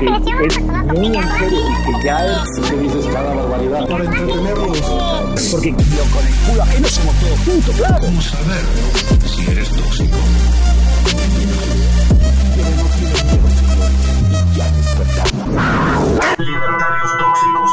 que 0.00 0.46
es 0.46 0.60
muy 0.60 1.06
en 1.06 1.30
serio 1.38 1.60
y 1.70 1.84
que 1.84 2.04
ya 2.04 2.26
es 2.26 2.60
que 2.68 2.76
dices 2.76 3.06
cada 3.12 3.34
barbaridad. 3.34 3.86
Para 3.88 4.04
entretenerlos. 4.04 4.80
Porque 5.52 5.70
lo 5.70 5.76
con 5.76 6.26
el 6.26 6.34
culo 6.46 6.62
ajeno 6.62 6.88
somos 6.88 7.14
todos 7.16 7.38
juntos, 7.40 7.76
claro. 7.76 7.98
Vamos 8.02 8.34
a 8.34 8.38
ver 8.48 9.28
si 9.28 9.50
eres 9.50 9.68
tóxico. 9.70 10.16
Libertarios 16.38 17.10
tóxicos. 17.18 17.70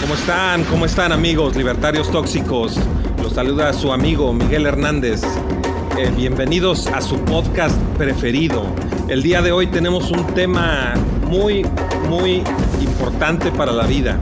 ¿Cómo 0.00 0.14
están? 0.14 0.64
¿Cómo 0.64 0.86
están 0.86 1.12
amigos 1.12 1.56
libertarios 1.56 2.10
tóxicos? 2.10 2.78
Los 3.22 3.34
saluda 3.34 3.72
su 3.72 3.92
amigo 3.92 4.32
Miguel 4.32 4.66
Hernández. 4.66 5.22
Eh, 5.98 6.10
bienvenidos 6.16 6.86
a 6.86 7.00
su 7.00 7.18
podcast 7.20 7.76
preferido. 7.98 8.64
El 9.08 9.22
día 9.22 9.42
de 9.42 9.52
hoy 9.52 9.66
tenemos 9.66 10.10
un 10.10 10.24
tema 10.34 10.94
muy, 11.28 11.66
muy 12.08 12.42
importante 12.80 13.52
para 13.52 13.70
la 13.72 13.86
vida. 13.86 14.18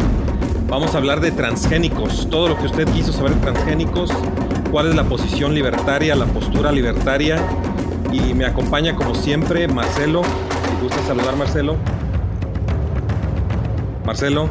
Vamos 0.68 0.94
a 0.94 0.98
hablar 0.98 1.20
de 1.20 1.30
transgénicos, 1.30 2.28
todo 2.28 2.48
lo 2.48 2.58
que 2.58 2.66
usted 2.66 2.88
quiso 2.88 3.12
saber 3.12 3.34
de 3.34 3.40
transgénicos, 3.40 4.10
cuál 4.72 4.88
es 4.88 4.96
la 4.96 5.04
posición 5.04 5.54
libertaria, 5.54 6.16
la 6.16 6.26
postura 6.26 6.72
libertaria. 6.72 7.40
Y 8.12 8.34
me 8.34 8.44
acompaña 8.44 8.96
como 8.96 9.14
siempre 9.14 9.68
Marcelo. 9.68 10.22
Si 10.24 10.82
gusta 10.82 11.00
saludar 11.06 11.36
Marcelo. 11.36 11.76
Marcelo. 14.04 14.48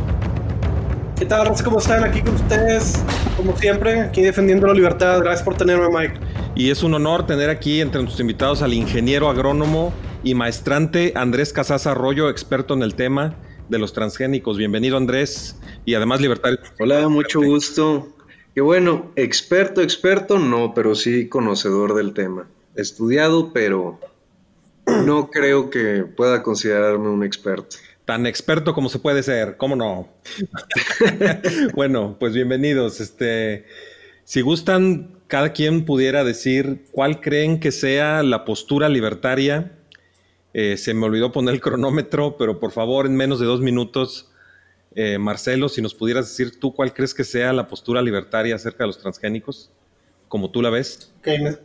¿Qué 1.18 1.26
tal? 1.26 1.52
¿Cómo 1.64 1.80
están? 1.80 2.04
Aquí 2.04 2.22
con 2.22 2.36
ustedes, 2.36 3.04
como 3.36 3.56
siempre, 3.58 4.02
aquí 4.02 4.22
defendiendo 4.22 4.68
la 4.68 4.74
libertad. 4.74 5.20
Gracias 5.20 5.44
por 5.44 5.56
tenerme, 5.56 5.88
Mike. 5.90 6.20
Y 6.56 6.70
es 6.70 6.84
un 6.84 6.94
honor 6.94 7.26
tener 7.26 7.50
aquí 7.50 7.82
entre 7.82 8.02
nuestros 8.02 8.22
invitados 8.22 8.62
al 8.62 8.74
ingeniero 8.74 9.30
agrónomo 9.30 9.92
y 10.26 10.34
maestrante 10.34 11.14
Andrés 11.16 11.54
Casas 11.54 11.86
Arroyo, 11.86 12.32
experto 12.32 12.74
en 12.74 12.82
el 12.82 12.96
tema 12.96 13.36
de 13.70 13.78
los 13.78 13.94
transgénicos. 13.94 14.58
Bienvenido, 14.58 14.98
Andrés, 14.98 15.56
y 15.86 15.94
además 15.94 16.20
libertario. 16.20 16.58
Hola, 16.80 17.08
mucho 17.08 17.40
gusto. 17.42 18.12
Y 18.56 18.60
bueno, 18.60 19.12
experto, 19.16 19.82
experto, 19.82 20.40
no, 20.40 20.74
pero 20.74 20.96
sí 20.96 21.30
conocedor 21.30 21.94
del 21.94 22.14
tema. 22.14 22.50
Estudiado, 22.76 23.54
pero 23.54 24.00
no 24.88 25.30
creo 25.30 25.70
que 25.70 26.04
pueda 26.04 26.42
considerarme 26.42 27.08
un 27.08 27.24
experto. 27.24 27.78
Tan 28.06 28.26
experto 28.26 28.74
como 28.74 28.90
se 28.90 28.98
puede 28.98 29.22
ser, 29.22 29.58
¿cómo 29.58 29.76
no? 29.76 30.10
bueno, 31.76 32.18
pues 32.20 32.34
bienvenidos. 32.34 33.00
Este, 33.00 33.66
si 34.24 34.42
gustan, 34.42 35.20
cada 35.28 35.54
quien 35.54 35.86
pudiera 35.86 36.24
decir 36.24 36.86
cuál 36.92 37.22
creen 37.22 37.60
que 37.60 37.72
sea 37.72 38.24
la 38.24 38.44
postura 38.44 38.90
libertaria. 38.90 39.72
Eh, 40.58 40.78
se 40.78 40.94
me 40.94 41.06
olvidó 41.06 41.34
poner 41.34 41.54
el 41.54 41.60
cronómetro, 41.60 42.38
pero 42.38 42.62
por 42.62 42.72
favor, 42.72 43.06
en 43.06 43.18
menos 43.18 43.42
de 43.42 43.46
dos 43.46 43.60
minutos, 43.60 44.32
eh, 44.96 45.18
Marcelo, 45.18 45.68
si 45.68 45.82
nos 45.82 45.94
pudieras 45.94 46.30
decir 46.30 46.58
tú 46.62 46.74
cuál 46.74 46.94
crees 46.94 47.14
que 47.14 47.26
sea 47.26 47.52
la 47.52 47.68
postura 47.68 48.02
libertaria 48.02 48.56
acerca 48.56 48.86
de 48.86 48.88
los 48.88 48.98
transgénicos, 48.98 49.70
como 50.30 50.52
tú 50.52 50.62
la 50.62 50.70
ves. 50.70 51.12
Ok, 51.20 51.28
¿me, 51.42 51.58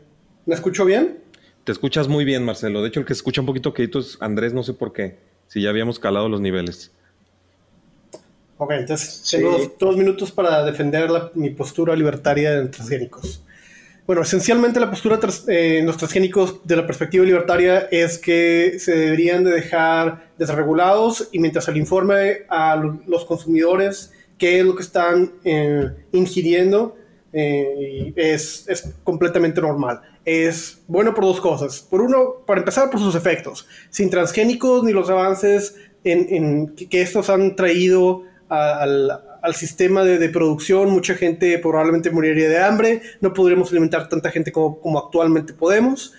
¿me 0.44 0.54
escucho 0.56 0.84
bien? 0.84 1.20
Te 1.62 1.70
escuchas 1.70 2.08
muy 2.08 2.24
bien, 2.24 2.44
Marcelo. 2.44 2.82
De 2.82 2.88
hecho, 2.88 2.98
el 2.98 3.06
que 3.06 3.12
escucha 3.12 3.40
un 3.40 3.46
poquito 3.46 3.72
quedito 3.72 4.00
es 4.00 4.16
Andrés, 4.20 4.52
no 4.52 4.64
sé 4.64 4.74
por 4.74 4.92
qué 4.92 5.30
si 5.46 5.62
ya 5.62 5.70
habíamos 5.70 6.00
calado 6.00 6.28
los 6.28 6.40
niveles. 6.40 6.90
Ok, 8.56 8.72
entonces 8.72 9.22
tengo 9.30 9.52
dos, 9.52 9.70
dos, 9.78 9.96
minutos 9.96 10.32
para 10.32 10.64
defender 10.64 11.10
la, 11.10 11.30
mi 11.34 11.50
postura 11.50 11.94
libertaria 11.94 12.58
en 12.58 12.72
transgénicos. 12.72 13.42
Bueno, 14.10 14.22
esencialmente 14.22 14.80
la 14.80 14.90
postura 14.90 15.20
tras, 15.20 15.48
eh, 15.48 15.78
en 15.78 15.86
los 15.86 15.96
transgénicos 15.96 16.66
de 16.66 16.74
la 16.74 16.84
perspectiva 16.84 17.24
libertaria 17.24 17.86
es 17.92 18.18
que 18.18 18.80
se 18.80 18.90
deberían 18.90 19.44
de 19.44 19.52
dejar 19.52 20.32
desregulados 20.36 21.28
y 21.30 21.38
mientras 21.38 21.66
se 21.66 21.70
le 21.70 21.78
informe 21.78 22.38
a 22.48 22.74
los 23.06 23.24
consumidores 23.24 24.12
qué 24.36 24.58
es 24.58 24.66
lo 24.66 24.74
que 24.74 24.82
están 24.82 25.34
eh, 25.44 25.90
ingiriendo, 26.10 26.96
eh, 27.32 28.12
es, 28.16 28.68
es, 28.68 28.92
completamente 29.04 29.60
normal. 29.60 30.00
Es 30.24 30.82
bueno 30.88 31.14
por 31.14 31.22
dos 31.22 31.40
cosas. 31.40 31.78
Por 31.80 32.00
uno, 32.00 32.42
para 32.44 32.58
empezar, 32.58 32.90
por 32.90 32.98
sus 32.98 33.14
efectos. 33.14 33.68
Sin 33.90 34.10
transgénicos 34.10 34.82
ni 34.82 34.92
los 34.92 35.08
avances 35.08 35.76
que, 36.02 36.66
que, 36.90 37.00
estos 37.00 37.30
han 37.30 37.54
traído 37.54 38.24
al, 38.48 39.20
al, 39.42 39.54
sistema 39.54 40.04
de, 40.04 40.28
producción, 40.28 40.90
mucha 40.90 41.14
gente 41.14 41.58
probablemente 41.58 42.10
moriría 42.10 42.48
de 42.48 42.58
hambre. 42.58 43.02
No 43.20 43.32
podríamos 43.32 43.70
alimentar 43.70 44.08
tanta 44.08 44.30
gente 44.30 44.52
como, 44.52 44.98
actualmente 44.98 45.52
podemos. 45.52 46.12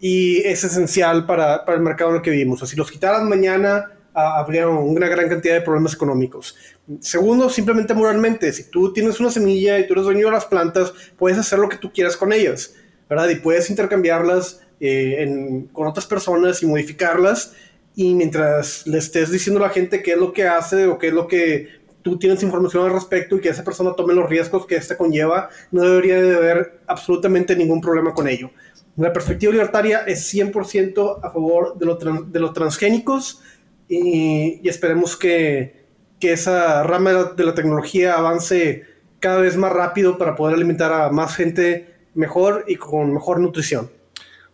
Y 0.00 0.38
es 0.38 0.62
esencial 0.64 1.26
para, 1.26 1.64
para 1.64 1.76
el 1.76 1.82
mercado 1.82 2.10
en 2.10 2.16
el 2.16 2.22
que 2.22 2.30
vivimos. 2.30 2.62
O 2.62 2.66
si 2.66 2.76
los 2.76 2.90
quitaran 2.90 3.28
mañana, 3.28 3.92
habría 4.14 4.68
una 4.68 5.08
gran 5.08 5.28
cantidad 5.28 5.54
de 5.54 5.60
problemas 5.60 5.94
económicos. 5.94 6.56
Segundo, 7.00 7.48
simplemente 7.50 7.94
moralmente, 7.94 8.52
si 8.52 8.70
tú 8.70 8.92
tienes 8.92 9.20
una 9.20 9.30
semilla 9.30 9.78
y 9.78 9.86
tú 9.86 9.94
eres 9.94 10.04
dueño 10.04 10.26
de 10.26 10.32
las 10.32 10.46
plantas, 10.46 10.92
puedes 11.16 11.38
hacer 11.38 11.58
lo 11.58 11.68
que 11.68 11.76
tú 11.76 11.92
quieras 11.92 12.16
con 12.16 12.32
ellas, 12.32 12.74
¿verdad? 13.08 13.28
Y 13.28 13.36
puedes 13.36 13.70
intercambiarlas 13.70 14.60
eh, 14.80 15.66
con 15.72 15.86
otras 15.86 16.06
personas 16.06 16.62
y 16.62 16.66
modificarlas. 16.66 17.54
Y 17.94 18.14
mientras 18.14 18.86
le 18.86 18.98
estés 18.98 19.30
diciendo 19.30 19.62
a 19.62 19.66
la 19.66 19.72
gente 19.72 20.02
qué 20.02 20.12
es 20.12 20.18
lo 20.18 20.32
que 20.32 20.46
hace 20.46 20.86
o 20.86 20.98
qué 20.98 21.08
es 21.08 21.12
lo 21.12 21.26
que 21.26 21.68
tú 22.08 22.18
tienes 22.18 22.42
información 22.42 22.84
al 22.84 22.92
respecto 22.92 23.36
y 23.36 23.40
que 23.40 23.48
esa 23.48 23.64
persona 23.64 23.94
tome 23.94 24.14
los 24.14 24.28
riesgos 24.28 24.66
que 24.66 24.76
esta 24.76 24.96
conlleva, 24.96 25.48
no 25.70 25.82
debería 25.82 26.20
de 26.20 26.36
haber 26.36 26.80
absolutamente 26.86 27.56
ningún 27.56 27.80
problema 27.80 28.14
con 28.14 28.28
ello. 28.28 28.50
La 28.96 29.12
perspectiva 29.12 29.52
libertaria 29.52 30.00
es 30.00 30.32
100% 30.34 31.20
a 31.22 31.30
favor 31.30 31.78
de, 31.78 31.86
lo 31.86 31.96
de 31.96 32.40
los 32.40 32.52
transgénicos 32.52 33.40
y, 33.88 34.60
y 34.62 34.68
esperemos 34.68 35.16
que, 35.16 35.86
que 36.18 36.32
esa 36.32 36.82
rama 36.82 37.12
de 37.36 37.44
la 37.44 37.54
tecnología 37.54 38.16
avance 38.16 38.84
cada 39.20 39.40
vez 39.40 39.56
más 39.56 39.72
rápido 39.72 40.18
para 40.18 40.34
poder 40.34 40.54
alimentar 40.54 40.92
a 40.92 41.10
más 41.10 41.34
gente 41.34 41.94
mejor 42.14 42.64
y 42.66 42.76
con 42.76 43.12
mejor 43.12 43.40
nutrición. 43.40 43.90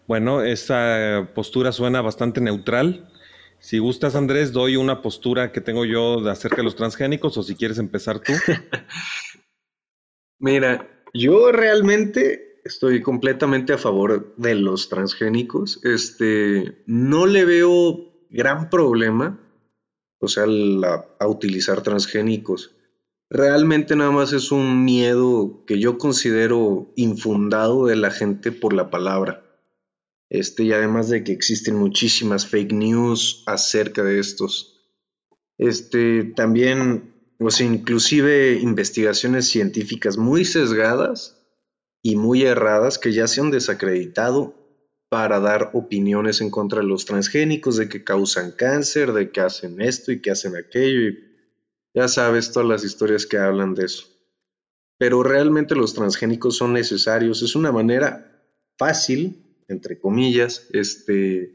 Bueno, 0.07 0.43
esa 0.43 1.29
postura 1.35 1.73
suena 1.73 2.03
bastante 2.03 2.41
neutral. 2.41 3.09
Si 3.65 3.79
gustas, 3.79 4.15
Andrés, 4.15 4.53
doy 4.53 4.77
una 4.77 5.01
postura 5.01 5.51
que 5.51 5.63
tengo 5.63 5.87
yo 5.87 6.21
de 6.21 6.31
acerca 6.31 6.57
de 6.57 6.65
los 6.65 6.77
transgénicos 6.77 7.39
o 7.39 7.43
si 7.43 7.55
quieres 7.55 7.79
empezar 7.79 8.21
tú. 8.21 8.35
Mira, 10.39 11.03
yo 11.15 11.51
realmente 11.51 12.61
estoy 12.63 13.01
completamente 13.01 13.73
a 13.73 13.79
favor 13.79 14.35
de 14.37 14.55
los 14.55 14.91
transgénicos. 14.91 15.81
Este, 15.83 16.85
no 16.87 17.25
le 17.25 17.47
veo 17.47 18.27
gran 18.29 18.69
problema 18.69 19.41
o 20.21 20.29
sea, 20.29 20.45
a 21.19 21.27
utilizar 21.27 21.81
transgénicos. 21.81 22.77
Realmente 23.31 23.97
nada 23.97 24.11
más 24.11 24.35
es 24.35 24.53
un 24.53 24.85
miedo 24.85 25.65
que 25.67 25.79
yo 25.79 25.97
considero 25.97 26.93
infundado 26.97 27.87
de 27.87 27.97
la 27.97 28.11
gente 28.11 28.53
por 28.53 28.75
la 28.75 28.91
palabra. 28.91 29.44
Este, 30.31 30.65
y 30.65 30.73
además 30.73 31.09
de 31.09 31.23
que 31.23 31.33
existen 31.33 31.77
muchísimas 31.77 32.47
fake 32.47 32.73
news 32.73 33.45
acerca 33.47 34.03
de 34.03 34.19
estos. 34.19 34.75
Este, 35.59 36.25
también, 36.25 37.15
o 37.39 37.51
sea, 37.51 37.67
inclusive 37.67 38.59
investigaciones 38.61 39.49
científicas 39.49 40.17
muy 40.17 40.45
sesgadas 40.45 41.41
y 42.03 42.17
muy 42.17 42.43
erradas 42.43 42.99
que 42.99 43.13
ya 43.13 43.27
se 43.27 43.41
han 43.41 43.51
desacreditado 43.51 44.55
para 45.09 45.39
dar 45.39 45.71
opiniones 45.75 46.41
en 46.41 46.51
contra 46.51 46.81
de 46.81 46.87
los 46.87 47.05
transgénicos, 47.05 47.77
de 47.77 47.89
que 47.89 48.03
causan 48.03 48.51
cáncer, 48.51 49.13
de 49.13 49.31
que 49.31 49.41
hacen 49.41 49.81
esto 49.81 50.11
y 50.11 50.21
que 50.21 50.33
hacen 50.33 50.57
aquello. 50.57 51.09
Y 51.09 51.19
ya 51.95 52.09
sabes 52.09 52.51
todas 52.51 52.69
las 52.69 52.85
historias 52.85 53.25
que 53.25 53.39
hablan 53.39 53.75
de 53.75 53.85
eso. 53.85 54.09
Pero 54.99 55.23
realmente 55.23 55.77
los 55.77 55.95
transgénicos 55.95 56.57
son 56.57 56.73
necesarios. 56.73 57.43
Es 57.43 57.55
una 57.55 57.71
manera 57.71 58.43
fácil, 58.77 59.44
entre 59.69 59.99
comillas, 59.99 60.69
este, 60.73 61.55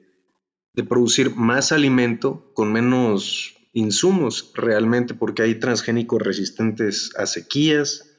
de 0.74 0.84
producir 0.84 1.36
más 1.36 1.72
alimento 1.72 2.52
con 2.54 2.72
menos 2.72 3.56
insumos 3.74 4.52
realmente, 4.56 5.14
porque 5.14 5.44
hay 5.44 5.56
transgénicos 5.56 6.22
resistentes 6.22 7.12
a 7.18 7.26
sequías, 7.26 8.10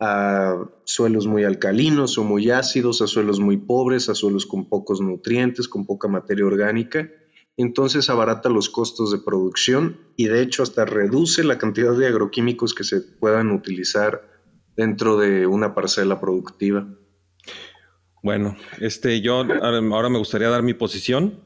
a 0.00 0.68
suelos 0.84 1.26
muy 1.26 1.44
alcalinos 1.44 2.18
o 2.18 2.24
muy 2.24 2.50
ácidos, 2.50 3.02
a 3.02 3.06
suelos 3.06 3.38
muy 3.38 3.56
pobres, 3.56 4.08
a 4.08 4.14
suelos 4.14 4.46
con 4.46 4.68
pocos 4.68 5.00
nutrientes, 5.00 5.68
con 5.68 5.86
poca 5.86 6.08
materia 6.08 6.44
orgánica. 6.44 7.08
Entonces 7.56 8.10
abarata 8.10 8.48
los 8.48 8.68
costos 8.68 9.12
de 9.12 9.18
producción 9.18 9.98
y 10.16 10.26
de 10.26 10.42
hecho 10.42 10.62
hasta 10.62 10.84
reduce 10.84 11.44
la 11.44 11.58
cantidad 11.58 11.96
de 11.96 12.08
agroquímicos 12.08 12.74
que 12.74 12.82
se 12.82 13.00
puedan 13.00 13.52
utilizar 13.52 14.28
dentro 14.76 15.18
de 15.18 15.46
una 15.46 15.74
parcela 15.74 16.20
productiva. 16.20 16.88
Bueno, 18.22 18.56
este, 18.80 19.20
yo 19.20 19.44
ahora 19.62 20.08
me 20.08 20.18
gustaría 20.18 20.48
dar 20.48 20.62
mi 20.62 20.74
posición. 20.74 21.40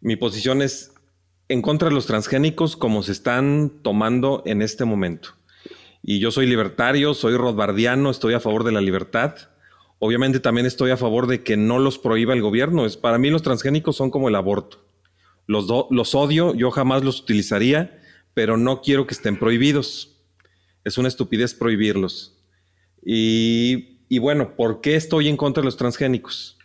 Mi 0.00 0.16
posición 0.16 0.60
es 0.60 0.92
en 1.48 1.62
contra 1.62 1.88
de 1.88 1.94
los 1.94 2.06
transgénicos 2.06 2.76
como 2.76 3.04
se 3.04 3.12
están 3.12 3.70
tomando 3.82 4.42
en 4.44 4.60
este 4.60 4.84
momento. 4.84 5.30
Y 6.02 6.18
yo 6.18 6.32
soy 6.32 6.46
libertario, 6.46 7.14
soy 7.14 7.36
rodbardiano, 7.36 8.10
estoy 8.10 8.34
a 8.34 8.40
favor 8.40 8.64
de 8.64 8.72
la 8.72 8.80
libertad. 8.80 9.36
Obviamente 10.00 10.40
también 10.40 10.66
estoy 10.66 10.90
a 10.90 10.96
favor 10.96 11.28
de 11.28 11.44
que 11.44 11.56
no 11.56 11.78
los 11.78 11.98
prohíba 11.98 12.34
el 12.34 12.42
gobierno. 12.42 12.86
Es, 12.86 12.96
para 12.96 13.18
mí 13.18 13.30
los 13.30 13.42
transgénicos 13.42 13.94
son 13.94 14.10
como 14.10 14.28
el 14.28 14.34
aborto. 14.34 14.84
Los, 15.46 15.66
los 15.90 16.14
odio, 16.16 16.54
yo 16.54 16.72
jamás 16.72 17.04
los 17.04 17.20
utilizaría, 17.20 18.00
pero 18.34 18.56
no 18.56 18.80
quiero 18.80 19.06
que 19.06 19.14
estén 19.14 19.38
prohibidos. 19.38 20.16
Es 20.82 20.98
una 20.98 21.06
estupidez 21.06 21.54
prohibirlos. 21.54 22.36
Y, 23.04 23.99
y 24.10 24.18
bueno, 24.18 24.56
¿por 24.56 24.80
qué 24.80 24.96
estoy 24.96 25.28
en 25.28 25.36
contra 25.36 25.62
de 25.62 25.66
los 25.66 25.76
transgénicos? 25.76 26.58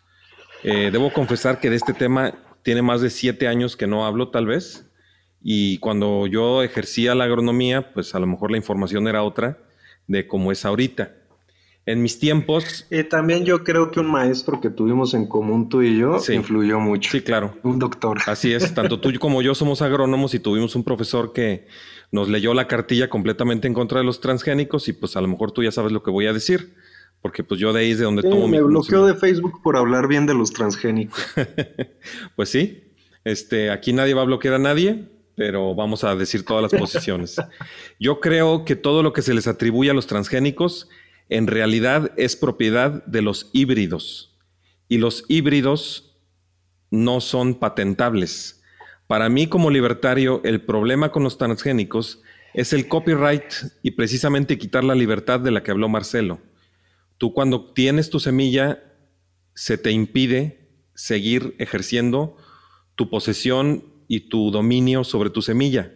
Eh, 0.63 0.89
debo 0.91 1.13
confesar 1.13 1.59
que 1.59 1.69
de 1.69 1.75
este 1.75 1.93
tema 1.93 2.33
tiene 2.63 2.81
más 2.81 3.01
de 3.01 3.11
siete 3.11 3.47
años 3.47 3.77
que 3.77 3.85
no 3.85 4.03
hablo, 4.03 4.29
tal 4.29 4.47
vez. 4.47 4.89
Y 5.43 5.77
cuando 5.77 6.25
yo 6.25 6.63
ejercía 6.63 7.13
la 7.13 7.25
agronomía, 7.25 7.93
pues 7.93 8.15
a 8.15 8.19
lo 8.19 8.25
mejor 8.25 8.49
la 8.49 8.57
información 8.57 9.07
era 9.07 9.21
otra 9.21 9.59
de 10.07 10.25
cómo 10.25 10.51
es 10.51 10.65
ahorita. 10.65 11.13
En 11.85 12.01
mis 12.01 12.17
tiempos... 12.17 12.87
Eh, 12.89 13.03
también 13.03 13.45
yo 13.45 13.63
creo 13.63 13.91
que 13.91 13.99
un 13.99 14.09
maestro 14.09 14.59
que 14.59 14.71
tuvimos 14.71 15.13
en 15.13 15.27
común 15.27 15.69
tú 15.69 15.83
y 15.83 15.99
yo 15.99 16.19
influyó 16.33 16.79
mucho. 16.79 17.11
Sí, 17.11 17.21
claro. 17.21 17.55
Un 17.61 17.77
doctor. 17.77 18.17
Así 18.25 18.51
es, 18.53 18.73
tanto 18.73 18.99
tú 18.99 19.11
como 19.19 19.43
yo 19.43 19.53
somos 19.53 19.83
agrónomos 19.83 20.33
y 20.33 20.39
tuvimos 20.39 20.75
un 20.75 20.83
profesor 20.83 21.31
que 21.31 21.67
nos 22.11 22.27
leyó 22.27 22.55
la 22.55 22.67
cartilla 22.67 23.07
completamente 23.07 23.67
en 23.67 23.75
contra 23.75 23.99
de 23.99 24.05
los 24.05 24.19
transgénicos 24.19 24.87
y 24.87 24.93
pues 24.93 25.15
a 25.15 25.21
lo 25.21 25.27
mejor 25.27 25.51
tú 25.51 25.61
ya 25.61 25.71
sabes 25.71 25.91
lo 25.91 26.01
que 26.01 26.09
voy 26.09 26.25
a 26.25 26.33
decir, 26.33 26.73
porque 27.25 27.43
pues 27.43 27.59
yo 27.59 27.73
de 27.73 27.79
ahí 27.79 27.89
es 27.89 27.97
de 27.97 28.03
donde 28.03 28.21
tomo 28.21 28.47
mi... 28.47 28.57
Me 28.57 28.61
bloqueó 28.61 29.03
de 29.07 29.15
Facebook 29.15 29.59
por 29.63 29.77
hablar 29.77 30.07
bien 30.07 30.27
de 30.27 30.35
los 30.35 30.53
transgénicos. 30.53 31.25
pues 32.35 32.49
sí, 32.49 32.83
este, 33.23 33.71
aquí 33.71 33.93
nadie 33.93 34.13
va 34.13 34.21
a 34.21 34.25
bloquear 34.25 34.53
a 34.53 34.59
nadie, 34.59 35.09
pero 35.33 35.73
vamos 35.73 36.03
a 36.03 36.15
decir 36.15 36.45
todas 36.45 36.61
las 36.71 36.79
posiciones. 36.79 37.37
Yo 37.99 38.19
creo 38.19 38.63
que 38.63 38.75
todo 38.75 39.01
lo 39.01 39.11
que 39.11 39.23
se 39.23 39.33
les 39.33 39.47
atribuye 39.47 39.89
a 39.89 39.95
los 39.95 40.05
transgénicos 40.05 40.87
en 41.27 41.47
realidad 41.47 42.11
es 42.15 42.35
propiedad 42.35 43.03
de 43.05 43.23
los 43.23 43.49
híbridos 43.53 44.37
y 44.87 44.99
los 44.99 45.25
híbridos 45.27 46.15
no 46.91 47.21
son 47.21 47.55
patentables. 47.55 48.61
Para 49.07 49.29
mí 49.29 49.47
como 49.47 49.71
libertario, 49.71 50.41
el 50.43 50.61
problema 50.61 51.11
con 51.11 51.23
los 51.23 51.39
transgénicos 51.39 52.21
es 52.53 52.71
el 52.71 52.87
copyright 52.87 53.51
y 53.81 53.89
precisamente 53.89 54.59
quitar 54.59 54.83
la 54.83 54.93
libertad 54.93 55.39
de 55.39 55.49
la 55.49 55.63
que 55.63 55.71
habló 55.71 55.89
Marcelo. 55.89 56.39
Tú 57.17 57.33
cuando 57.33 57.73
tienes 57.73 58.09
tu 58.09 58.19
semilla, 58.19 58.83
se 59.53 59.77
te 59.77 59.91
impide 59.91 60.69
seguir 60.93 61.55
ejerciendo 61.59 62.37
tu 62.95 63.09
posesión 63.09 63.85
y 64.07 64.29
tu 64.29 64.51
dominio 64.51 65.03
sobre 65.03 65.29
tu 65.29 65.41
semilla. 65.41 65.93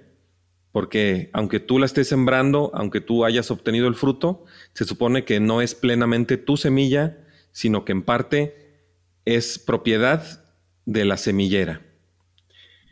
Porque 0.71 1.30
aunque 1.33 1.60
tú 1.60 1.80
la 1.80 1.86
estés 1.86 2.07
sembrando, 2.07 2.71
aunque 2.74 3.01
tú 3.01 3.25
hayas 3.25 3.50
obtenido 3.51 3.88
el 3.88 3.95
fruto, 3.95 4.45
se 4.74 4.86
supone 4.86 5.25
que 5.25 5.39
no 5.39 5.62
es 5.62 5.75
plenamente 5.75 6.38
tu 6.38 6.57
semilla, 6.57 7.18
sino 7.51 7.86
que 7.86 7.92
en 7.92 8.04
parte 8.04 8.56
es 9.25 9.60
propiedad 9.60 10.45
de 10.86 11.06
la 11.06 11.18
semillera. 11.18 11.81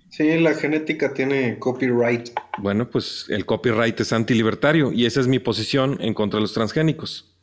Sí, 0.10 0.40
la 0.40 0.56
genética 0.56 1.14
tiene 1.14 1.60
copyright. 1.60 2.30
Bueno, 2.58 2.90
pues 2.90 3.26
el 3.30 3.46
copyright 3.46 4.00
es 4.00 4.14
antilibertario 4.14 4.92
y 4.92 5.06
esa 5.06 5.20
es 5.20 5.28
mi 5.28 5.40
posición 5.40 5.98
en 6.02 6.14
contra 6.14 6.38
de 6.38 6.42
los 6.42 6.54
transgénicos. 6.54 7.37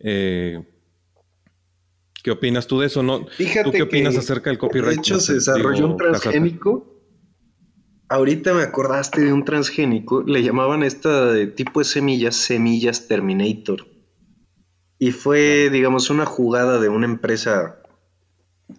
Eh, 0.00 0.62
¿Qué 2.22 2.30
opinas 2.30 2.66
tú 2.66 2.80
de 2.80 2.86
eso? 2.86 3.02
¿No? 3.02 3.20
¿Tú 3.20 3.72
qué 3.72 3.82
opinas 3.82 4.16
acerca 4.16 4.50
del 4.50 4.58
copyright? 4.58 4.96
De 4.96 5.00
hecho, 5.00 5.20
se 5.20 5.34
desarrolló 5.34 5.86
un 5.86 5.96
transgénico 5.96 6.96
Ahorita 8.08 8.54
me 8.54 8.62
acordaste 8.62 9.20
de 9.20 9.32
un 9.32 9.44
transgénico, 9.44 10.22
le 10.22 10.42
llamaban 10.42 10.84
esta 10.84 11.32
de 11.32 11.48
tipo 11.48 11.80
de 11.80 11.84
semillas, 11.84 12.36
semillas 12.36 13.08
Terminator. 13.08 13.88
Y 14.98 15.10
fue, 15.10 15.70
digamos, 15.70 16.08
una 16.08 16.24
jugada 16.24 16.78
de 16.78 16.88
una 16.88 17.06
empresa, 17.06 17.82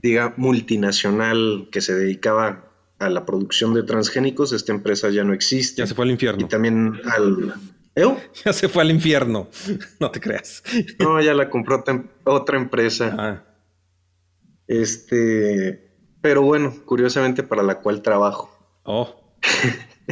diga, 0.02 0.34
multinacional 0.38 1.68
que 1.72 1.81
se 1.81 1.94
dedicaba 1.94 2.72
a 3.00 3.10
la 3.10 3.25
producción 3.25 3.74
de 3.74 3.84
transgénicos. 3.84 4.54
Esta 4.54 4.72
empresa 4.72 5.10
ya 5.10 5.25
no 5.25 5.34
existe. 5.34 5.81
Ya 5.81 5.88
se 5.88 5.94
fue 5.94 6.06
al 6.06 6.12
infierno. 6.12 6.46
Y 6.46 6.48
también 6.48 7.02
al... 7.04 7.54
¿Eh? 7.98 8.18
Ya 8.46 8.54
se 8.54 8.70
fue 8.70 8.84
al 8.84 8.92
infierno, 8.92 9.50
no 10.00 10.12
te 10.12 10.20
creas. 10.20 10.64
No, 11.00 11.20
ya 11.20 11.34
la 11.34 11.50
compró 11.50 11.84
otra 12.24 12.58
empresa. 12.58 13.16
Ah. 13.18 13.44
Este, 14.68 15.92
pero 16.22 16.44
bueno, 16.44 16.74
curiosamente 16.86 17.42
para 17.42 17.64
la 17.64 17.80
cual 17.80 18.02
trabajo. 18.02 18.52
Oh, 18.84 19.36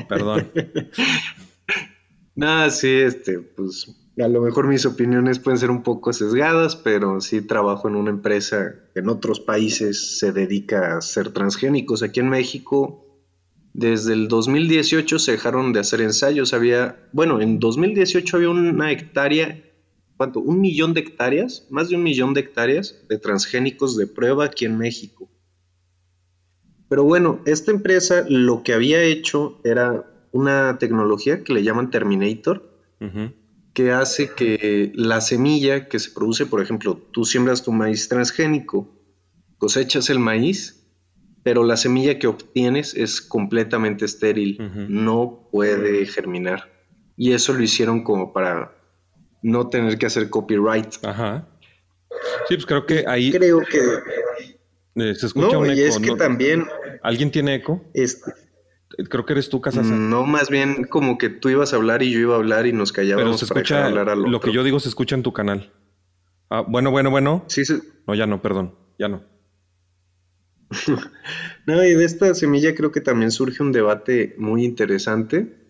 perdón. 0.10 0.52
Nada, 2.36 2.70
sí, 2.72 2.90
este, 2.90 3.40
pues 3.40 3.96
a 4.18 4.28
lo 4.28 4.42
mejor 4.42 4.68
mis 4.68 4.86
opiniones 4.86 5.40
pueden 5.40 5.60
ser 5.60 5.70
un 5.70 5.84
poco 5.84 6.12
sesgadas, 6.12 6.76
pero 6.76 7.22
sí 7.22 7.42
trabajo 7.42 7.88
en 7.88 7.96
una 7.96 8.10
empresa 8.10 8.76
que 8.94 9.02
en 9.02 9.10
otros 9.10 9.40
países 9.40 10.18
se 10.20 10.32
dedica 10.32 10.98
a 10.98 11.02
ser 11.02 11.32
transgénicos. 11.32 12.02
Aquí 12.02 12.22
en 12.22 12.30
México, 12.30 13.15
desde 13.78 14.14
el 14.14 14.30
2018 14.30 15.20
se 15.20 15.34
dejaron 15.34 15.74
de 15.74 15.82
hacer 15.82 16.00
ensayos. 16.00 16.54
Había, 16.54 16.98
bueno, 17.12 17.42
en 17.42 17.60
2018 17.60 18.38
había 18.38 18.50
una 18.50 18.90
hectárea, 18.90 19.62
¿cuánto? 20.16 20.40
Un 20.40 20.62
millón 20.62 20.94
de 20.94 21.02
hectáreas, 21.02 21.68
más 21.70 21.90
de 21.90 21.98
un 21.98 22.04
millón 22.04 22.34
de 22.34 22.40
hectáreas 22.40 22.96
de 23.10 23.18
transgénicos 23.18 23.98
de 23.98 24.08
prueba 24.08 24.46
aquí 24.46 24.64
en 24.64 24.78
México. 24.78 25.30
Pero 26.88 27.04
bueno, 27.04 27.42
esta 27.46 27.72
empresa 27.72 28.26
lo 28.30 28.64
que 28.64 28.74
había 28.74 29.04
hecho 29.04 29.60
era 29.66 30.10
una 30.32 30.78
tecnología 30.80 31.44
que 31.44 31.54
le 31.54 31.64
llaman 31.64 31.92
Terminator, 31.92 32.72
que 33.74 33.92
hace 33.92 34.32
que 34.32 34.94
la 34.96 35.20
semilla 35.20 35.90
que 35.90 36.00
se 36.00 36.12
produce, 36.12 36.46
por 36.46 36.62
ejemplo, 36.62 36.96
tú 37.12 37.26
siembras 37.26 37.62
tu 37.62 37.74
maíz 37.74 38.08
transgénico, 38.08 38.90
cosechas 39.58 40.10
el 40.10 40.20
maíz, 40.20 40.85
pero 41.46 41.64
la 41.64 41.78
semilla 41.78 42.18
que 42.18 42.26
obtienes 42.26 42.96
es 42.96 43.22
completamente 43.22 44.04
estéril, 44.04 44.58
no 44.90 45.48
puede 45.52 46.04
germinar. 46.08 46.72
Y 47.18 47.34
eso 47.34 47.54
lo 47.54 47.62
hicieron 47.62 48.04
como 48.04 48.34
para 48.34 48.76
no 49.44 49.70
tener 49.70 50.00
que 50.00 50.08
hacer 50.08 50.32
copyright. 50.32 50.96
Ajá. 51.04 51.48
Sí, 52.50 52.56
pues 52.56 52.66
creo 52.66 52.88
que 52.88 53.06
ahí. 53.08 53.32
Creo 53.32 53.60
que 53.60 53.78
eh, 54.96 55.14
se 55.14 55.28
escucha 55.28 55.60
un 55.60 55.70
eco. 55.70 55.80
Y 55.80 55.84
es 55.84 56.00
que 56.00 56.16
también. 56.16 56.66
¿Alguien 57.04 57.30
tiene 57.30 57.54
eco? 57.54 57.80
Este, 57.94 58.32
Creo 59.08 59.24
que 59.28 59.34
eres 59.34 59.48
tú, 59.48 59.62
Casasa. 59.62 59.94
No, 59.94 60.26
más 60.26 60.50
bien 60.50 60.86
como 60.86 61.20
que 61.20 61.30
tú 61.30 61.50
ibas 61.50 61.74
a 61.74 61.76
hablar 61.76 62.02
y 62.02 62.10
yo 62.10 62.20
iba 62.22 62.34
a 62.34 62.38
hablar 62.38 62.66
y 62.66 62.74
nos 62.74 62.92
callábamos 62.92 63.24
Pero 63.24 63.38
se 63.38 63.46
escucha, 63.46 64.16
Lo 64.16 64.40
que 64.40 64.52
yo 64.52 64.64
digo 64.64 64.80
se 64.80 64.90
escucha 64.90 65.14
en 65.14 65.22
tu 65.22 65.32
canal. 65.32 65.72
Ah, 66.50 66.66
bueno, 66.68 66.90
bueno, 66.90 67.12
bueno. 67.12 67.46
Sí, 67.46 67.66
sí. 67.66 67.80
No, 68.08 68.16
ya 68.16 68.26
no, 68.26 68.42
perdón. 68.42 68.74
Ya 68.98 69.10
no. 69.10 69.35
no, 71.68 71.84
y 71.84 71.94
de 71.94 72.06
esta 72.06 72.34
semilla 72.34 72.76
creo 72.76 72.92
que 72.92 73.02
también 73.02 73.32
surge 73.32 73.64
un 73.64 73.72
debate 73.72 74.36
muy 74.38 74.66
interesante. 74.66 75.66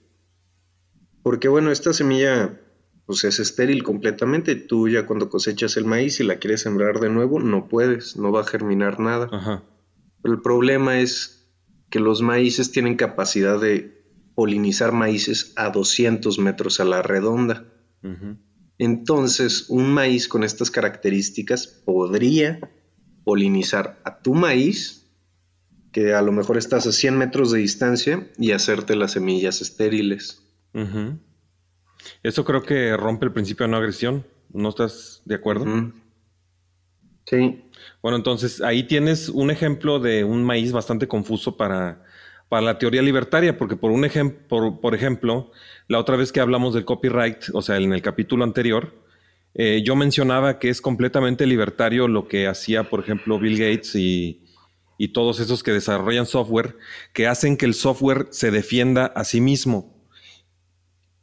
Porque 1.24 1.48
bueno, 1.48 1.72
esta 1.72 1.94
semilla 1.94 2.60
pues 3.06 3.24
es 3.24 3.40
estéril 3.40 3.84
completamente. 3.84 4.56
Tú 4.56 4.90
ya 4.90 5.06
cuando 5.06 5.30
cosechas 5.30 5.78
el 5.78 5.86
maíz 5.86 6.20
y 6.20 6.24
la 6.24 6.38
quieres 6.38 6.62
sembrar 6.62 7.00
de 7.00 7.10
nuevo, 7.10 7.40
no 7.40 7.68
puedes, 7.68 8.18
no 8.18 8.32
va 8.32 8.42
a 8.42 8.46
germinar 8.46 9.00
nada. 9.00 9.64
Pero 10.22 10.34
el 10.34 10.42
problema 10.42 11.00
es 11.00 11.52
que 11.90 12.00
los 12.00 12.22
maíces 12.22 12.72
tienen 12.72 12.96
capacidad 12.96 13.60
de 13.60 14.04
polinizar 14.34 14.92
maíces 14.92 15.54
a 15.56 15.70
200 15.70 16.40
metros 16.40 16.80
a 16.80 16.86
la 16.86 17.02
redonda. 17.02 17.66
Entonces, 18.78 19.70
un 19.70 19.94
maíz 19.94 20.28
con 20.28 20.44
estas 20.44 20.70
características 20.70 21.68
podría 21.68 22.60
polinizar 23.26 24.00
a 24.06 24.20
tu 24.20 24.34
maíz, 24.34 25.06
que 25.92 26.14
a 26.14 26.22
lo 26.22 26.32
mejor 26.32 26.58
estás 26.58 26.88
a 26.88 26.94
100 26.94 27.18
metros 27.18 27.52
de 27.52 27.60
distancia, 27.60 28.30
y 28.38 28.52
hacerte 28.52 28.96
las 28.96 29.12
semillas 29.12 29.62
estériles. 29.62 30.42
Eso 32.24 32.46
creo 32.46 32.64
que 32.64 32.96
rompe 32.96 33.26
el 33.26 33.34
principio 33.34 33.66
de 33.66 33.72
no 33.72 33.78
agresión. 33.78 34.26
¿No 34.54 34.70
estás 34.70 35.22
de 35.26 35.36
acuerdo? 35.36 35.66
Sí. 37.26 37.66
Bueno, 38.02 38.18
entonces 38.18 38.62
ahí 38.62 38.84
tienes 38.84 39.28
un 39.30 39.52
ejemplo 39.52 40.00
de 40.00 40.24
un 40.24 40.44
maíz 40.44 40.72
bastante 40.72 41.08
confuso 41.08 41.58
para, 41.58 42.04
para 42.48 42.62
la 42.62 42.78
teoría 42.78 43.02
libertaria, 43.02 43.58
porque 43.58 43.76
por, 43.76 43.92
un 43.92 44.08
por, 44.48 44.80
por, 44.80 44.96
ejemplo, 44.96 45.52
la 45.88 46.00
otra 46.00 46.16
vez 46.16 46.32
que 46.32 46.40
hablamos 46.40 46.74
del 46.74 46.86
copyright, 46.86 47.46
o 47.54 47.62
sea, 47.62 47.78
en 47.78 47.92
el 47.92 48.02
capítulo 48.02 48.44
anterior, 48.44 48.94
eh, 49.56 49.82
yo 49.86 49.96
mencionaba 49.96 50.60
que 50.60 50.70
es 50.70 50.82
completamente 50.82 51.46
libertario 51.46 52.08
lo 52.08 52.28
que 52.28 52.48
hacía, 52.48 52.90
por 52.90 53.00
ejemplo, 53.00 53.40
Bill 53.40 53.58
Gates 53.58 53.96
y, 53.96 54.42
todos 55.14 55.40
esos 55.40 55.62
que 55.62 55.72
desarrollan 55.72 56.26
software, 56.26 56.78
que 57.14 57.28
hacen 57.28 57.58
que 57.58 57.66
el 57.66 57.74
software 57.74 58.28
se 58.32 58.50
defienda 58.50 59.06
a 59.06 59.24
sí 59.24 59.42
mismo 59.42 59.94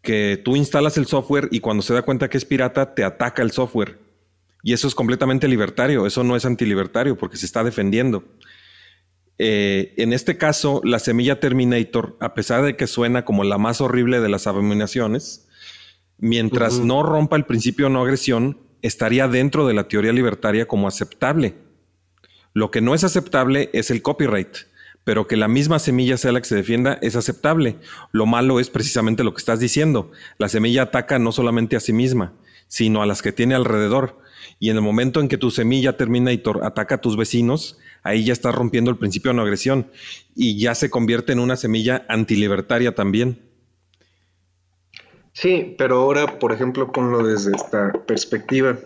que 0.03 0.41
tú 0.45 0.57
instalas 0.57 0.99
el 0.99 1.07
software 1.07 1.49
y 1.53 1.61
cuando 1.61 1.83
se 1.83 1.95
da 1.95 2.03
cuenta 2.03 2.29
que 2.29 2.37
es 2.37 2.45
pirata, 2.45 2.95
te 2.95 3.05
ataca 3.05 3.41
el 3.41 3.53
software. 3.53 3.99
Y 4.65 4.73
eso 4.73 4.89
es 4.89 4.95
completamente 4.95 5.49
libertario, 5.49 6.07
eso 6.07 6.25
no 6.25 6.37
es 6.37 6.45
antilibertario 6.45 7.17
porque 7.17 7.37
se 7.37 7.47
está 7.47 7.65
defendiendo. 7.65 8.25
Eh, 9.39 9.95
en 9.97 10.12
este 10.12 10.37
caso, 10.37 10.81
la 10.85 10.99
semilla 10.99 11.41
Terminator, 11.41 12.17
a 12.21 12.35
pesar 12.35 12.65
de 12.65 12.77
que 12.77 12.87
suena 12.87 13.25
como 13.25 13.45
la 13.45 13.59
más 13.59 13.81
horrible 13.81 14.21
de 14.21 14.29
las 14.29 14.47
abominaciones, 14.47 15.49
mientras 16.23 16.79
no 16.79 17.02
rompa 17.02 17.37
el 17.37 17.45
principio 17.45 17.87
de 17.87 17.93
no 17.93 18.00
agresión, 18.00 18.57
estaría 18.81 19.26
dentro 19.26 19.67
de 19.67 19.75
la 19.75 19.88
teoría 19.88 20.12
libertaria 20.12 20.69
como 20.69 20.87
aceptable. 20.87 21.57
Lo 22.55 22.71
que 22.71 22.81
no 22.81 22.95
es 22.95 23.02
aceptable 23.02 23.71
es 23.73 23.91
el 23.91 24.02
copyright, 24.02 24.57
pero 25.02 25.26
que 25.26 25.37
la 25.37 25.49
misma 25.49 25.81
semilla 25.81 26.17
sea 26.17 26.31
la 26.31 26.41
que 26.41 26.49
se 26.49 26.55
defienda 26.55 26.97
es 27.02 27.17
aceptable. 27.17 27.76
Lo 28.12 28.25
malo 28.26 28.61
es 28.61 28.71
precisamente 28.71 29.25
lo 29.25 29.35
que 29.35 29.41
estás 29.41 29.59
diciendo. 29.59 30.12
La 30.38 30.49
semilla 30.49 30.83
ataca 30.83 31.19
no 31.19 31.33
solamente 31.33 31.75
a 31.75 31.81
sí 31.81 31.93
misma, 31.93 32.35
sino 32.69 33.02
a 33.02 33.07
las 33.07 33.21
que 33.21 33.33
tiene 33.33 33.57
alrededor. 33.57 34.21
Y 34.61 34.71
en 34.71 34.76
el 34.76 34.83
momento 34.83 35.21
en 35.21 35.26
que 35.26 35.38
tu 35.38 35.50
semilla 35.50 35.97
termina 35.97 36.33
y 36.33 36.41
ataca 36.62 36.95
a 36.95 37.00
tus 37.00 37.17
vecinos, 37.17 37.79
ahí 38.05 38.23
ya 38.23 38.33
estás 38.33 38.55
rompiendo 38.55 38.93
el 38.93 38.97
principio 38.97 39.33
de 39.33 39.38
no 39.38 39.43
agresión 39.43 39.91
y 40.37 40.57
ya 40.57 40.76
se 40.76 40.88
convierte 40.88 41.33
en 41.33 41.41
una 41.41 41.57
semilla 41.57 42.07
antilibertaria 42.09 42.95
también. 42.95 43.51
Sí, 45.33 45.75
pero 45.79 45.97
ahora, 45.97 46.39
por 46.39 46.53
ejemplo, 46.53 46.93
ponlo 46.93 47.25
desde 47.25 47.53
esta 47.57 47.93
perspectiva. 48.07 48.79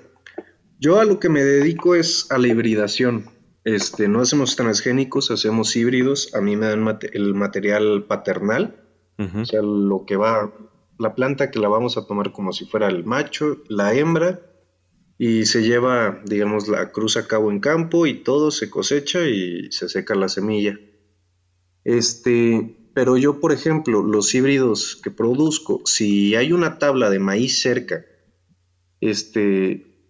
Yo 0.79 1.00
a 1.00 1.05
lo 1.05 1.19
que 1.19 1.29
me 1.29 1.43
dedico 1.43 1.95
es 1.95 2.31
a 2.31 2.38
la 2.38 2.49
hibridación. 2.49 3.31
Este, 3.65 4.07
no 4.07 4.21
hacemos 4.21 4.55
transgénicos, 4.55 5.31
hacemos 5.31 5.75
híbridos. 5.75 6.35
A 6.35 6.41
mí 6.41 6.57
me 6.57 6.67
dan 6.67 6.99
el 7.12 7.35
material 7.35 8.05
paternal, 8.05 8.76
o 9.19 9.45
sea, 9.45 9.62
lo 9.62 10.05
que 10.07 10.17
va, 10.17 10.53
la 10.99 11.15
planta 11.15 11.50
que 11.50 11.59
la 11.59 11.69
vamos 11.69 11.97
a 11.97 12.07
tomar 12.07 12.33
como 12.33 12.53
si 12.53 12.67
fuera 12.67 12.88
el 12.88 13.05
macho, 13.05 13.59
la 13.69 13.95
hembra, 13.95 14.41
y 15.19 15.47
se 15.47 15.62
lleva, 15.62 16.21
digamos, 16.26 16.69
la 16.69 16.93
cruz 16.93 17.17
a 17.17 17.26
cabo 17.26 17.50
en 17.50 17.61
campo 17.61 18.07
y 18.07 18.23
todo 18.23 18.50
se 18.50 18.69
cosecha 18.69 19.25
y 19.25 19.73
se 19.73 19.88
seca 19.88 20.15
la 20.15 20.29
semilla. 20.29 20.79
Este, 21.85 22.75
pero 22.97 23.19
yo, 23.19 23.41
por 23.41 23.53
ejemplo, 23.53 24.03
los 24.03 24.35
híbridos 24.35 24.97
que 24.97 25.11
produzco, 25.11 25.83
si 25.85 26.35
hay 26.35 26.53
una 26.53 26.79
tabla 26.79 27.11
de 27.11 27.19
maíz 27.19 27.61
cerca, 27.61 28.07
este, 29.03 30.09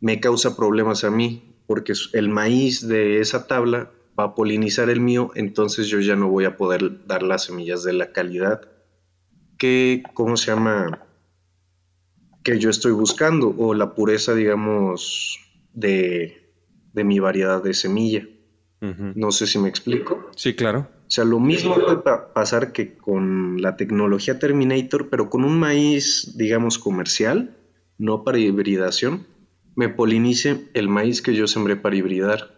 me 0.00 0.20
causa 0.20 0.54
problemas 0.54 1.02
a 1.04 1.10
mí, 1.10 1.56
porque 1.66 1.94
el 2.12 2.28
maíz 2.28 2.86
de 2.86 3.20
esa 3.20 3.46
tabla 3.46 3.90
va 4.20 4.24
a 4.24 4.34
polinizar 4.34 4.90
el 4.90 5.00
mío, 5.00 5.30
entonces 5.34 5.86
yo 5.86 5.98
ya 6.00 6.14
no 6.14 6.28
voy 6.28 6.44
a 6.44 6.58
poder 6.58 7.06
dar 7.06 7.22
las 7.22 7.44
semillas 7.44 7.82
de 7.84 7.94
la 7.94 8.12
calidad 8.12 8.68
que, 9.56 10.02
¿cómo 10.12 10.36
se 10.36 10.50
llama? 10.50 11.06
Que 12.44 12.58
yo 12.58 12.68
estoy 12.68 12.92
buscando, 12.92 13.54
o 13.56 13.72
la 13.72 13.94
pureza, 13.94 14.34
digamos, 14.34 15.38
de, 15.72 16.52
de 16.92 17.02
mi 17.02 17.18
variedad 17.18 17.62
de 17.62 17.72
semilla. 17.72 18.28
No 18.82 19.32
sé 19.32 19.46
si 19.46 19.58
me 19.58 19.70
explico. 19.70 20.30
Sí, 20.36 20.54
claro. 20.54 20.95
O 21.06 21.10
sea, 21.10 21.24
lo 21.24 21.38
mismo 21.38 21.74
puede 21.74 21.98
pasar 22.34 22.72
que 22.72 22.96
con 22.96 23.62
la 23.62 23.76
tecnología 23.76 24.40
Terminator, 24.40 25.08
pero 25.08 25.30
con 25.30 25.44
un 25.44 25.58
maíz, 25.58 26.36
digamos, 26.36 26.78
comercial, 26.78 27.56
no 27.96 28.24
para 28.24 28.38
hibridación, 28.38 29.26
me 29.76 29.88
polinice 29.88 30.68
el 30.74 30.88
maíz 30.88 31.22
que 31.22 31.34
yo 31.34 31.46
sembré 31.46 31.76
para 31.76 31.94
hibridar. 31.94 32.56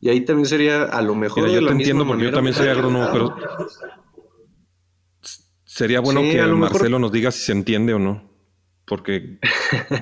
Y 0.00 0.08
ahí 0.08 0.22
también 0.22 0.46
sería 0.46 0.84
a 0.84 1.02
lo 1.02 1.14
mejor. 1.14 1.48
yo 1.50 1.66
te 1.66 1.72
entiendo 1.72 2.06
porque 2.06 2.24
yo 2.24 2.32
también 2.32 2.54
soy 2.54 2.68
agrónomo, 2.68 3.08
pero 3.12 3.36
sería 5.64 6.00
bueno 6.00 6.22
que 6.22 6.42
Marcelo 6.42 6.98
nos 6.98 7.12
diga 7.12 7.30
si 7.30 7.40
se 7.44 7.52
entiende 7.52 7.92
o 7.92 7.98
no. 7.98 8.30
Porque 8.86 9.38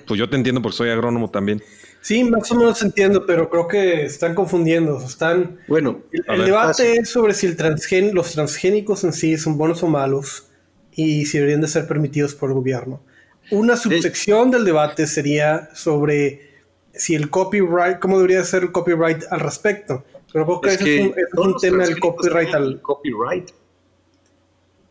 pues 0.06 0.18
yo 0.18 0.30
te 0.30 0.36
entiendo 0.36 0.62
porque 0.62 0.76
soy 0.76 0.90
agrónomo 0.90 1.30
también. 1.30 1.62
Sí, 2.02 2.24
más 2.24 2.50
o 2.50 2.54
menos 2.54 2.80
entiendo, 2.82 3.26
pero 3.26 3.50
creo 3.50 3.68
que 3.68 4.04
están 4.04 4.34
confundiendo. 4.34 4.98
Están. 5.04 5.58
Bueno, 5.68 6.02
el, 6.12 6.44
debate 6.44 6.94
es 6.94 7.10
sobre 7.10 7.34
si 7.34 7.46
el 7.46 7.56
transgen, 7.56 8.14
los 8.14 8.32
transgénicos 8.32 9.04
en 9.04 9.12
sí 9.12 9.36
son 9.36 9.58
buenos 9.58 9.82
o 9.82 9.86
malos 9.86 10.48
y 10.92 11.26
si 11.26 11.38
deberían 11.38 11.60
de 11.60 11.68
ser 11.68 11.86
permitidos 11.86 12.34
por 12.34 12.50
el 12.50 12.54
gobierno. 12.54 13.02
Una 13.50 13.76
subsección 13.76 14.50
del 14.50 14.64
debate 14.64 15.06
sería 15.06 15.70
sobre 15.74 16.50
si 16.92 17.14
el 17.14 17.30
copyright, 17.30 17.98
cómo 17.98 18.16
debería 18.16 18.44
ser 18.44 18.62
el 18.62 18.72
copyright 18.72 19.24
al 19.30 19.40
respecto. 19.40 20.04
Pero 20.32 20.46
creo 20.46 20.60
que 20.60 20.68
ese 20.70 21.06
es 21.06 21.14
un, 21.36 21.56
tema 21.56 21.84
del 21.84 21.98
copyright 21.98 22.54
al. 22.54 22.80
Copyright. 22.80 23.50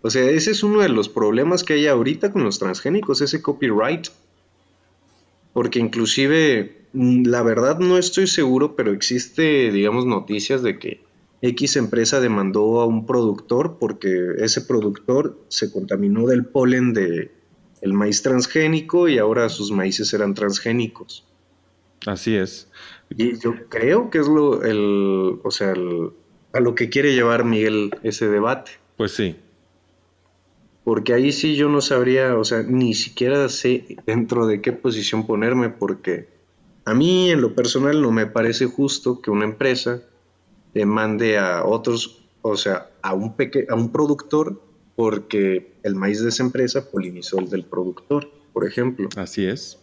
O 0.02 0.10
sea, 0.10 0.30
ese 0.30 0.52
es 0.52 0.64
uno 0.64 0.82
de 0.82 0.90
los 0.90 1.10
problemas 1.10 1.64
que 1.64 1.74
hay 1.74 1.88
ahorita 1.88 2.32
con 2.32 2.44
los 2.44 2.60
transgénicos, 2.60 3.22
ese 3.22 3.42
copyright. 3.42 4.08
Porque 5.54 5.80
inclusive 5.80 6.80
Mm, 6.94 7.28
la 7.28 7.44
verdad 7.44 7.80
no 7.80 7.98
estoy 7.98 8.28
seguro, 8.28 8.76
pero 8.76 8.92
existe, 8.92 9.72
digamos, 9.72 10.06
noticias 10.06 10.64
de 10.64 10.80
que 10.80 11.02
X 11.42 11.78
empresa 11.78 12.20
demandó 12.20 12.82
a 12.82 12.86
un 12.86 13.06
productor 13.06 13.78
porque 13.80 14.34
ese 14.40 14.62
productor 14.62 15.40
se 15.48 15.72
contaminó 15.72 16.26
del 16.28 16.46
polen 16.46 16.94
de 16.94 17.32
el 17.82 17.94
maíz 17.94 18.22
transgénico 18.24 19.08
y 19.08 19.20
ahora 19.20 19.48
sus 19.48 19.72
maíces 19.72 20.14
eran 20.14 20.34
transgénicos. 20.34 21.26
Así 22.06 22.36
es. 22.36 22.68
Y 23.10 23.40
yo 23.40 23.54
creo 23.70 24.10
que 24.10 24.20
es 24.20 24.28
lo, 24.28 24.64
el, 24.64 25.40
o 25.44 25.52
sea, 25.52 25.74
a 26.54 26.60
lo 26.60 26.76
que 26.76 26.90
quiere 26.90 27.14
llevar 27.14 27.46
Miguel 27.46 27.92
ese 28.04 28.28
debate. 28.28 28.72
Pues 28.98 29.14
sí. 29.14 29.38
Porque 30.90 31.14
ahí 31.14 31.32
sí 31.32 31.56
yo 31.56 31.70
no 31.70 31.82
sabría, 31.82 32.36
o 32.36 32.44
sea, 32.44 32.64
ni 32.64 32.96
siquiera 32.96 33.48
sé 33.48 33.96
dentro 34.08 34.48
de 34.48 34.60
qué 34.60 34.72
posición 34.72 35.28
ponerme 35.28 35.70
porque 35.70 36.28
a 36.84 36.96
mí 36.96 37.30
en 37.30 37.42
lo 37.42 37.54
personal 37.54 38.02
no 38.02 38.12
me 38.12 38.26
parece 38.26 38.66
justo 38.66 39.22
que 39.22 39.30
una 39.30 39.46
empresa 39.46 40.02
demande 40.74 41.38
a 41.38 41.64
otros, 41.64 42.24
o 42.42 42.58
sea, 42.58 42.90
a 43.04 43.14
un, 43.14 43.36
a 43.70 43.76
un 43.76 43.92
productor 43.92 44.64
porque 44.96 45.74
el 45.84 45.94
maíz 45.94 46.24
de 46.24 46.30
esa 46.30 46.42
empresa 46.42 46.90
polinizó 46.90 47.38
el 47.38 47.52
del 47.52 47.66
productor, 47.66 48.28
por 48.52 48.68
ejemplo. 48.68 49.10
Así 49.16 49.46
es. 49.46 49.78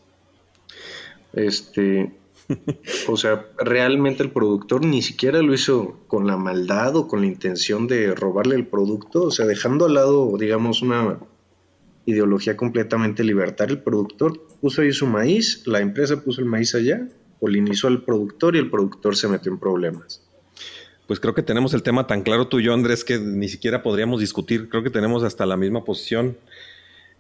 Este, 1.35 2.17
o 3.09 3.17
sea, 3.17 3.47
realmente 3.59 4.23
el 4.23 4.31
productor 4.31 4.85
ni 4.85 5.03
siquiera 5.03 5.43
lo 5.43 5.55
hizo 5.55 6.01
con 6.07 6.27
la 6.27 6.37
maldad 6.37 6.97
o 6.97 7.09
con 7.09 7.21
la 7.21 7.27
intención 7.27 7.87
de 7.87 8.15
robarle 8.15 8.55
el 8.55 8.67
producto, 8.67 9.25
o 9.25 9.31
sea, 9.31 9.47
dejando 9.47 9.87
al 9.87 9.95
lado, 9.95 10.37
digamos, 10.39 10.83
una 10.83 11.19
ideología 12.05 12.57
completamente 12.57 13.25
libertaria. 13.25 13.75
El 13.75 13.83
productor 13.83 14.41
puso 14.61 14.83
ahí 14.83 14.93
su 14.93 15.07
maíz, 15.07 15.67
la 15.67 15.81
empresa 15.81 16.23
puso 16.23 16.41
el 16.41 16.47
maíz 16.47 16.75
allá, 16.75 17.09
polinizó 17.41 17.89
al 17.89 18.03
productor 18.03 18.57
y 18.57 18.61
el 18.61 18.71
productor 18.71 19.17
se 19.17 19.29
metió 19.29 19.53
en 19.53 19.59
problemas. 19.59 20.23
Pues 21.07 21.21
creo 21.21 21.35
que 21.35 21.43
tenemos 21.43 21.75
el 21.75 21.83
tema 21.83 22.07
tan 22.07 22.23
claro 22.23 22.49
tú 22.49 22.59
y 22.59 22.65
yo, 22.65 22.75
Andrés, 22.75 23.05
que 23.05 23.19
ni 23.19 23.49
siquiera 23.49 23.83
podríamos 23.83 24.21
discutir. 24.21 24.69
Creo 24.69 24.83
que 24.83 24.91
tenemos 24.91 25.23
hasta 25.23 25.47
la 25.47 25.57
misma 25.57 25.85
posición. 25.85 26.37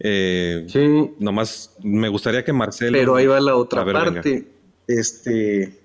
Eh, 0.00 0.66
sí. 0.68 1.10
Nomás 1.18 1.76
me 1.82 2.08
gustaría 2.08 2.44
que 2.44 2.52
Marcelo. 2.52 2.98
Pero 2.98 3.16
ahí 3.16 3.26
va 3.26 3.40
la 3.40 3.54
otra 3.54 3.84
parte. 3.84 4.55
Este. 4.86 5.80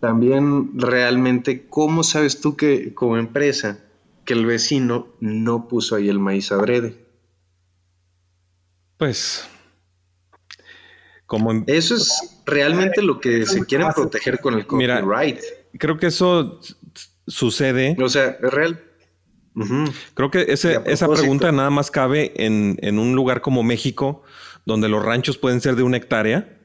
También 0.00 0.78
realmente, 0.78 1.66
¿cómo 1.68 2.04
sabes 2.04 2.40
tú 2.40 2.56
que 2.56 2.94
como 2.94 3.16
empresa 3.16 3.80
que 4.24 4.34
el 4.34 4.46
vecino 4.46 5.08
no 5.18 5.66
puso 5.66 5.96
ahí 5.96 6.08
el 6.08 6.20
maíz 6.20 6.52
adrede? 6.52 6.96
Pues, 8.96 9.48
como 11.28 11.62
Eso 11.66 11.94
es 11.94 12.40
realmente 12.46 13.02
lo 13.02 13.20
que 13.20 13.44
se 13.44 13.64
quiere 13.66 13.84
proteger 13.94 14.40
con 14.40 14.54
el 14.54 14.66
copyright. 14.66 15.38
creo 15.78 15.98
que 15.98 16.06
eso 16.06 16.58
sucede. 17.26 17.96
O 18.02 18.08
sea, 18.08 18.38
es 18.42 18.50
real. 18.50 18.82
Creo 20.14 20.30
que 20.30 20.46
esa 20.48 21.08
pregunta 21.08 21.52
nada 21.52 21.68
más 21.68 21.90
cabe 21.90 22.32
en, 22.36 22.78
en, 22.80 22.98
un 22.98 23.14
lugar 23.14 23.42
como 23.42 23.62
México, 23.62 24.22
donde 24.64 24.88
los 24.88 25.04
ranchos 25.04 25.36
pueden 25.36 25.60
ser 25.60 25.76
de 25.76 25.82
una 25.82 25.98
hectárea, 25.98 26.57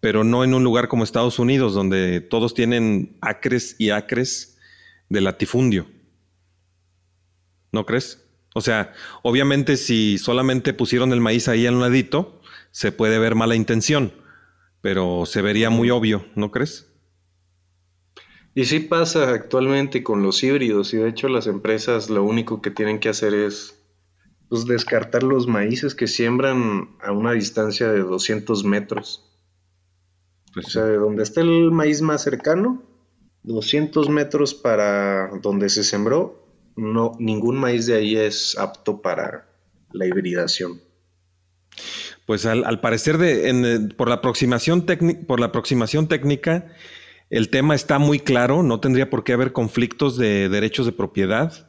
pero 0.00 0.24
no 0.24 0.44
en 0.44 0.54
un 0.54 0.64
lugar 0.64 0.88
como 0.88 1.04
Estados 1.04 1.38
Unidos, 1.38 1.74
donde 1.74 2.20
todos 2.20 2.54
tienen 2.54 3.16
acres 3.20 3.76
y 3.78 3.90
acres 3.90 4.58
de 5.08 5.20
latifundio. 5.20 5.86
¿No 7.72 7.84
crees? 7.84 8.24
O 8.54 8.60
sea, 8.60 8.92
obviamente 9.22 9.76
si 9.76 10.18
solamente 10.18 10.72
pusieron 10.72 11.12
el 11.12 11.20
maíz 11.20 11.48
ahí 11.48 11.66
al 11.66 11.80
ladito, 11.80 12.40
se 12.70 12.92
puede 12.92 13.18
ver 13.18 13.34
mala 13.34 13.56
intención, 13.56 14.12
pero 14.80 15.26
se 15.26 15.42
vería 15.42 15.70
muy 15.70 15.90
obvio, 15.90 16.24
¿no 16.34 16.50
crees? 16.50 16.86
Y 18.54 18.64
sí 18.64 18.80
pasa 18.80 19.30
actualmente 19.30 20.02
con 20.02 20.22
los 20.22 20.42
híbridos, 20.42 20.92
y 20.92 20.96
de 20.96 21.08
hecho 21.08 21.28
las 21.28 21.46
empresas 21.46 22.10
lo 22.10 22.24
único 22.24 22.60
que 22.60 22.70
tienen 22.70 22.98
que 22.98 23.08
hacer 23.08 23.34
es 23.34 23.78
pues, 24.48 24.66
descartar 24.66 25.22
los 25.22 25.46
maíces 25.46 25.94
que 25.94 26.08
siembran 26.08 26.96
a 27.00 27.12
una 27.12 27.32
distancia 27.32 27.92
de 27.92 28.00
200 28.00 28.64
metros. 28.64 29.27
Pues 30.54 30.66
o 30.66 30.70
sea, 30.70 30.84
de 30.84 30.96
donde 30.96 31.22
está 31.22 31.40
el 31.40 31.70
maíz 31.70 32.02
más 32.02 32.22
cercano, 32.22 32.82
200 33.42 34.08
metros 34.08 34.54
para 34.54 35.30
donde 35.42 35.68
se 35.68 35.84
sembró, 35.84 36.46
no, 36.76 37.12
ningún 37.18 37.58
maíz 37.58 37.86
de 37.86 37.96
ahí 37.96 38.16
es 38.16 38.56
apto 38.58 39.02
para 39.02 39.48
la 39.92 40.06
hibridación. 40.06 40.80
Pues 42.26 42.44
al, 42.44 42.80
parecer, 42.80 43.16
de, 43.16 43.88
por, 43.96 44.08
la 44.08 44.16
aproximación 44.16 44.84
por 45.26 45.40
la 45.40 45.46
aproximación 45.46 46.08
técnica, 46.08 46.66
el 47.30 47.48
tema 47.48 47.74
está 47.74 47.98
muy 47.98 48.20
claro, 48.20 48.62
no 48.62 48.80
tendría 48.80 49.08
por 49.08 49.24
qué 49.24 49.32
haber 49.32 49.52
conflictos 49.52 50.18
de 50.18 50.48
derechos 50.48 50.84
de 50.84 50.92
propiedad. 50.92 51.68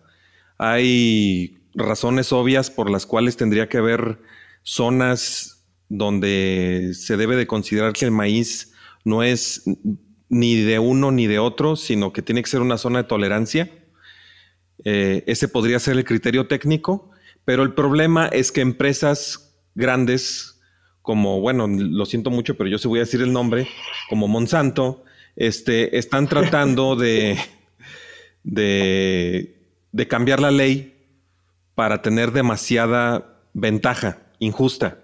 Hay 0.57 1.59
razones 1.73 2.33
obvias 2.33 2.69
por 2.69 2.89
las 2.89 3.05
cuales 3.05 3.37
tendría 3.37 3.69
que 3.69 3.77
haber 3.77 4.19
zonas 4.63 5.58
donde 5.89 6.91
se 6.93 7.17
debe 7.17 7.35
de 7.35 7.47
considerar 7.47 7.93
que 7.93 8.05
el 8.05 8.11
maíz 8.11 8.73
no 9.03 9.23
es 9.23 9.63
ni 10.29 10.55
de 10.55 10.79
uno 10.79 11.11
ni 11.11 11.27
de 11.27 11.39
otro, 11.39 11.75
sino 11.75 12.13
que 12.13 12.21
tiene 12.21 12.43
que 12.43 12.49
ser 12.49 12.61
una 12.61 12.77
zona 12.77 12.99
de 12.99 13.09
tolerancia 13.09 13.69
Eh, 14.85 15.25
ese 15.27 15.49
podría 15.49 15.77
ser 15.77 15.97
el 15.97 16.05
criterio 16.05 16.47
técnico, 16.47 17.11
pero 17.43 17.63
el 17.63 17.73
problema 17.73 18.27
es 18.27 18.49
que 18.49 18.61
empresas 18.61 19.53
grandes, 19.75 20.61
como, 21.01 21.41
bueno, 21.41 21.67
lo 21.67 22.05
siento 22.05 22.29
mucho, 22.29 22.55
pero 22.55 22.69
yo 22.69 22.77
se 22.77 22.87
voy 22.87 22.99
a 22.99 23.03
decir 23.03 23.21
el 23.21 23.33
nombre, 23.33 23.67
como 24.09 24.29
Monsanto, 24.29 25.03
este, 25.35 25.97
están 25.97 26.29
tratando 26.29 26.95
de, 27.03 27.37
de, 28.43 29.57
de 29.91 30.07
cambiar 30.07 30.39
la 30.39 30.51
ley 30.51 30.95
para 31.75 32.01
tener 32.01 32.31
demasiada 32.31 33.41
ventaja 33.53 34.19
injusta. 34.39 34.99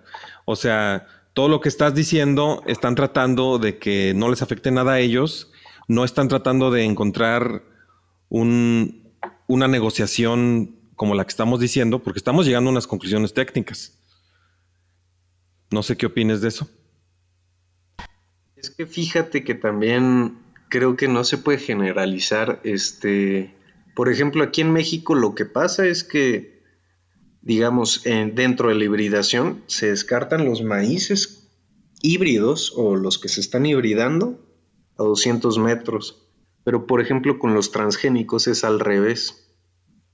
O 0.45 0.55
sea, 0.55 1.07
todo 1.33 1.49
lo 1.49 1.59
que 1.59 1.69
estás 1.69 1.93
diciendo 1.93 2.63
están 2.65 2.95
tratando 2.95 3.59
de 3.59 3.77
que 3.77 4.13
no 4.15 4.29
les 4.29 4.41
afecte 4.41 4.71
nada 4.71 4.93
a 4.93 4.99
ellos, 4.99 5.51
no 5.87 6.05
están 6.05 6.27
tratando 6.27 6.71
de 6.71 6.83
encontrar 6.83 7.63
un, 8.29 9.11
una 9.47 9.67
negociación 9.67 10.75
como 10.95 11.13
la 11.13 11.25
que 11.25 11.31
estamos 11.31 11.59
diciendo, 11.59 11.99
porque 12.01 12.19
estamos 12.19 12.45
llegando 12.45 12.69
a 12.69 12.71
unas 12.71 12.87
conclusiones 12.87 13.33
técnicas. 13.33 13.99
No 15.71 15.83
sé 15.83 15.97
qué 15.97 16.05
opines 16.05 16.41
de 16.41 16.47
eso. 16.47 16.69
Es 18.55 18.69
que 18.69 18.85
fíjate 18.85 19.43
que 19.43 19.55
también 19.55 20.37
creo 20.69 20.95
que 20.95 21.07
no 21.07 21.23
se 21.23 21.37
puede 21.37 21.57
generalizar. 21.57 22.61
Este, 22.63 23.53
por 23.93 24.09
ejemplo, 24.09 24.43
aquí 24.43 24.61
en 24.61 24.71
México 24.71 25.15
lo 25.15 25.35
que 25.35 25.45
pasa 25.45 25.85
es 25.85 26.03
que 26.03 26.54
digamos, 27.45 28.01
dentro 28.03 28.69
de 28.69 28.75
la 28.75 28.83
hibridación 28.83 29.63
se 29.67 29.91
descartan 29.91 30.45
los 30.45 30.63
maíces 30.63 31.47
híbridos 32.01 32.73
o 32.75 32.95
los 32.95 33.19
que 33.19 33.29
se 33.29 33.39
están 33.39 33.67
hibridando 33.67 34.43
a 34.97 35.03
200 35.03 35.59
metros. 35.59 36.27
Pero, 36.63 36.87
por 36.87 37.01
ejemplo, 37.01 37.37
con 37.37 37.53
los 37.53 37.71
transgénicos 37.71 38.47
es 38.47 38.63
al 38.63 38.79
revés. 38.79 39.53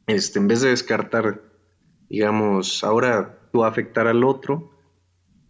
Este, 0.08 0.40
en 0.40 0.50
vez 0.50 0.60
de 0.60 0.72
descartar, 0.72 1.42
digamos, 2.10 2.84
ahora 2.84 3.50
tú 3.54 3.64
afectar 3.64 4.08
al 4.08 4.26
otro, 4.26 4.70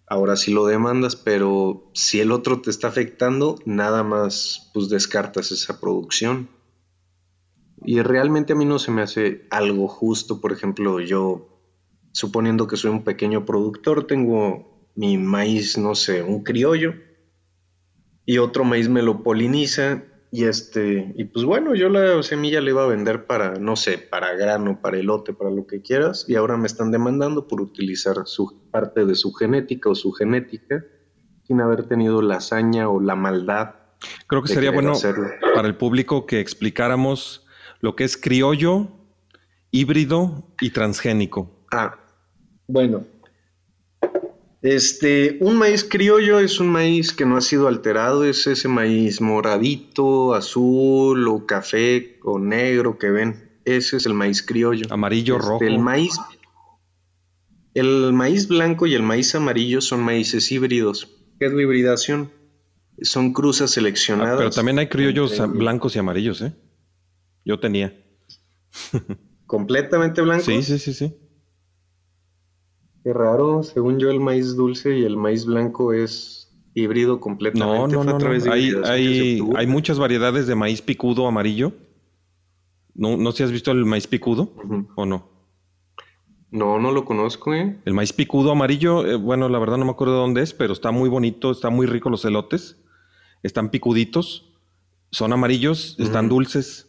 ahora 0.05 0.35
sí 0.35 0.53
lo 0.53 0.67
demandas, 0.67 1.15
pero 1.15 1.89
si 1.95 2.19
el 2.19 2.31
otro 2.31 2.61
te 2.61 2.69
está 2.69 2.89
afectando, 2.89 3.57
nada 3.65 4.03
más 4.03 4.69
pues 4.75 4.87
descartas 4.89 5.51
esa 5.51 5.79
producción. 5.79 6.47
Y 7.83 8.01
realmente 8.01 8.53
a 8.53 8.55
mí 8.55 8.65
no 8.65 8.77
se 8.77 8.91
me 8.91 9.01
hace 9.01 9.47
algo 9.49 9.87
justo, 9.87 10.39
por 10.39 10.51
ejemplo, 10.51 10.99
yo 10.99 11.50
suponiendo 12.11 12.67
que 12.67 12.77
soy 12.77 12.91
un 12.91 13.03
pequeño 13.03 13.45
productor, 13.45 14.07
tengo 14.07 14.89
mi 14.95 15.17
maíz, 15.17 15.77
no 15.77 15.95
sé, 15.95 16.23
un 16.23 16.43
criollo, 16.43 16.93
y 18.25 18.37
otro 18.37 18.63
maíz 18.63 18.89
me 18.89 19.01
lo 19.01 19.23
poliniza, 19.23 20.03
y 20.33 20.45
este, 20.45 21.13
y 21.17 21.25
pues 21.25 21.43
bueno, 21.43 21.75
yo 21.75 21.89
la 21.89 22.23
semilla 22.23 22.61
le 22.61 22.71
iba 22.71 22.83
a 22.83 22.87
vender 22.87 23.25
para, 23.25 23.55
no 23.55 23.75
sé, 23.75 23.97
para 23.97 24.33
grano, 24.33 24.79
para 24.81 24.97
elote, 24.97 25.33
para 25.33 25.49
lo 25.49 25.67
que 25.67 25.81
quieras, 25.81 26.25
y 26.27 26.35
ahora 26.35 26.55
me 26.55 26.67
están 26.67 26.91
demandando 26.91 27.47
por 27.47 27.61
utilizar 27.61 28.15
su 28.25 28.69
parte 28.71 29.05
de 29.05 29.15
su 29.15 29.33
genética 29.33 29.89
o 29.89 29.95
su 29.95 30.11
genética 30.13 30.85
sin 31.43 31.59
haber 31.59 31.87
tenido 31.87 32.21
la 32.21 32.37
hazaña 32.37 32.87
o 32.87 33.01
la 33.01 33.15
maldad. 33.15 33.75
Creo 34.27 34.41
que 34.41 34.53
sería 34.53 34.71
bueno 34.71 34.93
para 35.53 35.67
el 35.67 35.75
público 35.75 36.25
que 36.25 36.39
explicáramos 36.39 37.45
lo 37.81 37.95
que 37.97 38.05
es 38.05 38.15
criollo, 38.15 38.87
híbrido 39.69 40.53
y 40.61 40.69
transgénico. 40.69 41.65
Ah, 41.71 41.99
bueno. 42.71 43.05
Este, 44.61 45.37
un 45.41 45.57
maíz 45.57 45.83
criollo 45.83 46.39
es 46.39 46.59
un 46.59 46.67
maíz 46.69 47.13
que 47.13 47.25
no 47.25 47.35
ha 47.35 47.41
sido 47.41 47.67
alterado, 47.67 48.23
es 48.23 48.45
ese 48.45 48.67
maíz 48.67 49.19
moradito, 49.19 50.35
azul 50.35 51.27
o 51.27 51.45
café 51.47 52.19
o 52.23 52.37
negro 52.37 52.97
que 52.99 53.09
ven. 53.09 53.49
Ese 53.65 53.97
es 53.97 54.05
el 54.05 54.13
maíz 54.13 54.43
criollo. 54.43 54.85
Amarillo, 54.91 55.35
Este, 55.37 55.47
rojo. 55.47 55.63
El 55.63 55.79
maíz, 55.79 56.13
el 57.73 58.13
maíz 58.13 58.47
blanco 58.47 58.85
y 58.85 58.93
el 58.93 59.01
maíz 59.01 59.33
amarillo 59.33 59.81
son 59.81 60.03
maíces 60.03 60.51
híbridos. 60.51 61.09
¿Qué 61.39 61.47
es 61.47 61.53
la 61.53 61.61
hibridación? 61.63 62.31
Son 63.01 63.33
cruzas 63.33 63.71
Ah, 63.71 63.73
seleccionadas. 63.73 64.37
pero 64.37 64.51
también 64.51 64.77
hay 64.77 64.87
criollos 64.89 65.39
entre- 65.39 65.57
blancos 65.59 65.95
y 65.95 65.99
amarillos, 65.99 66.41
¿eh? 66.43 66.53
Yo 67.43 67.59
tenía. 67.59 67.97
completamente 69.47 70.21
blancos. 70.21 70.45
Sí, 70.45 70.61
sí, 70.61 70.77
sí, 70.77 70.93
sí. 70.93 71.15
Qué 73.03 73.13
raro, 73.13 73.63
según 73.63 73.99
yo 73.99 74.11
el 74.11 74.19
maíz 74.19 74.55
dulce 74.55 74.99
y 74.99 75.03
el 75.03 75.17
maíz 75.17 75.45
blanco 75.45 75.91
es 75.91 76.53
híbrido 76.75 77.19
completamente. 77.19 77.95
No, 77.95 78.03
no, 78.03 78.19
no. 78.19 78.51
Hay, 78.51 78.71
hay, 79.55 79.67
muchas 79.67 79.97
variedades 79.97 80.45
de 80.45 80.55
maíz 80.55 80.81
picudo 80.81 81.27
amarillo. 81.27 81.73
¿No, 82.93 83.17
no 83.17 83.31
sé 83.31 83.37
si 83.37 83.43
has 83.43 83.51
visto 83.51 83.71
el 83.71 83.85
maíz 83.85 84.05
picudo 84.05 84.53
o 84.95 85.05
no? 85.05 85.29
No, 86.51 86.79
no 86.79 86.91
lo 86.91 87.05
conozco, 87.05 87.53
¿eh? 87.53 87.79
El 87.85 87.93
maíz 87.93 88.13
picudo 88.13 88.51
amarillo, 88.51 89.05
eh, 89.07 89.15
bueno, 89.15 89.49
la 89.49 89.57
verdad 89.57 89.77
no 89.77 89.85
me 89.85 89.91
acuerdo 89.91 90.15
de 90.15 90.19
dónde 90.19 90.41
es, 90.41 90.53
pero 90.53 90.73
está 90.73 90.91
muy 90.91 91.09
bonito, 91.09 91.49
está 91.49 91.69
muy 91.69 91.87
rico 91.87 92.09
los 92.09 92.25
elotes. 92.25 92.77
Están 93.41 93.69
picuditos, 93.71 94.53
son 95.11 95.33
amarillos, 95.33 95.95
están 95.97 96.29
dulces. 96.29 96.87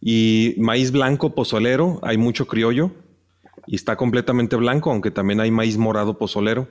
Y 0.00 0.54
maíz 0.58 0.92
blanco 0.92 1.34
pozolero, 1.34 1.98
hay 2.02 2.18
mucho 2.18 2.46
criollo 2.46 2.92
y 3.66 3.76
está 3.76 3.96
completamente 3.96 4.56
blanco, 4.56 4.90
aunque 4.90 5.10
también 5.10 5.40
hay 5.40 5.50
maíz 5.50 5.76
morado 5.76 6.18
pozolero. 6.18 6.68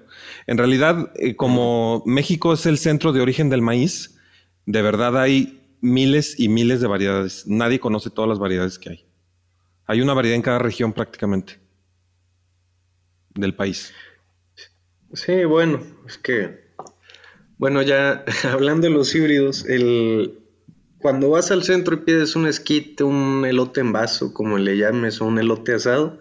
En 0.48 0.58
realidad, 0.58 1.12
eh, 1.16 1.36
como 1.36 2.04
México 2.06 2.54
es 2.54 2.66
el 2.66 2.78
centro 2.78 3.14
de 3.14 3.22
origen 3.22 3.50
del 3.50 3.62
maíz, 3.62 4.20
de 4.66 4.82
verdad 4.82 5.18
hay 5.18 5.62
miles 5.82 6.40
y 6.40 6.50
miles 6.50 6.82
de 6.82 6.88
variedades. 6.88 7.48
Nadie 7.48 7.80
conoce 7.80 8.10
todas 8.10 8.30
las 8.30 8.40
variedades 8.40 8.78
que 8.78 8.90
hay. 8.90 9.06
Hay 9.86 10.02
una 10.02 10.14
variedad 10.14 10.36
en 10.36 10.42
cada 10.42 10.60
región 10.60 10.94
prácticamente 10.94 11.60
del 13.34 13.56
país. 13.56 13.94
Sí, 15.14 15.44
bueno, 15.46 15.82
es 16.08 16.18
que, 16.18 16.72
bueno, 17.58 17.82
ya 17.82 18.24
hablando 18.52 18.88
de 18.88 18.94
los 18.94 19.14
híbridos, 19.16 19.66
el, 19.66 20.40
cuando 21.00 21.32
vas 21.32 21.52
al 21.52 21.64
centro 21.64 21.96
y 21.96 22.00
pides 22.00 22.36
un 22.36 22.48
esquite, 22.48 23.04
un 23.04 23.46
elote 23.46 23.82
en 23.82 23.92
vaso, 23.92 24.34
como 24.34 24.58
le 24.58 24.78
llames, 24.78 25.20
o 25.20 25.26
un 25.26 25.40
elote 25.40 25.74
asado, 25.74 26.20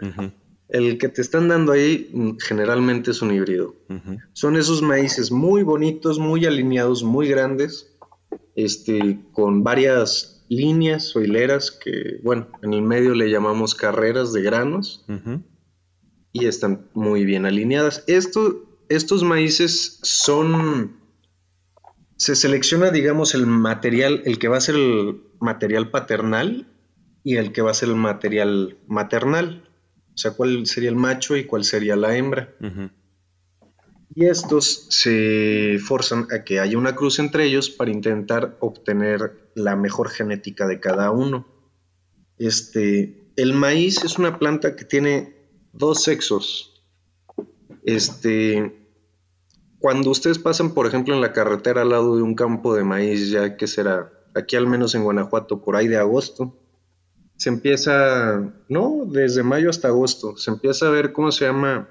el 0.71 0.99
que 0.99 1.09
te 1.09 1.21
están 1.21 1.49
dando 1.49 1.73
ahí 1.73 2.11
mm, 2.13 2.37
generalmente 2.39 3.11
es 3.11 3.23
un 3.23 3.33
híbrido. 3.33 3.75
Son 4.33 4.57
esos 4.57 4.83
maíces 4.83 5.31
muy 5.31 5.63
bonitos, 5.63 6.19
muy 6.19 6.47
alineados, 6.47 7.03
muy 7.03 7.29
grandes, 7.29 7.97
este, 8.55 9.21
con 9.33 9.65
varias 9.65 10.45
líneas 10.49 11.15
o 11.15 11.21
hileras 11.21 11.71
que, 11.71 12.21
bueno, 12.23 12.49
en 12.63 12.73
el 12.75 12.83
medio 12.83 13.15
le 13.15 13.31
llamamos 13.31 13.75
carreras 13.75 14.33
de 14.33 14.43
granos 14.43 15.05
y 16.33 16.47
están 16.47 16.89
muy 16.95 17.25
bien 17.25 17.47
alineadas. 17.47 18.05
Esto, 18.07 18.65
estos 18.89 19.23
maíces 19.23 19.99
son, 20.03 20.97
se 22.17 22.37
selecciona, 22.37 22.91
digamos, 22.91 23.35
el 23.35 23.47
material, 23.47 24.23
el 24.25 24.39
que 24.39 24.49
va 24.49 24.57
a 24.57 24.61
ser 24.61 24.77
el 24.77 25.21
material 25.41 25.91
paternal 25.91 26.69
y 27.25 27.37
el 27.37 27.53
que 27.53 27.63
va 27.63 27.71
a 27.71 27.75
ser 27.75 27.89
el 27.89 27.97
material 27.97 28.79
maternal. 28.87 29.70
O 30.21 30.23
sea, 30.23 30.33
cuál 30.33 30.67
sería 30.67 30.91
el 30.91 30.97
macho 30.97 31.35
y 31.35 31.47
cuál 31.47 31.65
sería 31.65 31.97
la 31.97 32.15
hembra. 32.15 32.55
Y 34.15 34.27
estos 34.27 34.87
se 34.91 35.79
forzan 35.83 36.27
a 36.31 36.45
que 36.45 36.61
haya 36.61 36.77
una 36.77 36.95
cruz 36.95 37.19
entre 37.19 37.47
ellos 37.47 37.71
para 37.71 37.91
intentar 37.91 38.59
obtener 38.61 39.51
la 39.55 39.77
mejor 39.77 40.11
genética 40.11 40.67
de 40.67 40.79
cada 40.79 41.11
uno. 41.11 41.47
Este, 42.37 43.33
el 43.37 43.55
maíz 43.55 44.05
es 44.05 44.19
una 44.19 44.39
planta 44.39 44.77
que 44.77 44.85
tiene 44.85 45.37
dos 45.73 46.03
sexos. 46.03 46.85
Este, 47.83 48.79
cuando 49.79 50.11
ustedes 50.11 50.39
pasan, 50.39 50.75
por 50.75 50.87
ejemplo, 50.87 51.15
en 51.15 51.23
la 51.23 51.33
carretera 51.33 51.81
al 51.81 51.89
lado 51.89 52.17
de 52.17 52.23
un 52.23 52.35
campo 52.35 52.75
de 52.75 52.85
maíz, 52.85 53.31
ya 53.31 53.57
que 53.57 53.67
será 53.67 54.13
aquí 54.35 54.55
al 54.57 54.67
menos 54.67 54.95
en 54.95 55.03
Guanajuato, 55.03 55.63
por 55.63 55.77
ahí 55.77 55.89
de 55.89 55.97
agosto, 55.97 56.59
se 57.41 57.49
empieza, 57.49 58.53
no, 58.69 59.07
desde 59.07 59.43
mayo 59.43 59.71
hasta 59.71 59.89
agosto, 59.89 60.37
se 60.37 60.51
empieza 60.51 60.89
a 60.89 60.91
ver 60.91 61.15
cómo 61.15 61.33
se 61.33 61.47
llama, 61.47 61.89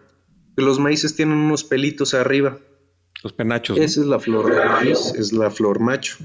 que 0.55 0.61
los 0.61 0.77
maíces 0.77 1.15
tienen 1.15 1.39
unos 1.39 1.63
pelitos 1.63 2.13
arriba. 2.13 2.59
Los 3.23 3.33
penachos. 3.33 3.75
¿no? 3.75 3.83
Esa 3.83 4.01
es 4.01 4.05
la 4.05 4.19
flor 4.19 4.53
del 4.53 4.69
maíz, 4.69 5.11
es 5.17 5.33
la 5.33 5.49
flor 5.49 5.79
macho. 5.79 6.17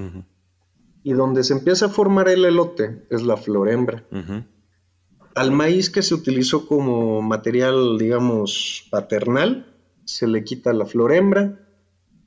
Y 1.03 1.15
donde 1.15 1.43
se 1.43 1.55
empieza 1.55 1.87
a 1.87 1.89
formar 1.89 2.29
el 2.29 2.45
elote 2.45 3.07
es 3.09 3.23
la 3.23 3.39
flor 3.39 3.71
hembra. 3.71 4.05
Al 5.35 5.53
maíz 5.53 5.89
que 5.89 6.03
se 6.03 6.13
utilizó 6.13 6.67
como 6.67 7.23
material, 7.23 7.97
digamos, 7.97 8.87
paternal, 8.91 9.75
se 10.05 10.27
le 10.27 10.45
quita 10.45 10.75
la 10.75 10.85
flor 10.85 11.15
hembra. 11.15 11.67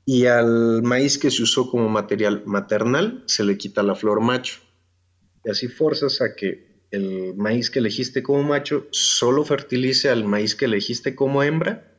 Y 0.04 0.26
al 0.26 0.82
maíz 0.82 1.16
que 1.16 1.30
se 1.30 1.44
usó 1.44 1.70
como 1.70 1.88
material 1.88 2.42
maternal, 2.44 3.22
se 3.26 3.44
le 3.44 3.56
quita 3.56 3.84
la 3.84 3.94
flor 3.94 4.20
macho. 4.20 4.58
Y 5.44 5.50
así 5.50 5.68
forzas 5.68 6.20
a 6.22 6.34
que 6.34 6.67
el 6.90 7.34
maíz 7.36 7.70
que 7.70 7.78
elegiste 7.80 8.22
como 8.22 8.42
macho 8.42 8.86
solo 8.90 9.44
fertilice 9.44 10.08
al 10.08 10.24
maíz 10.24 10.54
que 10.54 10.64
elegiste 10.64 11.14
como 11.14 11.42
hembra. 11.42 11.94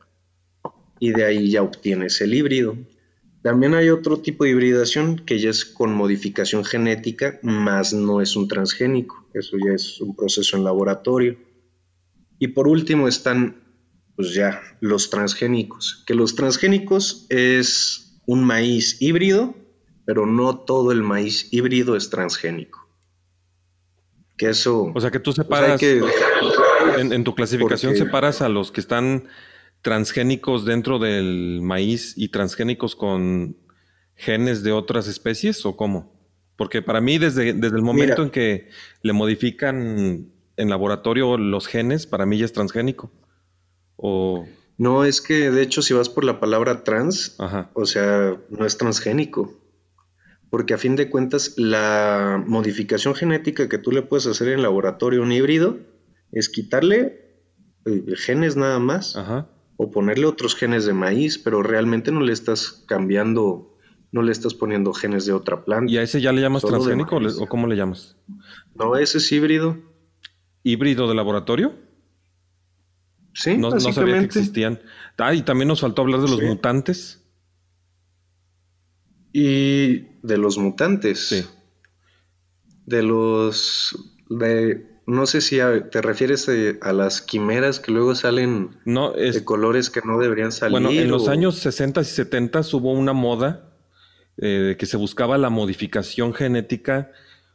Y 0.98 1.12
de 1.12 1.24
ahí 1.24 1.50
ya 1.50 1.62
obtienes 1.62 2.20
el 2.20 2.34
híbrido. 2.34 2.76
También 3.42 3.74
hay 3.74 3.88
otro 3.88 4.18
tipo 4.18 4.44
de 4.44 4.50
hibridación 4.50 5.16
que 5.16 5.38
ya 5.38 5.48
es 5.48 5.64
con 5.64 5.94
modificación 5.94 6.62
genética, 6.64 7.38
más 7.42 7.94
no 7.94 8.20
es 8.20 8.36
un 8.36 8.48
transgénico. 8.48 9.26
eso 9.32 9.56
ya 9.56 9.72
es 9.72 10.00
un 10.00 10.14
proceso 10.14 10.58
en 10.58 10.64
laboratorio. 10.64 11.38
Y 12.38 12.48
por 12.48 12.68
último 12.68 13.08
están, 13.08 13.62
pues 14.14 14.34
ya, 14.34 14.60
los 14.80 15.08
transgénicos, 15.08 16.04
que 16.06 16.14
los 16.14 16.34
transgénicos 16.36 17.26
es 17.30 18.20
un 18.26 18.44
maíz 18.44 19.00
híbrido, 19.00 19.54
pero 20.04 20.26
no 20.26 20.58
todo 20.58 20.92
el 20.92 21.02
maíz 21.02 21.48
híbrido 21.50 21.96
es 21.96 22.10
transgénico. 22.10 22.89
Que 24.40 24.48
eso... 24.48 24.90
O 24.94 25.00
sea 25.02 25.10
que 25.10 25.20
tú 25.20 25.34
separas, 25.34 25.82
en, 25.82 27.24
tu 27.24 27.34
clasificación 27.34 27.94
separas 27.94 28.40
a 28.40 28.48
los 28.48 28.72
que 28.72 28.80
están 28.80 29.28
transgénicos 29.82 30.64
dentro 30.64 30.98
del 30.98 31.60
maíz 31.60 32.14
y 32.16 32.28
transgénicos 32.28 32.96
con 32.96 33.58
genes 34.16 34.62
de 34.62 34.72
otras 34.72 35.08
especies 35.08 35.66
o 35.66 35.76
cómo? 35.76 36.18
Porque 36.56 36.80
para 36.80 37.02
mí 37.02 37.18
desde, 37.18 37.52
desde 37.52 37.76
el 37.76 37.82
momento 37.82 38.22
en 38.22 38.30
que 38.30 38.70
le 39.02 39.12
modifican 39.12 40.30
en 40.56 40.70
laboratorio 40.70 41.36
los 41.36 41.66
genes, 41.66 42.06
para 42.06 42.24
mí 42.24 42.38
ya 42.38 42.46
es 42.46 42.54
transgénico. 42.54 43.12
O... 43.96 44.46
No, 44.78 45.04
es 45.04 45.20
que 45.20 45.50
de 45.50 45.60
hecho 45.60 45.82
si 45.82 45.92
vas 45.92 46.08
por 46.08 46.24
la 46.24 46.40
palabra 46.40 46.82
trans, 46.82 47.36
o 47.74 47.84
sea, 47.84 48.38
no 48.48 48.64
es 48.64 48.78
transgénico. 48.78 49.59
Porque 50.50 50.74
a 50.74 50.78
fin 50.78 50.96
de 50.96 51.08
cuentas 51.08 51.54
la 51.56 52.42
modificación 52.46 53.14
genética 53.14 53.68
que 53.68 53.78
tú 53.78 53.92
le 53.92 54.02
puedes 54.02 54.26
hacer 54.26 54.48
en 54.48 54.62
laboratorio 54.62 55.20
a 55.20 55.24
un 55.24 55.32
híbrido 55.32 55.78
es 56.32 56.48
quitarle 56.48 57.40
eh, 57.86 58.04
genes 58.16 58.56
nada 58.56 58.78
más. 58.78 59.16
Ajá 59.16 59.48
o 59.82 59.90
ponerle 59.90 60.26
otros 60.26 60.56
genes 60.56 60.84
de 60.84 60.92
maíz, 60.92 61.38
pero 61.38 61.62
realmente 61.62 62.12
no 62.12 62.20
le 62.20 62.34
estás 62.34 62.84
cambiando, 62.86 63.78
no 64.12 64.20
le 64.20 64.30
estás 64.30 64.52
poniendo 64.52 64.92
genes 64.92 65.24
de 65.24 65.32
otra 65.32 65.64
planta. 65.64 65.90
¿Y 65.90 65.96
a 65.96 66.02
ese 66.02 66.20
ya 66.20 66.32
le 66.32 66.42
llamas 66.42 66.62
transgénico 66.62 67.16
o, 67.16 67.46
cómo 67.46 67.66
le 67.66 67.76
llamas? 67.76 68.14
No, 68.74 68.94
ese 68.96 69.16
es 69.16 69.32
híbrido. 69.32 69.78
¿Híbrido 70.62 71.08
de 71.08 71.14
laboratorio? 71.14 71.72
Sí, 73.32 73.56
no, 73.56 73.70
no 73.70 73.80
sabía 73.80 74.18
que 74.18 74.26
existían. 74.26 74.80
Ah, 75.16 75.32
y 75.32 75.40
también 75.40 75.68
nos 75.68 75.80
faltó 75.80 76.02
hablar 76.02 76.20
de 76.20 76.28
los 76.28 76.42
mutantes. 76.42 77.26
Y 79.32 80.09
de 80.22 80.38
los 80.38 80.58
mutantes. 80.58 81.28
Sí. 81.28 81.46
De 82.86 83.02
los. 83.02 83.96
De, 84.28 84.86
no 85.06 85.26
sé 85.26 85.40
si 85.40 85.58
te 85.90 86.02
refieres 86.02 86.48
a, 86.82 86.92
las 86.92 87.20
quimeras 87.20 87.80
que 87.80 87.90
luego 87.90 88.14
salen 88.14 88.76
de 88.84 89.44
colores 89.44 89.90
que 89.90 90.00
no 90.04 90.18
deberían 90.18 90.52
salir. 90.52 90.72
Bueno, 90.72 90.90
en 90.90 91.10
los 91.10 91.28
años 91.28 91.56
60 91.56 92.00
y 92.00 92.04
70 92.04 92.60
hubo 92.72 92.92
una 92.92 93.12
moda 93.12 93.70
eh, 94.38 94.76
que 94.78 94.86
se 94.86 94.96
buscaba 94.96 95.36
la 95.36 95.50
modificación 95.50 96.32
genética, 96.32 97.10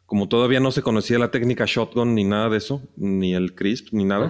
como 0.06 0.28
todavía 0.28 0.60
no 0.60 0.72
se 0.72 0.82
conocía 0.82 1.18
la 1.18 1.32
técnica 1.32 1.64
shotgun 1.66 2.14
ni 2.14 2.26
nada 2.26 2.50
de 2.50 2.58
eso, 2.58 2.82
ni 2.98 3.34
el 3.34 3.56
CRISP, 3.56 3.94
ni 3.94 4.04
nada. 4.04 4.30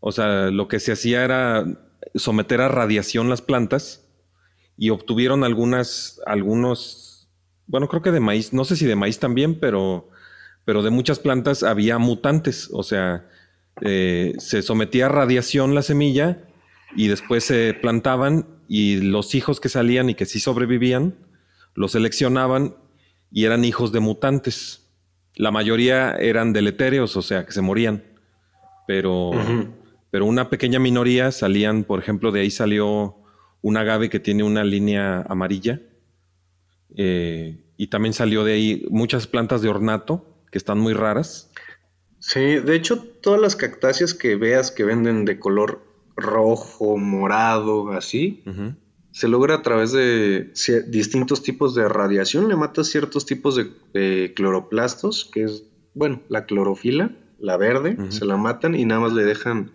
O 0.00 0.10
sea, 0.10 0.50
lo 0.50 0.68
que 0.68 0.80
se 0.80 0.92
hacía 0.92 1.24
era 1.24 1.66
someter 2.14 2.62
a 2.62 2.68
radiación 2.68 3.28
las 3.28 3.42
plantas 3.42 4.08
y 4.76 4.90
obtuvieron 4.90 5.44
algunas, 5.44 6.20
algunos, 6.26 7.07
bueno, 7.68 7.88
creo 7.88 8.02
que 8.02 8.10
de 8.10 8.20
maíz, 8.20 8.52
no 8.52 8.64
sé 8.64 8.74
si 8.74 8.86
de 8.86 8.96
maíz 8.96 9.20
también, 9.20 9.60
pero 9.60 10.08
pero 10.68 10.82
de 10.82 10.90
muchas 10.90 11.18
plantas 11.18 11.62
había 11.62 11.96
mutantes, 11.96 12.68
o 12.74 12.82
sea, 12.82 13.26
eh, 13.80 14.34
se 14.36 14.60
sometía 14.60 15.06
a 15.06 15.08
radiación 15.08 15.74
la 15.74 15.80
semilla 15.80 16.42
y 16.94 17.08
después 17.08 17.42
se 17.44 17.72
plantaban 17.72 18.46
y 18.68 19.00
los 19.00 19.34
hijos 19.34 19.60
que 19.60 19.70
salían 19.70 20.10
y 20.10 20.14
que 20.14 20.26
sí 20.26 20.40
sobrevivían, 20.40 21.14
los 21.74 21.92
seleccionaban 21.92 22.76
y 23.32 23.46
eran 23.46 23.64
hijos 23.64 23.92
de 23.92 24.00
mutantes. 24.00 24.90
La 25.36 25.50
mayoría 25.50 26.12
eran 26.16 26.52
deletéreos, 26.52 27.16
o 27.16 27.22
sea, 27.22 27.46
que 27.46 27.52
se 27.52 27.62
morían, 27.62 28.04
pero, 28.86 29.30
pero 30.10 30.26
una 30.26 30.50
pequeña 30.50 30.78
minoría 30.78 31.32
salían, 31.32 31.84
por 31.84 31.98
ejemplo, 31.98 32.30
de 32.30 32.40
ahí 32.40 32.50
salió 32.50 33.16
un 33.62 33.78
agave 33.78 34.10
que 34.10 34.20
tiene 34.20 34.42
una 34.42 34.64
línea 34.64 35.24
amarilla. 35.30 35.80
Eh, 36.96 37.64
y 37.76 37.88
también 37.88 38.12
salió 38.12 38.44
de 38.44 38.54
ahí 38.54 38.86
muchas 38.90 39.26
plantas 39.26 39.62
de 39.62 39.68
ornato 39.68 40.24
que 40.50 40.58
están 40.58 40.78
muy 40.78 40.94
raras. 40.94 41.50
Sí, 42.18 42.40
de 42.40 42.74
hecho, 42.74 43.02
todas 43.22 43.40
las 43.40 43.56
cactáceas 43.56 44.14
que 44.14 44.36
veas 44.36 44.70
que 44.70 44.84
venden 44.84 45.24
de 45.24 45.38
color 45.38 45.86
rojo, 46.16 46.96
morado, 46.96 47.92
así, 47.92 48.42
se 49.12 49.28
logra 49.28 49.56
a 49.56 49.62
través 49.62 49.92
de 49.92 50.52
distintos 50.88 51.42
tipos 51.42 51.74
de 51.74 51.88
radiación. 51.88 52.48
Le 52.48 52.56
mata 52.56 52.82
ciertos 52.82 53.24
tipos 53.24 53.56
de, 53.56 54.32
cloroplastos, 54.34 55.30
que 55.32 55.44
es, 55.44 55.64
bueno, 55.94 56.22
la 56.28 56.46
clorofila, 56.46 57.12
la 57.38 57.56
verde, 57.56 57.96
se 58.10 58.24
la 58.24 58.36
matan 58.36 58.74
y 58.74 58.84
nada 58.84 59.00
más 59.02 59.12
le 59.12 59.24
dejan 59.24 59.70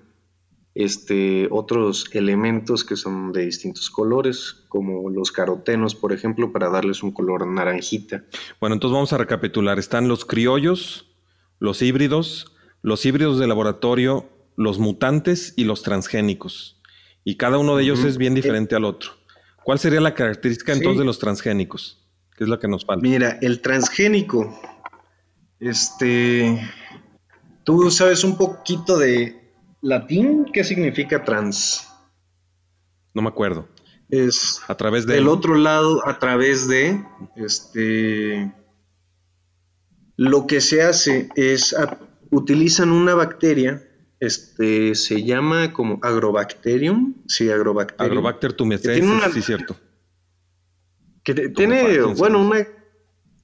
este, 0.75 1.47
otros 1.51 2.09
elementos 2.13 2.83
que 2.83 2.95
son 2.95 3.31
de 3.31 3.45
distintos 3.45 3.89
colores, 3.89 4.63
como 4.69 5.09
los 5.09 5.31
carotenos, 5.31 5.93
por 5.93 6.13
ejemplo, 6.13 6.51
para 6.51 6.69
darles 6.69 7.03
un 7.03 7.11
color 7.11 7.45
naranjita. 7.47 8.23
Bueno, 8.59 8.75
entonces 8.75 8.93
vamos 8.93 9.13
a 9.13 9.17
recapitular. 9.17 9.77
Están 9.77 10.07
los 10.07 10.25
criollos, 10.25 11.13
los 11.59 11.81
híbridos, 11.81 12.51
los 12.81 13.05
híbridos 13.05 13.37
de 13.39 13.47
laboratorio, 13.47 14.29
los 14.55 14.79
mutantes 14.79 15.53
y 15.55 15.65
los 15.65 15.83
transgénicos. 15.83 16.81
Y 17.23 17.37
cada 17.37 17.57
uno 17.57 17.75
de 17.75 17.83
ellos 17.83 18.03
es 18.03 18.17
bien 18.17 18.33
diferente 18.35 18.75
al 18.75 18.83
otro. 18.83 19.11
¿Cuál 19.63 19.79
sería 19.79 20.01
la 20.01 20.13
característica 20.13 20.73
entonces 20.73 20.99
de 20.99 21.05
los 21.05 21.19
transgénicos? 21.19 22.05
¿Qué 22.35 22.43
es 22.43 22.49
lo 22.49 22.59
que 22.59 22.67
nos 22.67 22.83
falta? 22.83 23.01
Mira, 23.01 23.37
el 23.41 23.61
transgénico, 23.61 24.59
este, 25.59 26.59
tú 27.63 27.89
sabes 27.91 28.23
un 28.25 28.37
poquito 28.37 28.97
de, 28.97 29.42
latín, 29.83 30.45
¿qué 30.51 30.63
significa 30.63 31.23
trans? 31.23 31.87
No 33.13 33.21
me 33.21 33.29
acuerdo. 33.29 33.67
Es 34.09 34.61
a 34.67 34.75
través 34.75 35.05
de 35.05 35.15
del 35.15 35.27
otro 35.27 35.55
lado, 35.55 36.07
a 36.07 36.17
través 36.17 36.67
de 36.67 37.03
este 37.35 38.51
lo 40.15 40.47
que 40.47 40.61
se 40.61 40.83
hace 40.83 41.29
es 41.35 41.75
utilizan 42.29 42.91
una 42.91 43.13
bacteria, 43.13 43.83
este 44.19 44.95
se 44.95 45.23
llama 45.23 45.73
como 45.73 45.99
agrobacterium, 46.01 47.15
sí, 47.27 47.49
agrobacterium. 47.49 48.11
Agrobacter 48.11 48.53
tumecensis, 48.53 49.33
sí, 49.33 49.41
cierto. 49.41 49.75
Que 51.23 51.49
tiene, 51.49 52.01
bueno, 52.17 52.41
una, 52.41 52.67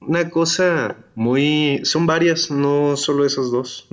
una 0.01 0.29
cosa 0.29 0.97
muy, 1.15 1.81
son 1.83 2.05
varias, 2.05 2.51
no 2.51 2.97
solo 2.97 3.25
esas 3.25 3.51
dos. 3.51 3.87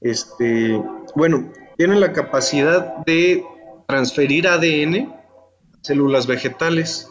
Este, 0.00 0.82
bueno, 1.14 1.52
tienen 1.76 2.00
la 2.00 2.12
capacidad 2.12 3.04
de 3.04 3.44
transferir 3.86 4.48
ADN 4.48 5.08
a 5.08 5.78
células 5.82 6.26
vegetales. 6.26 7.08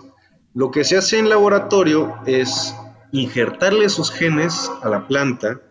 Lo 0.54 0.72
que 0.72 0.84
se 0.84 0.98
hace 0.98 1.20
en 1.20 1.30
laboratorio 1.30 2.16
es 2.26 2.76
injertarle 3.12 3.86
esos 3.86 4.12
genes 4.12 4.72
a 4.82 4.90
la 4.90 5.08
planta 5.08 5.62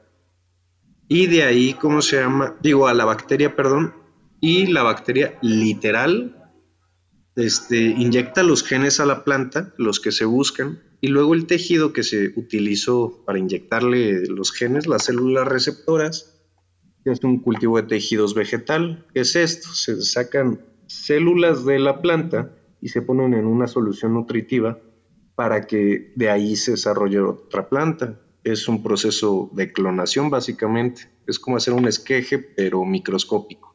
y 1.09 1.27
de 1.27 1.42
ahí, 1.42 1.75
¿cómo 1.75 2.01
se 2.01 2.21
llama? 2.21 2.57
Digo, 2.62 2.87
a 2.87 2.95
la 2.95 3.05
bacteria, 3.05 3.55
perdón, 3.55 3.95
y 4.40 4.66
la 4.66 4.83
bacteria 4.83 5.38
literal 5.42 6.42
este, 7.37 7.77
inyecta 7.77 8.42
los 8.42 8.62
genes 8.62 8.99
a 8.99 9.07
la 9.07 9.23
planta, 9.25 9.75
los 9.77 10.01
que 10.01 10.11
se 10.11 10.25
buscan, 10.25 10.83
y 11.01 11.09
luego 11.09 11.35
el 11.35 11.47
tejido 11.47 11.92
que 11.92 12.03
se 12.03 12.33
utilizó 12.37 13.23
para 13.27 13.38
inyectarle 13.38 14.27
los 14.27 14.53
genes, 14.53 14.87
las 14.87 15.05
células 15.05 15.47
receptoras, 15.47 16.42
es 17.05 17.23
un 17.25 17.38
cultivo 17.38 17.77
de 17.81 17.88
tejidos 17.88 18.35
vegetal. 18.35 19.07
¿Qué 19.12 19.21
es 19.21 19.37
esto? 19.37 19.69
Se 19.69 20.01
sacan 20.03 20.61
células 20.87 21.65
de 21.65 21.79
la 21.79 22.01
planta 22.01 22.55
y 22.81 22.88
se 22.88 23.03
ponen 23.03 23.35
en 23.35 23.47
una 23.47 23.67
solución 23.67 24.15
nutritiva 24.15 24.79
para 25.35 25.67
que 25.67 26.12
de 26.15 26.31
ahí 26.31 26.57
se 26.57 26.73
desarrolle 26.73 27.21
otra 27.21 27.69
planta. 27.69 28.21
Es 28.45 28.69
un 28.69 28.83
proceso 28.83 29.51
de 29.53 29.73
clonación 29.73 30.31
básicamente. 30.31 31.11
Es 31.27 31.38
como 31.38 31.57
hacer 31.57 31.75
un 31.75 31.87
esqueje 31.87 32.38
pero 32.38 32.85
microscópico. 32.85 33.73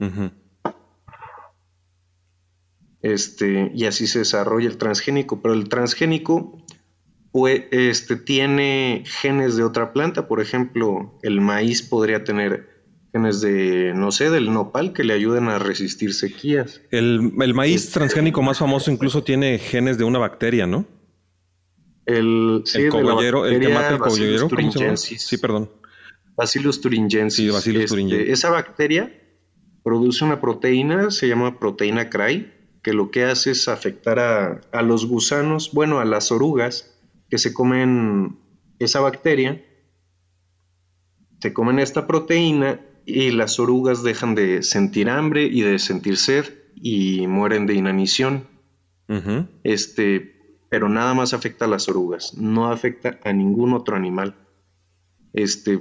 Este, 3.01 3.71
y 3.73 3.85
así 3.85 4.07
se 4.07 4.19
desarrolla 4.19 4.67
el 4.67 4.77
transgénico, 4.77 5.41
pero 5.41 5.53
el 5.53 5.69
transgénico 5.69 6.61
pues, 7.31 7.65
este, 7.71 8.15
tiene 8.15 9.03
genes 9.05 9.55
de 9.55 9.63
otra 9.63 9.93
planta, 9.93 10.27
por 10.27 10.41
ejemplo, 10.41 11.17
el 11.21 11.39
maíz 11.39 11.83
podría 11.83 12.23
tener 12.23 12.76
genes 13.17 13.41
de, 13.41 13.93
no 13.95 14.11
sé, 14.11 14.29
del 14.29 14.53
nopal 14.53 14.93
que 14.93 15.03
le 15.03 15.13
ayuden 15.13 15.49
a 15.49 15.59
resistir 15.59 16.13
sequías. 16.13 16.81
El, 16.91 17.33
maíz 17.53 17.91
transgénico 17.91 18.41
más 18.41 18.59
famoso 18.59 18.91
incluso 18.91 19.23
tiene 19.23 19.57
genes 19.59 19.97
de 19.97 20.03
una 20.03 20.19
bacteria, 20.19 20.67
¿no? 20.67 20.85
El, 22.05 22.61
sí, 22.65 22.83
el 22.83 22.89
cogollero, 22.89 23.45
el 23.45 23.59
que 23.59 23.69
mata 23.69 23.89
el 23.89 23.99
cogollero. 23.99 24.47
Sí, 24.97 25.37
perdón. 25.37 25.69
Bacillus 26.35 26.79
thuringiensis. 26.79 27.45
Sí, 27.45 27.49
Bacillus 27.49 27.83
este, 27.83 27.95
thuringiensis. 27.95 28.29
Esa 28.29 28.49
bacteria 28.49 29.11
produce 29.83 30.23
una 30.23 30.39
proteína, 30.39 31.11
se 31.11 31.27
llama 31.27 31.59
proteína 31.59 32.09
CRY, 32.09 32.53
que 32.83 32.93
lo 32.93 33.11
que 33.11 33.25
hace 33.25 33.51
es 33.51 33.67
afectar 33.67 34.19
a, 34.19 34.61
a 34.71 34.81
los 34.81 35.05
gusanos, 35.05 35.71
bueno, 35.73 35.99
a 35.99 36.05
las 36.05 36.31
orugas 36.31 36.97
que 37.29 37.37
se 37.37 37.53
comen 37.53 38.39
esa 38.79 38.99
bacteria 38.99 39.63
se 41.39 41.53
comen 41.53 41.79
esta 41.79 42.07
proteína 42.07 42.81
y 43.09 43.31
las 43.31 43.57
orugas 43.57 44.03
dejan 44.03 44.35
de 44.35 44.61
sentir 44.63 45.09
hambre 45.09 45.45
y 45.45 45.61
de 45.61 45.79
sentir 45.79 46.17
sed 46.17 46.45
y 46.75 47.25
mueren 47.25 47.65
de 47.65 47.73
inanición. 47.73 48.47
Este, 49.63 50.59
pero 50.67 50.89
nada 50.89 51.13
más 51.13 51.33
afecta 51.33 51.63
a 51.63 51.67
las 51.69 51.87
orugas, 51.87 52.33
no 52.37 52.69
afecta 52.69 53.17
a 53.23 53.31
ningún 53.31 53.71
otro 53.71 53.95
animal. 53.95 54.35
Este, 55.31 55.79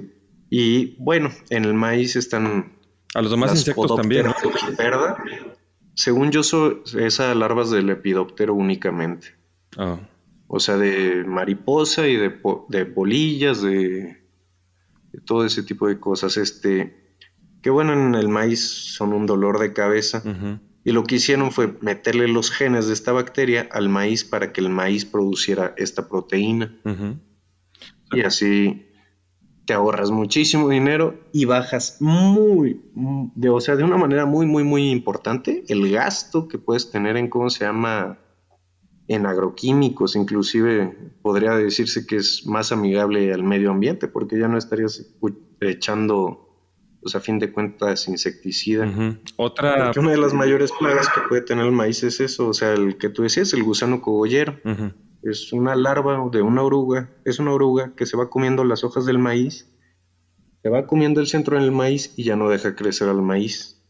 y 0.49 0.95
bueno, 1.03 1.29
en 1.49 1.65
el 1.65 1.73
maíz 1.73 2.15
están 2.15 2.77
A 3.13 3.21
los 3.21 3.29
demás 3.29 3.51
insectos 3.51 3.93
también. 3.93 4.27
¿no? 4.27 4.33
Según 5.95 6.31
yo, 6.31 6.43
soy 6.43 6.81
esas 6.97 7.35
larvas 7.35 7.69
del 7.71 7.87
lepidóptero 7.87 8.53
únicamente. 8.53 9.35
Ah, 9.77 9.99
O 10.47 10.61
sea, 10.61 10.77
de 10.77 11.25
mariposa 11.25 12.07
y 12.07 12.15
de, 12.15 12.39
de 12.69 12.85
polillas, 12.85 13.61
de, 13.61 14.21
de 15.11 15.21
todo 15.25 15.43
ese 15.43 15.63
tipo 15.63 15.89
de 15.89 15.99
cosas. 15.99 16.37
Este, 16.37 17.06
que 17.67 17.71
bueno, 17.71 17.91
en 17.91 18.15
el 18.15 18.29
maíz 18.29 18.61
son 18.95 19.11
un 19.11 19.25
dolor 19.25 19.59
de 19.59 19.73
cabeza. 19.73 20.23
Y 20.85 20.93
lo 20.93 21.03
que 21.03 21.15
hicieron 21.15 21.51
fue 21.51 21.77
meterle 21.81 22.29
los 22.29 22.49
genes 22.49 22.87
de 22.87 22.93
esta 22.93 23.11
bacteria 23.11 23.67
al 23.73 23.89
maíz 23.89 24.23
para 24.23 24.53
que 24.53 24.61
el 24.61 24.69
maíz 24.69 25.03
produciera 25.03 25.73
esta 25.75 26.07
proteína. 26.07 26.73
Y 28.13 28.21
así 28.21 28.87
te 29.65 29.73
ahorras 29.73 30.11
muchísimo 30.11 30.69
dinero 30.69 31.19
y 31.33 31.43
bajas 31.43 31.97
muy, 31.99 32.79
de, 33.35 33.49
o 33.49 33.59
sea, 33.59 33.75
de 33.75 33.83
una 33.83 33.97
manera 33.97 34.25
muy, 34.25 34.45
muy, 34.45 34.63
muy 34.63 34.89
importante 34.89 35.65
el 35.67 35.91
gasto 35.91 36.47
que 36.47 36.59
puedes 36.59 36.89
tener 36.89 37.17
en, 37.17 37.29
¿cómo 37.29 37.49
se 37.49 37.65
llama? 37.65 38.17
En 39.09 39.25
agroquímicos, 39.25 40.15
inclusive 40.15 41.11
podría 41.21 41.51
decirse 41.51 42.07
que 42.07 42.15
es 42.15 42.45
más 42.45 42.71
amigable 42.71 43.33
al 43.33 43.43
medio 43.43 43.71
ambiente 43.71 44.07
porque 44.07 44.39
ya 44.39 44.47
no 44.47 44.57
estarías 44.57 45.05
echando, 45.59 46.46
pues 47.07 47.15
a 47.15 47.21
fin 47.21 47.39
de 47.39 47.53
cuentas, 47.53 48.09
insecticida. 48.09 48.85
Otra. 49.37 49.85
Porque 49.85 50.01
una 50.01 50.11
de 50.11 50.17
las 50.17 50.33
mayores 50.33 50.73
plagas 50.77 51.07
que 51.07 51.21
puede 51.29 51.41
tener 51.41 51.65
el 51.65 51.71
maíz 51.71 52.03
es 52.03 52.19
eso, 52.19 52.49
o 52.49 52.53
sea, 52.53 52.73
el 52.73 52.97
que 52.97 53.07
tú 53.07 53.23
decías, 53.23 53.53
el 53.53 53.63
gusano 53.63 54.01
cogollero. 54.01 54.59
Es 55.23 55.53
una 55.53 55.73
larva 55.77 56.29
de 56.29 56.41
una 56.41 56.63
oruga, 56.63 57.09
es 57.23 57.39
una 57.39 57.53
oruga 57.53 57.93
que 57.95 58.05
se 58.05 58.17
va 58.17 58.29
comiendo 58.29 58.65
las 58.65 58.83
hojas 58.83 59.05
del 59.05 59.19
maíz, 59.19 59.73
se 60.61 60.67
va 60.67 60.85
comiendo 60.85 61.21
el 61.21 61.27
centro 61.27 61.57
del 61.57 61.71
maíz 61.71 62.13
y 62.17 62.25
ya 62.25 62.35
no 62.35 62.49
deja 62.49 62.75
crecer 62.75 63.07
al 63.07 63.21
maíz. 63.21 63.81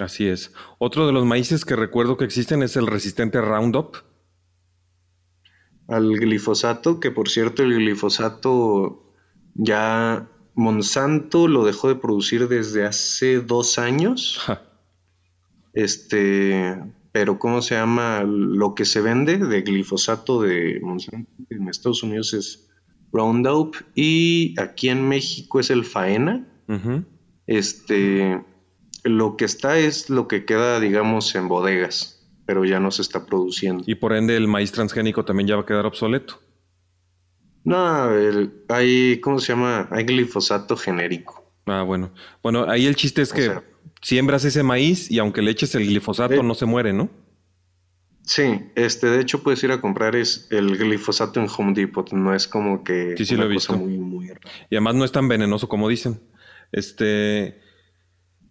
Así 0.00 0.26
es. 0.26 0.52
Otro 0.78 1.06
de 1.06 1.12
los 1.12 1.24
maíces 1.24 1.64
que 1.64 1.76
recuerdo 1.76 2.16
que 2.16 2.24
existen 2.24 2.64
es 2.64 2.74
el 2.74 2.88
resistente 2.88 3.40
Roundup. 3.40 3.98
Al 5.86 6.10
glifosato, 6.18 6.98
que 6.98 7.12
por 7.12 7.28
cierto 7.28 7.62
el 7.62 7.72
glifosato 7.72 9.14
ya 9.54 10.28
Monsanto 10.54 11.48
lo 11.48 11.64
dejó 11.64 11.88
de 11.88 11.96
producir 11.96 12.48
desde 12.48 12.84
hace 12.84 13.40
dos 13.40 13.78
años. 13.78 14.38
Ja. 14.40 14.62
Este, 15.72 16.76
pero 17.12 17.38
¿cómo 17.38 17.62
se 17.62 17.74
llama? 17.74 18.22
Lo 18.24 18.74
que 18.74 18.84
se 18.84 19.00
vende 19.00 19.38
de 19.38 19.62
glifosato 19.62 20.42
de 20.42 20.80
Monsanto 20.82 21.30
en 21.50 21.68
Estados 21.68 22.02
Unidos 22.02 22.34
es 22.34 22.68
Roundup 23.12 23.76
y 23.94 24.54
aquí 24.60 24.88
en 24.88 25.08
México 25.08 25.60
es 25.60 25.70
el 25.70 25.84
Faena. 25.84 26.46
Este, 27.46 28.44
lo 29.02 29.36
que 29.36 29.44
está 29.44 29.78
es 29.78 30.08
lo 30.08 30.28
que 30.28 30.44
queda, 30.44 30.78
digamos, 30.78 31.34
en 31.34 31.48
bodegas, 31.48 32.28
pero 32.46 32.64
ya 32.64 32.78
no 32.78 32.92
se 32.92 33.02
está 33.02 33.26
produciendo. 33.26 33.82
Y 33.86 33.96
por 33.96 34.12
ende 34.12 34.36
el 34.36 34.46
maíz 34.46 34.70
transgénico 34.70 35.24
también 35.24 35.48
ya 35.48 35.56
va 35.56 35.62
a 35.62 35.66
quedar 35.66 35.86
obsoleto. 35.86 36.40
No, 37.64 38.10
el- 38.14 38.52
hay, 38.68 39.20
¿cómo 39.20 39.38
se 39.38 39.52
llama? 39.52 39.88
Hay 39.90 40.04
glifosato 40.04 40.76
genérico. 40.76 41.44
Ah, 41.66 41.82
bueno. 41.82 42.12
Bueno, 42.42 42.68
ahí 42.68 42.86
el 42.86 42.96
chiste 42.96 43.22
es 43.22 43.32
O 43.32 43.34
que 43.34 43.42
sea- 43.42 43.64
siembras 44.02 44.44
ese 44.44 44.62
maíz 44.62 45.10
y 45.10 45.18
aunque 45.18 45.42
le 45.42 45.50
eches 45.50 45.74
el 45.74 45.86
glifosato 45.86 46.42
no 46.42 46.54
se 46.54 46.66
muere, 46.66 46.92
¿no? 46.92 47.10
Sí, 48.22 48.60
este, 48.76 49.08
de 49.08 49.20
hecho 49.20 49.42
puedes 49.42 49.62
ir 49.64 49.72
a 49.72 49.80
comprar 49.80 50.14
es 50.14 50.46
el 50.50 50.76
glifosato 50.78 51.40
en 51.40 51.48
Home 51.56 51.72
Depot, 51.74 52.12
no 52.12 52.34
es 52.34 52.46
como 52.46 52.84
que 52.84 53.14
Sí, 53.16 53.24
sí 53.24 53.34
una 53.34 53.44
lo 53.44 53.50
he 53.50 53.54
cosa 53.54 53.72
visto. 53.74 53.84
muy, 53.86 53.98
muy 53.98 54.28
rara. 54.28 54.40
Y 54.70 54.76
además 54.76 54.94
no 54.94 55.04
es 55.04 55.12
tan 55.12 55.26
venenoso 55.28 55.68
como 55.68 55.88
dicen. 55.88 56.20
Este, 56.72 57.60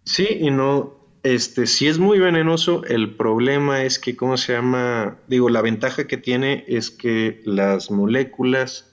Sí, 0.04 0.26
y 0.40 0.50
no, 0.50 1.06
este, 1.22 1.66
sí 1.66 1.86
es 1.86 1.98
muy 1.98 2.18
venenoso. 2.18 2.84
El 2.84 3.16
problema 3.16 3.84
es 3.84 3.98
que, 3.98 4.16
¿cómo 4.16 4.36
se 4.36 4.52
llama? 4.54 5.18
Digo, 5.28 5.48
la 5.50 5.62
ventaja 5.62 6.06
que 6.06 6.16
tiene 6.16 6.64
es 6.68 6.90
que 6.90 7.40
las 7.44 7.90
moléculas 7.90 8.89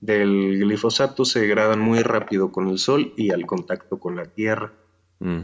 del 0.00 0.58
glifosato 0.60 1.24
se 1.24 1.40
degradan 1.40 1.80
muy 1.80 2.00
rápido 2.00 2.52
con 2.52 2.68
el 2.68 2.78
sol 2.78 3.12
y 3.16 3.30
al 3.30 3.46
contacto 3.46 3.98
con 3.98 4.16
la 4.16 4.24
tierra. 4.26 4.72
mm. 5.20 5.40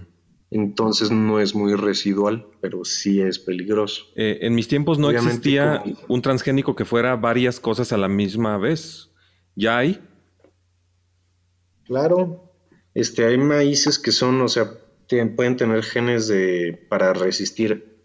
Entonces 0.51 1.11
no 1.11 1.41
es 1.41 1.57
muy 1.57 1.75
residual, 1.75 2.47
pero 2.61 2.85
sí 2.85 3.21
es 3.21 3.41
peligroso. 3.41 4.05
Eh, 4.15 4.39
en 4.43 4.55
mis 4.55 4.69
tiempos 4.69 4.99
no 5.01 5.09
Obviamente, 5.09 5.31
existía 5.35 5.81
como- 5.83 5.97
un 6.09 6.23
transgénico 6.23 6.77
que 6.77 6.85
fuera 6.85 7.17
varias 7.17 7.59
cosas 7.59 7.93
a 7.93 7.97
la 7.97 8.07
misma 8.07 8.57
vez. 8.57 9.11
¿Ya 9.57 9.79
hay? 9.79 10.01
Claro. 11.85 12.53
Este, 12.95 13.25
hay 13.27 13.39
maíces 13.39 13.99
que 13.99 14.13
son, 14.13 14.41
o 14.43 14.49
sea, 14.49 14.71
tienen- 15.09 15.35
pueden 15.35 15.57
tener 15.57 15.83
genes 15.83 16.29
de, 16.29 16.87
para 16.89 17.13
resistir 17.13 17.99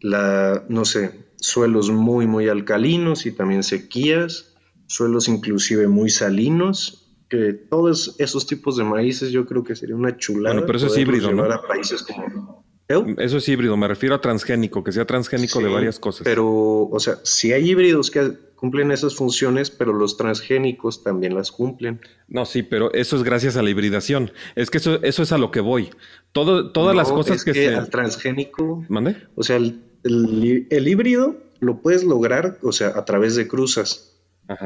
la, 0.00 0.64
no 0.68 0.84
sé, 0.84 1.26
suelos 1.36 1.90
muy, 1.90 2.26
muy 2.26 2.48
alcalinos 2.48 3.26
y 3.26 3.32
también 3.32 3.62
sequías, 3.62 4.55
suelos 4.86 5.28
inclusive 5.28 5.88
muy 5.88 6.10
salinos, 6.10 7.02
que 7.28 7.52
todos 7.52 8.14
esos 8.18 8.46
tipos 8.46 8.76
de 8.76 8.84
maíces 8.84 9.30
yo 9.32 9.46
creo 9.46 9.64
que 9.64 9.74
sería 9.74 9.96
una 9.96 10.16
chulada. 10.16 10.54
Bueno, 10.54 10.66
pero 10.66 10.78
eso 10.78 10.86
es 10.86 10.96
híbrido, 10.98 11.30
¿no? 11.32 11.42
llevar 11.42 11.58
a 11.58 11.62
países 11.66 12.02
como... 12.02 12.64
¿Eh? 12.88 13.16
Eso 13.18 13.38
es 13.38 13.48
híbrido, 13.48 13.76
me 13.76 13.88
refiero 13.88 14.14
a 14.14 14.20
transgénico, 14.20 14.84
que 14.84 14.92
sea 14.92 15.04
transgénico 15.04 15.58
de 15.58 15.68
varias 15.68 15.98
cosas. 15.98 16.22
Pero, 16.24 16.46
o 16.86 17.00
sea, 17.00 17.18
sí 17.24 17.52
hay 17.52 17.68
híbridos 17.70 18.12
que 18.12 18.32
cumplen 18.54 18.92
esas 18.92 19.16
funciones, 19.16 19.70
pero 19.70 19.92
los 19.92 20.16
transgénicos 20.16 21.02
también 21.02 21.34
las 21.34 21.50
cumplen. 21.50 22.00
No, 22.28 22.46
sí, 22.46 22.62
pero 22.62 22.92
eso 22.94 23.16
es 23.16 23.24
gracias 23.24 23.56
a 23.56 23.62
la 23.62 23.70
hibridación. 23.70 24.30
Es 24.54 24.70
que 24.70 24.78
eso, 24.78 25.02
eso 25.02 25.24
es 25.24 25.32
a 25.32 25.38
lo 25.38 25.50
que 25.50 25.58
voy. 25.58 25.90
Todo, 26.30 26.70
todas 26.70 26.94
las 26.94 27.10
cosas 27.10 27.38
es 27.38 27.44
que, 27.44 27.54
se... 27.54 27.74
al 27.74 27.90
transgénico 27.90 28.84
¿Mande? 28.88 29.16
O 29.34 29.42
sea, 29.42 29.56
el, 29.56 29.82
el- 30.04 30.68
el 30.70 30.86
híbrido 30.88 31.38
lo 31.58 31.82
puedes 31.82 32.04
lograr, 32.04 32.58
o 32.62 32.70
sea, 32.70 32.90
a 32.96 33.04
través 33.04 33.34
de 33.34 33.48
cruzas, 33.48 34.15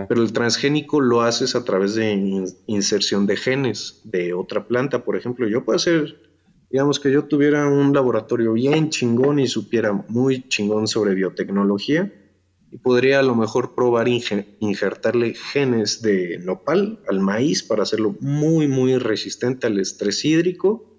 Pero 0.08 0.22
el 0.22 0.32
transgénico 0.32 1.00
lo 1.00 1.22
haces 1.22 1.54
a 1.54 1.64
través 1.64 1.94
de 1.94 2.12
in- 2.12 2.46
inserción 2.66 3.26
de 3.26 3.36
genes 3.36 4.00
de 4.04 4.34
otra 4.34 4.66
planta, 4.66 5.04
por 5.04 5.16
ejemplo. 5.16 5.48
Yo 5.48 5.64
puedo 5.64 5.76
hacer, 5.76 6.16
digamos 6.70 7.00
que 7.00 7.10
yo 7.10 7.24
tuviera 7.24 7.66
un 7.66 7.92
laboratorio 7.92 8.52
bien 8.52 8.90
chingón 8.90 9.38
y 9.38 9.46
supiera 9.46 9.92
muy 10.08 10.48
chingón 10.48 10.86
sobre 10.86 11.14
biotecnología 11.14 12.12
y 12.70 12.78
podría 12.78 13.20
a 13.20 13.22
lo 13.22 13.34
mejor 13.34 13.74
probar 13.74 14.06
injertarle 14.08 15.34
genes 15.34 16.02
de 16.02 16.38
nopal 16.38 17.00
al 17.08 17.20
maíz 17.20 17.62
para 17.62 17.82
hacerlo 17.82 18.16
muy, 18.20 18.68
muy 18.68 18.96
resistente 18.98 19.66
al 19.66 19.80
estrés 19.80 20.24
hídrico. 20.24 20.89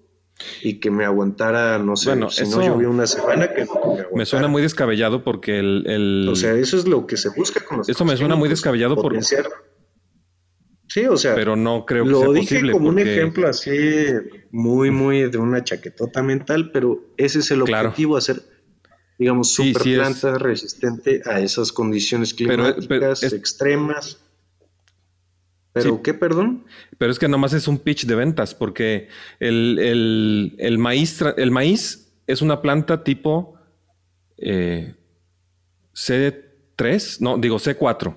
Y 0.62 0.80
que 0.80 0.90
me 0.90 1.04
aguantara, 1.04 1.78
no 1.78 1.96
sé, 1.96 2.10
Bueno, 2.10 2.30
si 2.30 2.44
no 2.48 2.62
llovía 2.62 2.88
una 2.88 3.06
semana, 3.06 3.52
que 3.52 3.64
no 3.64 3.74
me 3.74 3.80
aguantara. 3.80 4.08
Me 4.14 4.26
suena 4.26 4.48
muy 4.48 4.62
descabellado 4.62 5.22
porque 5.24 5.58
el... 5.58 5.84
el- 5.86 6.28
O 6.30 6.36
sea, 6.36 6.52
eso 6.54 6.76
es 6.76 6.86
lo 6.86 7.06
que 7.06 7.16
se 7.16 7.28
busca 7.30 7.64
con 7.64 7.78
los 7.78 7.88
Eso 7.88 8.04
me 8.04 8.16
suena 8.16 8.36
muy 8.36 8.48
descabellado 8.48 8.94
por- 8.94 9.04
potenciar. 9.04 9.46
Sí, 10.88 11.06
o 11.06 11.16
sea, 11.16 11.34
pero 11.34 11.56
no 11.56 11.86
creo 11.86 12.04
que 12.04 12.10
lo 12.10 12.20
sea 12.20 12.28
dije 12.32 12.54
posible. 12.56 12.72
como 12.72 12.88
un 12.90 12.98
ejemplo 12.98 13.48
así 13.48 13.70
muy, 14.50 14.90
muy 14.90 15.30
de 15.30 15.38
una 15.38 15.64
chaquetota 15.64 16.22
mental, 16.22 16.70
pero 16.70 17.00
ese 17.16 17.38
es 17.38 17.50
el 17.50 17.64
Claro. 17.64 17.88
objetivo, 17.88 18.18
hacer, 18.18 18.42
digamos, 19.18 19.52
super 19.54 19.82
sí 19.82 19.94
planta 19.94 20.36
resistente 20.36 21.22
a 21.24 21.40
esas 21.40 21.72
condiciones 21.72 22.34
Pero- 22.34 22.56
climáticas 22.64 22.86
pero 22.88 23.12
es- 23.12 23.32
extremas. 23.32 24.18
¿Pero 25.72 25.96
Sí. 25.96 26.00
qué, 26.04 26.14
perdón? 26.14 26.64
Pero 26.98 27.10
es 27.12 27.18
que 27.18 27.28
nomás 27.28 27.52
es 27.54 27.66
un 27.68 27.78
pitch 27.78 28.04
de 28.06 28.14
ventas, 28.14 28.54
porque 28.54 29.08
el, 29.40 29.78
el- 29.78 30.54
el 30.58 30.78
maíz, 30.78 31.22
el 31.36 31.50
maíz 31.50 32.12
es 32.26 32.42
una 32.42 32.60
planta 32.62 33.02
tipo 33.04 33.54
eh, 34.36 34.94
C3, 35.94 37.20
no, 37.20 37.38
digo 37.38 37.58
C4. 37.58 38.16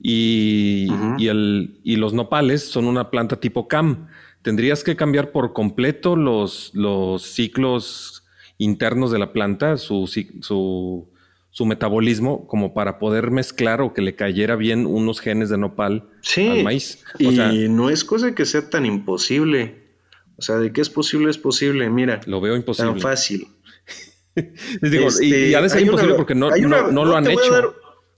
Y, 0.00 0.88
y 1.18 1.28
el, 1.28 1.80
y 1.82 1.96
los 1.96 2.12
nopales 2.12 2.68
son 2.68 2.84
una 2.86 3.10
planta 3.10 3.40
tipo 3.40 3.68
CAM. 3.68 4.08
Tendrías 4.42 4.84
que 4.84 4.96
cambiar 4.96 5.32
por 5.32 5.52
completo 5.54 6.16
los, 6.16 6.70
los 6.74 7.22
ciclos 7.22 8.24
internos 8.58 9.10
de 9.10 9.18
la 9.18 9.32
planta, 9.32 9.78
su, 9.78 10.06
su, 10.40 11.08
su 11.54 11.66
metabolismo, 11.66 12.48
como 12.48 12.74
para 12.74 12.98
poder 12.98 13.30
mezclar 13.30 13.80
o 13.80 13.94
que 13.94 14.02
le 14.02 14.16
cayera 14.16 14.56
bien 14.56 14.86
unos 14.86 15.20
genes 15.20 15.50
de 15.50 15.56
nopal 15.56 16.08
Sí. 16.20 16.48
al 16.48 16.64
maíz. 16.64 17.04
O 17.14 17.22
Y 17.30 17.36
sea, 17.36 17.52
no 17.52 17.90
es 17.90 18.02
cosa 18.04 18.34
que 18.34 18.44
sea 18.44 18.68
tan 18.68 18.84
imposible. 18.86 19.84
O 20.36 20.42
sea, 20.42 20.56
de 20.56 20.72
que 20.72 20.80
es 20.80 20.90
posible, 20.90 21.30
es 21.30 21.38
posible. 21.38 21.88
Mira, 21.90 22.18
lo 22.26 22.40
veo 22.40 22.56
imposible. 22.56 22.90
tan 22.90 23.00
fácil. 23.00 23.46
Les 24.80 24.90
digo, 24.90 25.04
y- 25.04 25.06
Este, 25.06 25.26
y, 25.26 25.30
de 25.30 25.68
ser 25.68 25.78
hay 25.78 25.84
imposible 25.84 26.12
una- 26.14 26.16
porque 26.16 26.34
no, 26.34 26.48
una- 26.48 26.56
no, 26.58 26.82
no 26.82 26.90
no 26.92 27.04
lo 27.04 27.16
han 27.16 27.26
a 27.28 27.32
hecho. 27.32 27.52
dar- 27.52 27.70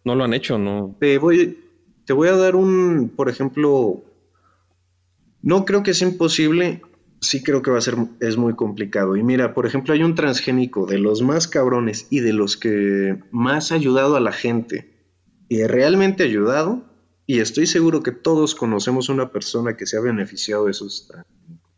No 0.05 0.15
lo 0.15 0.25
han 0.25 0.33
hecho, 0.33 0.57
no. 0.59 0.97
Te 0.99 1.19
voy, 1.19 1.59
te 2.07 2.15
voy 2.15 2.29
a 2.29 2.37
dar 2.37 2.57
un, 2.57 3.13
por 3.15 3.29
ejemplo, 3.29 4.03
No 5.43 5.65
creo 5.67 5.83
que 5.83 5.93
sea 5.95 6.09
imposible, 6.09 6.81
sí 7.21 7.43
creo 7.43 7.63
que 7.63 7.71
va 7.71 7.79
a 7.79 7.83
ser, 7.83 7.97
es 8.21 8.37
muy 8.37 8.55
complicado. 8.55 9.17
Y 9.17 9.23
mira, 9.23 9.55
por 9.55 9.67
ejemplo, 9.67 9.95
hay 9.95 10.03
un 10.03 10.15
transgénico 10.15 10.87
de 10.87 10.99
los 10.99 11.23
más 11.23 11.49
cabrones 11.49 12.07
y 12.11 12.21
de 12.21 12.33
los 12.33 12.57
que 12.57 13.19
más 13.31 13.73
ha 13.73 13.77
ayudado 13.77 14.17
a 14.17 14.21
la 14.21 14.33
gente 14.33 14.97
y 15.49 15.65
realmente 15.65 16.23
ha 16.23 16.27
ayudado, 16.27 16.85
y 17.27 17.41
estoy 17.41 17.67
seguro 17.67 18.03
que 18.03 18.13
todos 18.13 18.55
conocemos 18.55 19.09
una 19.09 19.33
persona 19.33 19.77
que 19.77 19.87
se 19.87 19.97
ha 19.97 20.01
beneficiado 20.01 20.67
de 20.67 20.73
esos 20.73 21.09
transgénicos. 21.09 21.73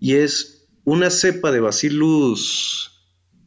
Y 0.00 0.14
es 0.14 0.68
una 0.84 1.10
cepa 1.10 1.52
de 1.52 1.60
Bacillus. 1.60 2.90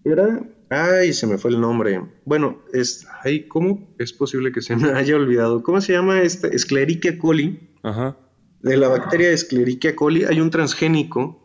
¿Era? 0.04 0.48
Ay, 0.70 1.14
se 1.14 1.28
me 1.28 1.38
fue 1.38 1.52
el 1.52 1.60
nombre. 1.60 2.02
Bueno, 2.26 2.64
es. 2.74 3.08
Ay, 3.24 3.48
¿cómo 3.48 3.94
es 4.00 4.14
posible 4.14 4.52
que 4.52 4.62
se 4.62 4.76
me 4.76 4.90
haya 4.94 5.16
olvidado? 5.16 5.64
¿Cómo 5.64 5.82
se 5.82 5.94
llama 5.94 6.22
esta? 6.22 6.48
Escherichia 6.48 7.18
coli. 7.18 7.72
Ajá. 7.84 8.18
De 8.66 8.78
la 8.78 8.88
bacteria 8.88 9.30
Escherichia 9.30 9.96
coli 9.96 10.24
hay 10.24 10.42
un 10.42 10.50
transgénico 10.50 11.40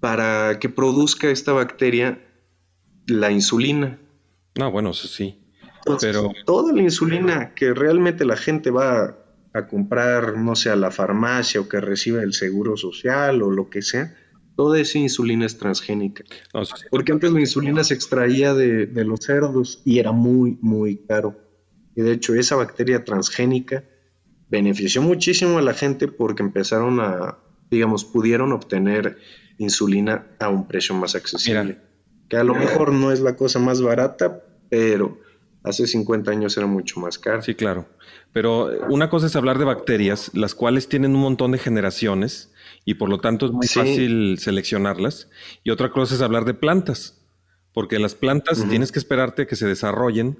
para 0.00 0.58
que 0.58 0.68
produzca 0.68 1.30
esta 1.30 1.52
bacteria 1.52 2.20
la 3.06 3.30
insulina. 3.30 3.96
No, 4.58 4.72
bueno, 4.72 4.90
eso 4.90 5.06
sí. 5.06 5.38
Entonces, 5.78 6.16
Pero- 6.16 6.32
toda 6.44 6.72
la 6.72 6.82
insulina 6.82 7.54
que 7.54 7.74
realmente 7.74 8.24
la 8.24 8.36
gente 8.36 8.72
va 8.72 9.18
a 9.52 9.68
comprar, 9.68 10.36
no 10.36 10.56
sé, 10.56 10.70
a 10.70 10.76
la 10.76 10.90
farmacia 10.90 11.60
o 11.60 11.68
que 11.68 11.80
recibe 11.80 12.24
el 12.24 12.32
seguro 12.34 12.76
social 12.76 13.40
o 13.42 13.52
lo 13.52 13.70
que 13.70 13.80
sea, 13.80 14.16
toda 14.56 14.80
esa 14.80 14.98
insulina 14.98 15.46
es 15.46 15.58
transgénica. 15.58 16.24
No, 16.52 16.62
eso 16.62 16.76
sí. 16.76 16.86
Porque 16.90 17.12
antes 17.12 17.30
la 17.30 17.38
insulina 17.38 17.84
se 17.84 17.94
extraía 17.94 18.52
de, 18.52 18.86
de 18.86 19.04
los 19.04 19.20
cerdos 19.20 19.80
y 19.84 20.00
era 20.00 20.10
muy, 20.10 20.58
muy 20.60 20.96
caro. 21.06 21.38
Y 21.94 22.02
de 22.02 22.10
hecho 22.14 22.34
esa 22.34 22.56
bacteria 22.56 23.04
transgénica 23.04 23.84
benefició 24.50 25.00
muchísimo 25.02 25.58
a 25.58 25.62
la 25.62 25.74
gente 25.74 26.08
porque 26.08 26.42
empezaron 26.42 27.00
a, 27.00 27.38
digamos, 27.70 28.04
pudieron 28.04 28.52
obtener 28.52 29.18
insulina 29.58 30.26
a 30.38 30.48
un 30.48 30.66
precio 30.66 30.94
más 30.94 31.14
accesible. 31.14 31.62
Mira. 31.64 31.82
Que 32.28 32.36
a 32.36 32.44
lo 32.44 32.54
mejor 32.54 32.92
no 32.92 33.12
es 33.12 33.20
la 33.20 33.36
cosa 33.36 33.58
más 33.58 33.82
barata, 33.82 34.42
pero 34.68 35.18
hace 35.62 35.86
50 35.86 36.30
años 36.30 36.56
era 36.56 36.66
mucho 36.66 37.00
más 37.00 37.18
caro. 37.18 37.42
Sí, 37.42 37.54
claro. 37.54 37.86
Pero 38.32 38.72
eh, 38.72 38.78
una 38.88 39.10
cosa 39.10 39.26
es 39.26 39.36
hablar 39.36 39.58
de 39.58 39.64
bacterias, 39.64 40.30
las 40.34 40.54
cuales 40.54 40.88
tienen 40.88 41.14
un 41.14 41.20
montón 41.22 41.52
de 41.52 41.58
generaciones 41.58 42.52
y 42.84 42.94
por 42.94 43.08
lo 43.08 43.18
tanto 43.20 43.46
es 43.46 43.52
muy 43.52 43.66
Sí. 43.66 43.78
fácil 43.80 44.38
seleccionarlas. 44.38 45.28
Y 45.64 45.70
otra 45.70 45.90
cosa 45.90 46.14
es 46.14 46.22
hablar 46.22 46.44
de 46.44 46.54
plantas, 46.54 47.20
porque 47.72 47.98
las 47.98 48.14
plantas 48.14 48.64
tienes 48.68 48.92
que 48.92 48.98
esperarte 49.00 49.46
que 49.46 49.56
se 49.56 49.66
desarrollen 49.66 50.38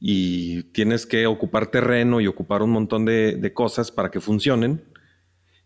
y 0.00 0.64
tienes 0.72 1.06
que 1.06 1.26
ocupar 1.26 1.70
terreno 1.70 2.20
y 2.20 2.26
ocupar 2.26 2.62
un 2.62 2.70
montón 2.70 3.04
de, 3.04 3.36
de 3.36 3.52
cosas 3.52 3.90
para 3.90 4.10
que 4.10 4.20
funcionen. 4.20 4.84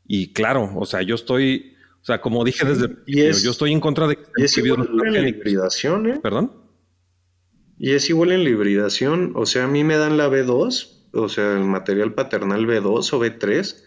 Y 0.06 0.32
claro, 0.32 0.72
o 0.76 0.86
sea, 0.86 1.02
yo 1.02 1.14
estoy, 1.14 1.76
o 2.02 2.04
sea, 2.04 2.20
como 2.20 2.44
dije 2.44 2.66
desde 2.66 2.86
el 2.86 2.96
principio, 2.96 3.38
yo 3.38 3.50
estoy 3.50 3.72
en 3.72 3.80
contra 3.80 4.06
de 4.06 4.16
que 4.16 4.24
Y 4.36 4.44
es 4.44 4.58
igual 4.58 4.88
en 5.06 5.12
la 5.22 5.28
hibridación, 5.28 6.06
¿eh? 6.08 6.20
¿Perdón? 6.22 6.52
Y 7.78 7.92
es 7.92 8.10
igual 8.10 8.32
en 8.32 8.44
la 8.44 8.50
hibridación, 8.50 9.32
o 9.36 9.46
sea, 9.46 9.64
a 9.64 9.68
mí 9.68 9.84
me 9.84 9.96
dan 9.96 10.16
la 10.16 10.28
B2, 10.28 11.00
o 11.12 11.28
sea, 11.28 11.54
el 11.54 11.64
material 11.64 12.14
paternal 12.14 12.66
B2 12.66 13.12
o 13.12 13.20
B3 13.20 13.84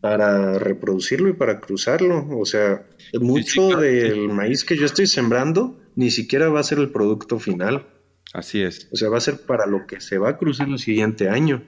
para 0.00 0.58
reproducirlo 0.58 1.30
y 1.30 1.32
para 1.32 1.60
cruzarlo. 1.60 2.26
O 2.38 2.44
sea, 2.44 2.86
mucho 3.20 3.70
sí. 3.70 3.76
del 3.80 4.28
maíz 4.28 4.64
que 4.64 4.76
yo 4.76 4.84
estoy 4.84 5.06
sembrando 5.06 5.80
ni 5.96 6.10
siquiera 6.10 6.48
va 6.48 6.60
a 6.60 6.64
ser 6.64 6.78
el 6.78 6.90
producto 6.90 7.38
final. 7.38 7.86
Así 8.34 8.60
es. 8.60 8.88
O 8.92 8.96
sea, 8.96 9.08
va 9.08 9.16
a 9.16 9.20
ser 9.20 9.38
para 9.46 9.64
lo 9.66 9.86
que 9.86 10.00
se 10.02 10.18
va 10.18 10.28
a 10.28 10.36
cruzar 10.36 10.68
el 10.68 10.78
siguiente 10.78 11.30
año. 11.30 11.62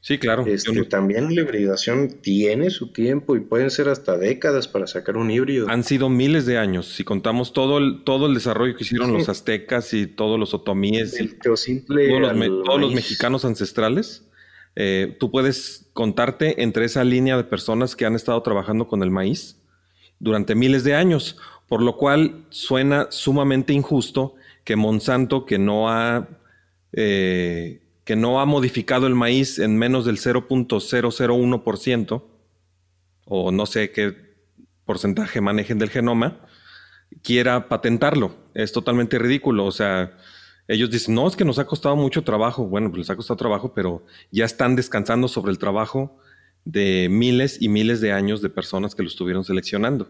Sí, 0.00 0.18
claro. 0.18 0.46
Este, 0.46 0.72
no- 0.72 0.84
También 0.86 1.34
la 1.34 1.42
hibridación 1.42 2.18
tiene 2.22 2.70
su 2.70 2.90
tiempo 2.92 3.36
y 3.36 3.40
pueden 3.40 3.70
ser 3.70 3.88
hasta 3.88 4.16
décadas 4.16 4.66
para 4.66 4.86
sacar 4.86 5.16
un 5.18 5.30
híbrido. 5.30 5.68
Han 5.68 5.84
sido 5.84 6.08
miles 6.08 6.46
de 6.46 6.56
años. 6.56 6.86
Si 6.94 7.04
contamos 7.04 7.52
todo 7.52 7.76
el, 7.78 8.02
todo 8.04 8.26
el 8.26 8.32
desarrollo 8.34 8.74
que 8.76 8.84
hicieron 8.84 9.08
Sí. 9.10 9.18
los 9.18 9.28
aztecas 9.28 9.92
y 9.92 10.06
todos 10.06 10.40
los 10.40 10.54
otomíes 10.54 11.14
y 11.14 11.18
Del 11.18 11.38
teosimple 11.38 12.08
todos 12.08 12.20
los, 12.22 12.30
al 12.30 12.36
me- 12.36 12.46
todos 12.48 12.80
los 12.80 12.92
maíz. 12.92 12.94
mexicanos 12.96 13.44
ancestrales, 13.44 14.26
eh, 14.76 15.14
tú 15.20 15.30
puedes 15.30 15.86
contarte 15.92 16.62
entre 16.62 16.86
esa 16.86 17.04
línea 17.04 17.36
de 17.36 17.44
personas 17.44 17.94
que 17.94 18.06
han 18.06 18.14
estado 18.14 18.40
trabajando 18.42 18.88
con 18.88 19.02
el 19.02 19.10
maíz 19.10 19.60
durante 20.18 20.54
miles 20.54 20.84
de 20.84 20.94
años, 20.94 21.36
por 21.68 21.82
lo 21.82 21.96
cual 21.98 22.46
suena 22.48 23.08
sumamente 23.10 23.74
injusto 23.74 24.34
que 24.64 24.76
Monsanto, 24.76 25.46
que 25.46 25.58
no 25.58 25.90
ha, 25.90 26.28
eh, 26.92 27.82
que 28.04 28.16
no 28.16 28.40
ha 28.40 28.46
modificado 28.46 29.06
el 29.06 29.14
maíz 29.14 29.58
en 29.58 29.78
menos 29.78 30.04
del 30.04 30.18
0.001%, 30.18 32.22
o 33.26 33.52
no 33.52 33.66
sé 33.66 33.90
qué 33.90 34.34
porcentaje 34.84 35.40
manejen 35.40 35.78
del 35.78 35.90
genoma, 35.90 36.40
quiera 37.22 37.68
patentarlo. 37.68 38.34
Es 38.54 38.72
totalmente 38.72 39.18
ridículo. 39.18 39.66
O 39.66 39.72
sea, 39.72 40.16
ellos 40.68 40.90
dicen, 40.90 41.14
no, 41.14 41.26
es 41.26 41.36
que 41.36 41.44
nos 41.44 41.58
ha 41.58 41.66
costado 41.66 41.96
mucho 41.96 42.24
trabajo. 42.24 42.66
Bueno, 42.66 42.90
pues 42.90 43.00
les 43.00 43.10
ha 43.10 43.16
costado 43.16 43.36
trabajo, 43.36 43.72
pero 43.74 44.04
ya 44.30 44.44
están 44.44 44.76
descansando 44.76 45.28
sobre 45.28 45.52
el 45.52 45.58
trabajo 45.58 46.18
de 46.64 47.08
miles 47.10 47.60
y 47.60 47.68
miles 47.68 48.00
de 48.00 48.12
años 48.12 48.40
de 48.40 48.48
personas 48.48 48.94
que 48.94 49.02
lo 49.02 49.08
estuvieron 49.08 49.44
seleccionando. 49.44 50.08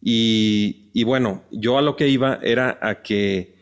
Y, 0.00 1.02
bueno, 1.04 1.42
yo 1.50 1.78
a 1.78 1.82
lo 1.82 1.96
que 1.96 2.08
iba 2.08 2.38
era 2.42 2.78
a 2.82 3.02
que, 3.02 3.56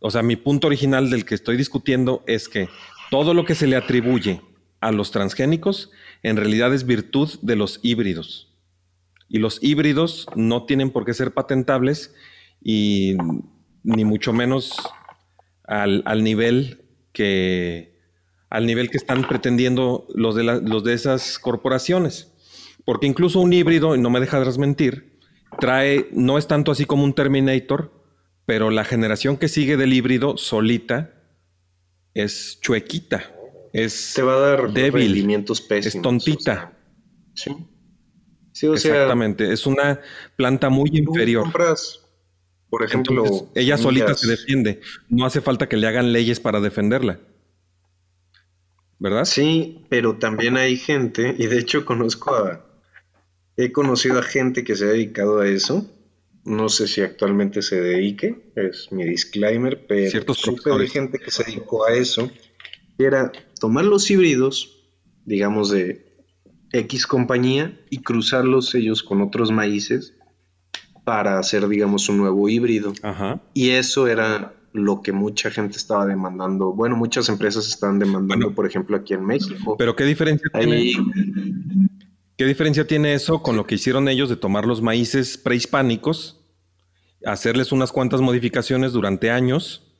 o 0.00 0.10
sea, 0.10 0.22
mi 0.22 0.36
punto 0.36 0.66
original 0.66 1.10
del 1.10 1.24
que 1.24 1.34
estoy 1.34 1.56
discutiendo 1.56 2.22
es 2.26 2.48
que 2.48 2.68
todo 3.10 3.34
lo 3.34 3.44
que 3.44 3.54
se 3.54 3.66
le 3.66 3.76
atribuye 3.76 4.40
a 4.80 4.92
los 4.92 5.10
transgénicos 5.10 5.90
en 6.22 6.36
realidad 6.36 6.74
es 6.74 6.86
virtud 6.86 7.30
de 7.42 7.56
los 7.56 7.80
híbridos. 7.82 8.52
Y 9.28 9.38
los 9.38 9.58
híbridos 9.62 10.26
no 10.36 10.64
tienen 10.64 10.90
por 10.90 11.04
qué 11.04 11.14
ser 11.14 11.32
patentables 11.32 12.14
y 12.62 13.16
ni 13.82 14.04
mucho 14.04 14.32
menos 14.32 14.74
al, 15.64 16.02
al 16.06 16.22
nivel 16.22 16.84
que 17.12 17.94
al 18.50 18.66
nivel 18.66 18.88
que 18.90 18.98
están 18.98 19.26
pretendiendo 19.26 20.06
los 20.14 20.36
de, 20.36 20.44
la- 20.44 20.60
los 20.60 20.84
de 20.84 20.92
esas 20.94 21.38
corporaciones. 21.40 22.32
Porque 22.84 23.06
incluso 23.08 23.40
un 23.40 23.52
híbrido, 23.52 23.96
y 23.96 24.00
no 24.00 24.10
me 24.10 24.20
dejarás 24.20 24.58
mentir, 24.58 25.13
trae, 25.58 26.08
no 26.12 26.38
es 26.38 26.46
tanto 26.46 26.72
así 26.72 26.84
como 26.84 27.04
un 27.04 27.14
Terminator, 27.14 27.92
pero 28.46 28.70
la 28.70 28.84
generación 28.84 29.36
que 29.36 29.48
sigue 29.48 29.76
del 29.76 29.92
híbrido 29.92 30.36
solita 30.36 31.14
es 32.14 32.58
chuequita, 32.60 33.32
es 33.72 34.12
Te 34.14 34.22
va 34.22 34.34
a 34.34 34.38
dar 34.38 34.72
débil, 34.72 35.08
rendimientos 35.08 35.60
pésimos. 35.60 35.94
es 35.96 36.02
tontita. 36.02 36.72
o 37.32 37.36
sea, 37.36 37.54
sí. 37.54 37.66
Sí, 38.52 38.66
o 38.68 38.76
sea, 38.76 38.92
Exactamente, 38.92 39.52
es 39.52 39.66
una 39.66 40.00
planta 40.36 40.68
muy 40.70 40.90
inferior. 40.92 41.42
compras, 41.42 42.00
por 42.70 42.84
ejemplo, 42.84 43.24
Entonces, 43.24 43.48
ella 43.56 43.76
solita 43.76 44.14
se 44.14 44.28
defiende. 44.28 44.80
No 45.08 45.26
hace 45.26 45.40
falta 45.40 45.68
que 45.68 45.76
le 45.76 45.88
hagan 45.88 46.12
leyes 46.12 46.38
para 46.38 46.60
defenderla. 46.60 47.18
¿Verdad? 49.00 49.24
Sí, 49.24 49.84
pero 49.88 50.18
también 50.18 50.56
hay 50.56 50.76
gente, 50.76 51.34
y 51.36 51.46
de 51.46 51.58
hecho 51.58 51.84
conozco 51.84 52.34
a, 52.34 52.64
he 53.56 53.72
conocido 53.72 54.18
a 54.18 54.22
gente 54.22 54.64
que 54.64 54.76
se 54.76 54.84
ha 54.84 54.88
dedicado 54.88 55.40
a 55.40 55.48
eso. 55.48 55.90
No 56.44 56.68
sé 56.68 56.88
si 56.88 57.00
actualmente 57.00 57.62
se 57.62 57.80
dedique, 57.80 58.52
es 58.54 58.92
mi 58.92 59.04
disclaimer, 59.04 59.86
pero 59.86 60.10
Ciertos 60.10 60.38
supe 60.38 60.70
de 60.78 60.88
gente 60.88 61.18
que 61.18 61.30
se 61.30 61.44
dedicó 61.44 61.86
a 61.86 61.94
eso. 61.94 62.30
Era 62.98 63.32
tomar 63.58 63.86
los 63.86 64.10
híbridos, 64.10 64.92
digamos 65.24 65.70
de 65.70 66.04
X 66.72 67.06
compañía, 67.06 67.80
y 67.88 67.98
cruzarlos 68.02 68.74
ellos 68.74 69.02
con 69.02 69.22
otros 69.22 69.52
maíces 69.52 70.14
para 71.04 71.38
hacer, 71.38 71.66
digamos, 71.68 72.08
un 72.08 72.18
nuevo 72.18 72.48
híbrido. 72.48 72.92
Ajá. 73.02 73.40
Y 73.54 73.70
eso 73.70 74.06
era 74.06 74.54
lo 74.72 75.02
que 75.02 75.12
mucha 75.12 75.50
gente 75.50 75.76
estaba 75.76 76.04
demandando. 76.04 76.72
Bueno, 76.72 76.96
muchas 76.96 77.28
empresas 77.28 77.68
estaban 77.68 77.98
demandando, 77.98 78.46
Bueno. 78.46 78.56
por 78.56 78.66
ejemplo, 78.66 78.96
aquí 78.96 79.14
en 79.14 79.24
México. 79.24 79.76
Pero 79.78 79.94
¿qué 79.94 80.04
diferencia, 80.04 80.50
Ahí, 80.52 80.92
tiene, 80.92 81.88
¿qué 82.36 82.44
diferencia 82.44 82.86
tiene 82.86 83.14
eso 83.14 83.42
con 83.42 83.56
lo 83.56 83.66
que 83.66 83.76
hicieron 83.76 84.08
ellos 84.08 84.28
de 84.28 84.36
tomar 84.36 84.66
los 84.66 84.82
maíces 84.82 85.38
prehispánicos, 85.38 86.40
hacerles 87.24 87.72
unas 87.72 87.92
cuantas 87.92 88.20
modificaciones 88.20 88.92
durante 88.92 89.30
años 89.30 89.94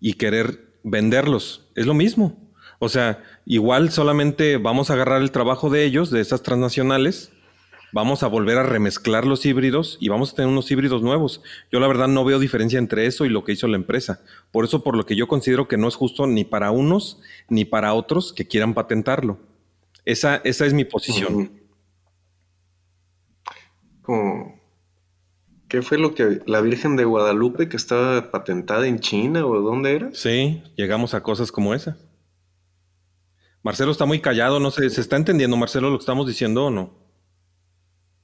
y 0.00 0.14
querer 0.14 0.78
venderlos? 0.82 1.68
Es 1.74 1.86
lo 1.86 1.94
mismo. 1.94 2.52
O 2.78 2.88
sea, 2.88 3.22
igual 3.46 3.90
solamente 3.90 4.56
vamos 4.58 4.90
a 4.90 4.94
agarrar 4.94 5.22
el 5.22 5.30
trabajo 5.30 5.70
de 5.70 5.84
ellos, 5.84 6.10
de 6.10 6.20
esas 6.20 6.42
transnacionales, 6.42 7.32
vamos 7.94 8.24
a 8.24 8.26
volver 8.26 8.58
a 8.58 8.64
remezclar 8.64 9.24
los 9.24 9.46
híbridos 9.46 9.98
y 10.00 10.08
vamos 10.08 10.32
a 10.32 10.34
tener 10.34 10.50
unos 10.50 10.68
híbridos 10.70 11.00
nuevos. 11.00 11.42
Yo 11.70 11.78
la 11.78 11.86
verdad 11.86 12.08
no 12.08 12.24
veo 12.24 12.40
diferencia 12.40 12.78
entre 12.78 13.06
eso 13.06 13.24
y 13.24 13.28
lo 13.28 13.44
que 13.44 13.52
hizo 13.52 13.68
la 13.68 13.76
empresa. 13.76 14.20
Por 14.50 14.64
eso, 14.64 14.82
por 14.82 14.96
lo 14.96 15.06
que 15.06 15.14
yo 15.14 15.28
considero 15.28 15.68
que 15.68 15.76
no 15.76 15.86
es 15.86 15.94
justo 15.94 16.26
ni 16.26 16.44
para 16.44 16.72
unos 16.72 17.20
ni 17.48 17.64
para 17.64 17.94
otros 17.94 18.32
que 18.32 18.48
quieran 18.48 18.74
patentarlo. 18.74 19.38
Esa, 20.04 20.36
esa 20.44 20.66
es 20.66 20.72
mi 20.74 20.84
posición. 20.84 21.50
Como- 24.02 24.62
¿Qué 25.68 25.82
fue 25.82 25.98
lo 25.98 26.14
que 26.14 26.40
la 26.46 26.60
Virgen 26.60 26.94
de 26.96 27.04
Guadalupe 27.04 27.68
que 27.68 27.76
estaba 27.76 28.30
patentada 28.30 28.86
en 28.86 29.00
China 29.00 29.44
o 29.46 29.60
dónde 29.60 29.96
era? 29.96 30.10
Sí, 30.12 30.62
llegamos 30.76 31.14
a 31.14 31.22
cosas 31.22 31.50
como 31.50 31.74
esa. 31.74 31.96
Marcelo 33.62 33.90
está 33.90 34.04
muy 34.04 34.20
callado, 34.20 34.60
no 34.60 34.70
sé, 34.70 34.88
¿se 34.90 35.00
está 35.00 35.16
entendiendo, 35.16 35.56
Marcelo, 35.56 35.88
lo 35.90 35.96
que 35.98 36.02
estamos 36.02 36.28
diciendo 36.28 36.66
o 36.66 36.70
no? 36.70 36.92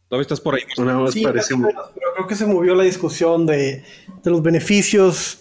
¿Todavía 0.08 0.22
estás 0.22 0.40
por 0.40 0.54
ahí? 0.54 0.62
Nada 0.78 0.98
más 0.98 1.12
Sí, 1.12 1.22
parece 1.22 1.56
más 1.56 1.72
pero 1.94 2.12
creo 2.14 2.26
que 2.26 2.34
se 2.36 2.46
movió 2.46 2.74
la 2.74 2.82
discusión 2.84 3.46
de, 3.46 3.82
de 4.22 4.30
los 4.30 4.42
beneficios 4.42 5.40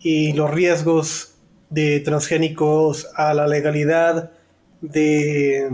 y 0.00 0.32
los 0.32 0.50
riesgos 0.50 1.34
de 1.70 2.00
transgénicos 2.00 3.06
a 3.14 3.32
la 3.32 3.46
legalidad 3.46 4.32
de 4.80 5.70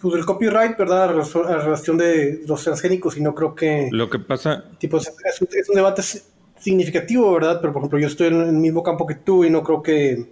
pues, 0.00 0.14
del 0.14 0.26
copyright, 0.26 0.76
¿verdad? 0.76 1.04
A 1.04 1.06
relación- 1.08 1.46
a 1.46 1.56
relación 1.58 1.96
de 1.96 2.42
los 2.46 2.62
transgénicos 2.62 3.16
y 3.16 3.22
no 3.22 3.34
creo 3.34 3.54
que 3.54 3.88
Lo 3.90 4.10
que 4.10 4.18
pasa, 4.18 4.64
tipo, 4.78 4.98
es, 4.98 5.08
un, 5.40 5.48
es 5.50 5.68
un 5.68 5.74
debate 5.76 6.02
significativo, 6.58 7.32
¿verdad? 7.32 7.58
Pero 7.60 7.72
por 7.72 7.80
ejemplo, 7.82 7.98
yo 7.98 8.06
estoy 8.06 8.28
en 8.28 8.40
el 8.40 8.52
mismo 8.52 8.82
campo 8.82 9.06
que 9.06 9.14
tú 9.14 9.44
y 9.44 9.50
no 9.50 9.62
creo 9.62 9.82
que, 9.82 10.30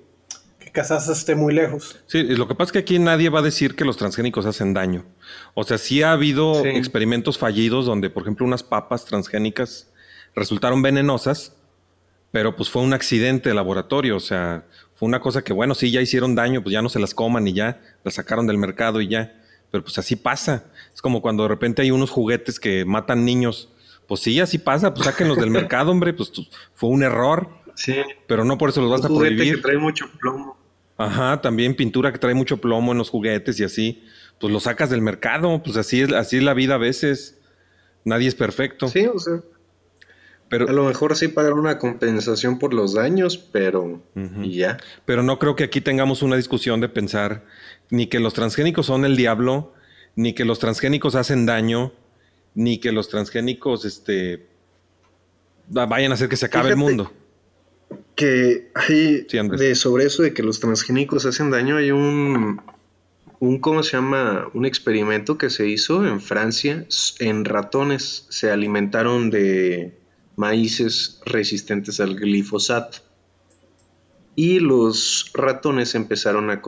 que 0.59 0.71
Casas 0.71 1.09
esté 1.09 1.35
muy 1.35 1.55
lejos. 1.55 2.01
sí, 2.07 2.23
lo 2.23 2.47
que 2.49 2.55
pasa 2.55 2.69
es 2.69 2.73
que 2.73 2.79
aquí 2.81 2.99
nadie 2.99 3.29
va 3.31 3.39
a 3.41 3.43
decir 3.43 3.75
que 3.75 3.85
los 3.85 3.97
transgénicos 3.97 4.45
hacen 4.47 4.75
daño. 4.75 5.05
O 5.55 5.65
sea, 5.65 5.79
sí 5.79 6.03
ha 6.03 6.13
habido 6.13 6.63
Sí. 6.63 6.69
experimentos 6.69 7.39
fallidos 7.39 7.87
donde, 7.87 8.11
por 8.11 8.23
ejemplo, 8.25 8.47
unas 8.47 8.63
papas 8.63 9.05
transgénicas 9.07 9.91
resultaron 10.35 10.81
venenosas, 10.83 11.57
pero 12.31 12.57
pues 12.57 12.71
fue 12.71 12.83
un 12.83 12.93
accidente 12.95 13.49
de 13.51 13.55
laboratorio, 13.55 14.17
o 14.17 14.21
sea, 14.21 14.65
fue 15.03 15.09
una 15.09 15.19
cosa 15.19 15.43
que, 15.43 15.53
bueno, 15.53 15.75
sí, 15.75 15.91
ya 15.91 16.01
hicieron 16.01 16.37
daño, 16.37 16.63
pues 16.63 16.73
ya 16.73 16.81
no 16.81 16.89
se 16.89 17.01
las 17.01 17.13
coman 17.13 17.49
y 17.49 17.53
ya, 17.55 17.81
las 18.05 18.15
sacaron 18.15 18.47
del 18.47 18.57
mercado 18.57 19.01
y 19.01 19.09
ya, 19.09 19.35
pero 19.73 19.83
pues 19.83 19.99
así 19.99 20.15
pasa. 20.15 20.67
Es 20.95 21.03
como 21.03 21.21
cuando 21.21 21.43
de 21.43 21.49
repente 21.49 21.83
hay 21.83 21.91
unos 21.91 22.09
juguetes 22.09 22.61
que 22.61 22.85
matan 22.85 23.25
niños, 23.25 23.69
pues 24.07 24.21
sí, 24.21 24.39
así 24.39 24.59
pasa, 24.59 24.95
pues 24.95 25.07
sáquenlos 25.07 25.39
del 25.39 25.51
mercado, 25.51 25.91
hombre, 25.91 26.13
pues 26.13 26.31
fue 26.75 26.89
un 26.91 27.03
error, 27.03 27.49
Sí, 27.75 27.97
pero 28.29 28.45
no 28.45 28.57
por 28.59 28.69
eso 28.69 28.81
los 28.81 28.93
vas 28.93 29.01
un 29.01 29.07
a 29.07 29.09
juguete 29.09 29.35
prohibir. 29.35 29.57
que 29.57 29.63
trae 29.63 29.77
mucho 29.77 30.09
plomo. 30.21 30.57
Ajá, 30.97 31.41
también 31.41 31.75
pintura 31.75 32.13
que 32.13 32.21
trae 32.21 32.35
mucho 32.35 32.59
plomo 32.59 32.93
en 32.93 32.99
los 32.99 33.11
juguetes 33.11 33.59
y 33.59 33.65
así, 33.65 34.05
pues 34.39 34.53
lo 34.53 34.61
sacas 34.61 34.89
del 34.89 35.03
mercado, 35.03 35.61
pues 35.65 35.77
así 35.77 36.01
es, 36.01 36.13
así 36.13 36.37
es 36.37 36.45
la 36.45 36.55
vida 36.55 36.77
a 36.77 36.79
veces. 36.79 37.41
Nadie 38.05 38.29
es 38.29 38.37
perfecto. 38.37 38.87
Sí, 38.87 39.05
o 39.07 39.19
sea, 39.19 39.41
pero, 40.53 40.69
a 40.69 40.73
lo 40.73 40.85
mejor 40.85 41.17
sí 41.17 41.29
pagar 41.29 41.55
una 41.55 41.79
compensación 41.79 42.59
por 42.59 42.75
los 42.75 42.93
daños, 42.95 43.39
pero 43.39 44.03
y 44.43 44.57
ya. 44.57 44.77
pero 45.07 45.23
no 45.23 45.39
creo 45.39 45.57
que 45.57 45.65
aquí 45.65 45.81
tengamos 45.81 46.21
una 46.23 46.37
discusión 46.37 46.81
de 46.81 46.89
pensar 46.91 47.45
ni 47.91 48.07
que 48.07 48.21
los 48.21 48.35
transgénicos 48.35 48.85
son 48.87 49.05
el 49.07 49.17
diablo, 49.17 49.73
ni 50.15 50.35
que 50.35 50.45
los 50.45 50.59
transgénicos 50.59 51.15
hacen 51.15 51.47
daño, 51.47 51.93
ni 52.55 52.79
que 52.79 52.93
los 52.93 53.09
transgénicos 53.09 53.85
este, 53.87 54.47
va- 55.75 55.87
vayan 55.87 56.13
a 56.13 56.15
hacer 56.17 56.29
que 56.29 56.37
se 56.37 56.47
acabe 56.47 56.69
el 56.71 56.77
mundo. 56.77 57.11
Que 58.15 58.71
hay 58.75 59.27
Sí, 59.29 59.39
de 59.57 59.75
sobre 59.75 60.05
eso 60.05 60.23
de 60.23 60.35
que 60.35 60.43
los 60.43 60.61
transgénicos 60.61 61.25
hacen 61.27 61.51
daño, 61.51 61.79
hay 61.79 61.91
un 61.93 62.61
un 63.41 63.59
¿cómo 63.59 63.83
se 63.83 63.97
llama? 63.97 64.49
un 64.55 64.67
experimento 64.67 65.37
que 65.39 65.51
se 65.51 65.67
hizo 65.67 66.07
en 66.07 66.21
Francia 66.21 66.85
en 67.19 67.45
ratones 67.45 68.27
se 68.29 68.51
alimentaron 68.51 69.31
de 69.31 69.99
maíces 70.37 71.21
resistentes 71.25 72.01
al 72.01 72.17
glifosato. 72.17 72.99
Y 74.35 74.61
los 74.61 75.31
ratones 75.35 75.95
empezaron 75.95 76.49
a, 76.51 76.63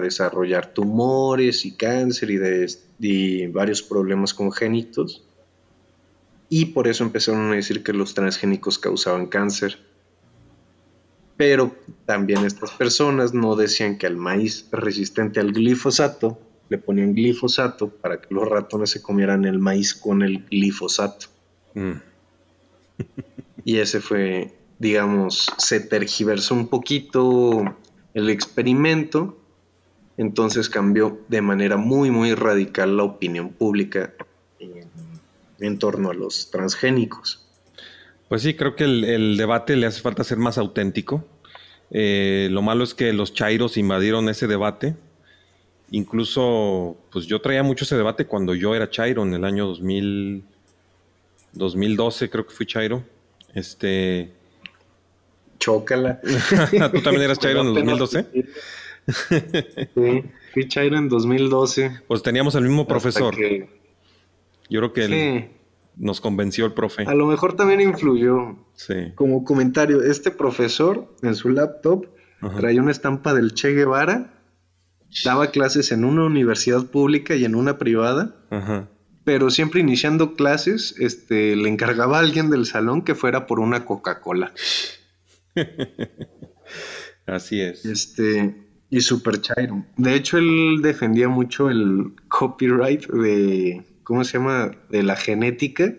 desarrollar 0.00 0.72
tumores 0.72 1.66
y 1.66 1.76
cáncer 1.76 2.30
y, 2.30 2.36
de, 2.38 3.50
varios 3.52 3.82
problemas 3.82 4.32
congénitos. 4.32 5.24
Y 6.48 6.66
por 6.66 6.88
eso 6.88 7.04
empezaron 7.04 7.52
a 7.52 7.56
decir 7.56 7.82
que 7.82 7.92
los 7.92 8.14
transgénicos 8.14 8.78
causaban 8.78 9.26
cáncer. 9.26 9.78
Pero 11.36 11.74
también 12.06 12.44
estas 12.44 12.70
personas 12.70 13.34
no 13.34 13.56
decían 13.56 13.98
que 13.98 14.06
al 14.06 14.16
maíz 14.16 14.68
resistente 14.70 15.40
al 15.40 15.52
glifosato 15.52 16.38
le 16.68 16.78
ponían 16.78 17.14
glifosato 17.14 17.88
para 17.88 18.20
que 18.20 18.32
los 18.32 18.48
ratones 18.48 18.90
se 18.90 19.02
comieran 19.02 19.44
el 19.44 19.58
maíz 19.58 19.94
con 19.94 20.22
el 20.22 20.46
glifosato. 20.46 21.26
Mm. 21.74 22.13
Y 23.66 23.78
ese 23.78 24.00
fue, 24.00 24.52
digamos, 24.78 25.46
se 25.56 25.80
tergiversó 25.80 26.54
un 26.54 26.68
poquito 26.68 27.64
el 28.12 28.28
experimento, 28.28 29.38
entonces 30.18 30.68
cambió 30.68 31.18
de 31.28 31.40
manera 31.40 31.78
muy, 31.78 32.10
muy 32.10 32.34
radical 32.34 32.98
la 32.98 33.04
opinión 33.04 33.54
pública 33.54 34.12
en, 35.58 35.78
torno 35.78 36.10
a 36.10 36.14
los 36.14 36.50
transgénicos. 36.50 37.46
Pues 38.28 38.42
sí, 38.42 38.52
creo 38.52 38.76
que 38.76 38.84
el, 38.84 39.04
el 39.04 39.36
debate 39.38 39.76
le 39.76 39.86
hace 39.86 40.02
falta 40.02 40.24
ser 40.24 40.36
más 40.36 40.58
auténtico. 40.58 41.24
Eh, 41.90 42.48
lo 42.50 42.60
malo 42.60 42.84
es 42.84 42.92
que 42.92 43.12
los 43.12 43.32
chairos 43.32 43.76
invadieron 43.76 44.28
ese 44.28 44.46
debate. 44.46 44.94
Incluso, 45.90 46.96
pues 47.12 47.26
yo 47.26 47.40
traía 47.40 47.62
mucho 47.62 47.84
ese 47.84 47.96
debate 47.96 48.26
cuando 48.26 48.54
yo 48.54 48.74
era 48.74 48.90
chairo 48.90 49.22
en 49.22 49.32
el 49.34 49.44
año 49.44 49.66
2000, 49.66 50.44
2012, 51.54 52.30
creo 52.30 52.46
que 52.46 52.54
fui 52.54 52.66
chairo. 52.66 53.04
Este, 53.54 54.32
Chócala. 55.58 56.20
¿Tú 56.92 57.00
también 57.00 57.22
eras 57.22 57.38
chairo 57.38 57.60
en 57.62 57.68
el 57.68 57.74
2012? 57.74 58.26
Sí, 59.94 60.24
fui 60.52 60.68
chairo 60.68 60.96
en 60.98 61.08
2012. 61.08 62.00
Pues 62.08 62.22
teníamos 62.22 62.54
el 62.54 62.64
mismo 62.64 62.86
profesor. 62.86 63.34
que- 63.34 63.68
Yo 64.68 64.80
creo 64.80 64.92
que 64.92 65.04
él 65.04 65.50
nos 65.96 66.20
convenció 66.20 66.66
el 66.66 66.72
profe. 66.72 67.02
a 67.04 67.14
lo 67.14 67.26
mejor 67.26 67.54
también 67.54 67.80
influyó. 67.80 68.56
Sí. 68.74 69.12
Como 69.14 69.44
comentario, 69.44 70.02
este 70.02 70.30
profesor 70.30 71.14
en 71.22 71.34
su 71.34 71.50
laptop 71.50 72.06
Ajá. 72.40 72.58
traía 72.58 72.82
una 72.82 72.90
estampa 72.90 73.32
del 73.34 73.54
Che 73.54 73.72
Guevara, 73.72 74.34
daba 75.24 75.48
clases 75.52 75.92
en 75.92 76.04
una 76.04 76.24
universidad 76.24 76.86
pública 76.86 77.36
y 77.36 77.44
en 77.44 77.54
una 77.54 77.78
privada, 77.78 78.34
Ajá. 78.50 78.88
Pero 79.24 79.50
siempre 79.50 79.80
iniciando 79.80 80.34
clases, 80.34 80.94
este, 80.98 81.56
le 81.56 81.68
encargaba 81.68 82.18
a 82.18 82.20
alguien 82.20 82.50
del 82.50 82.66
salón 82.66 83.02
que 83.02 83.14
fuera 83.14 83.46
por 83.46 83.58
una 83.58 83.84
Coca-Cola. 83.84 84.52
Así 87.26 87.60
es. 87.60 87.84
Este, 87.86 88.54
y 88.90 89.00
super 89.00 89.40
chairo. 89.40 89.84
De 89.96 90.14
hecho, 90.14 90.36
él 90.36 90.80
defendía 90.82 91.28
mucho 91.28 91.70
el 91.70 92.14
copyright 92.28 93.06
de, 93.06 93.84
¿cómo 94.02 94.24
se 94.24 94.38
llama? 94.38 94.72
De 94.90 95.02
la 95.02 95.16
genética, 95.16 95.94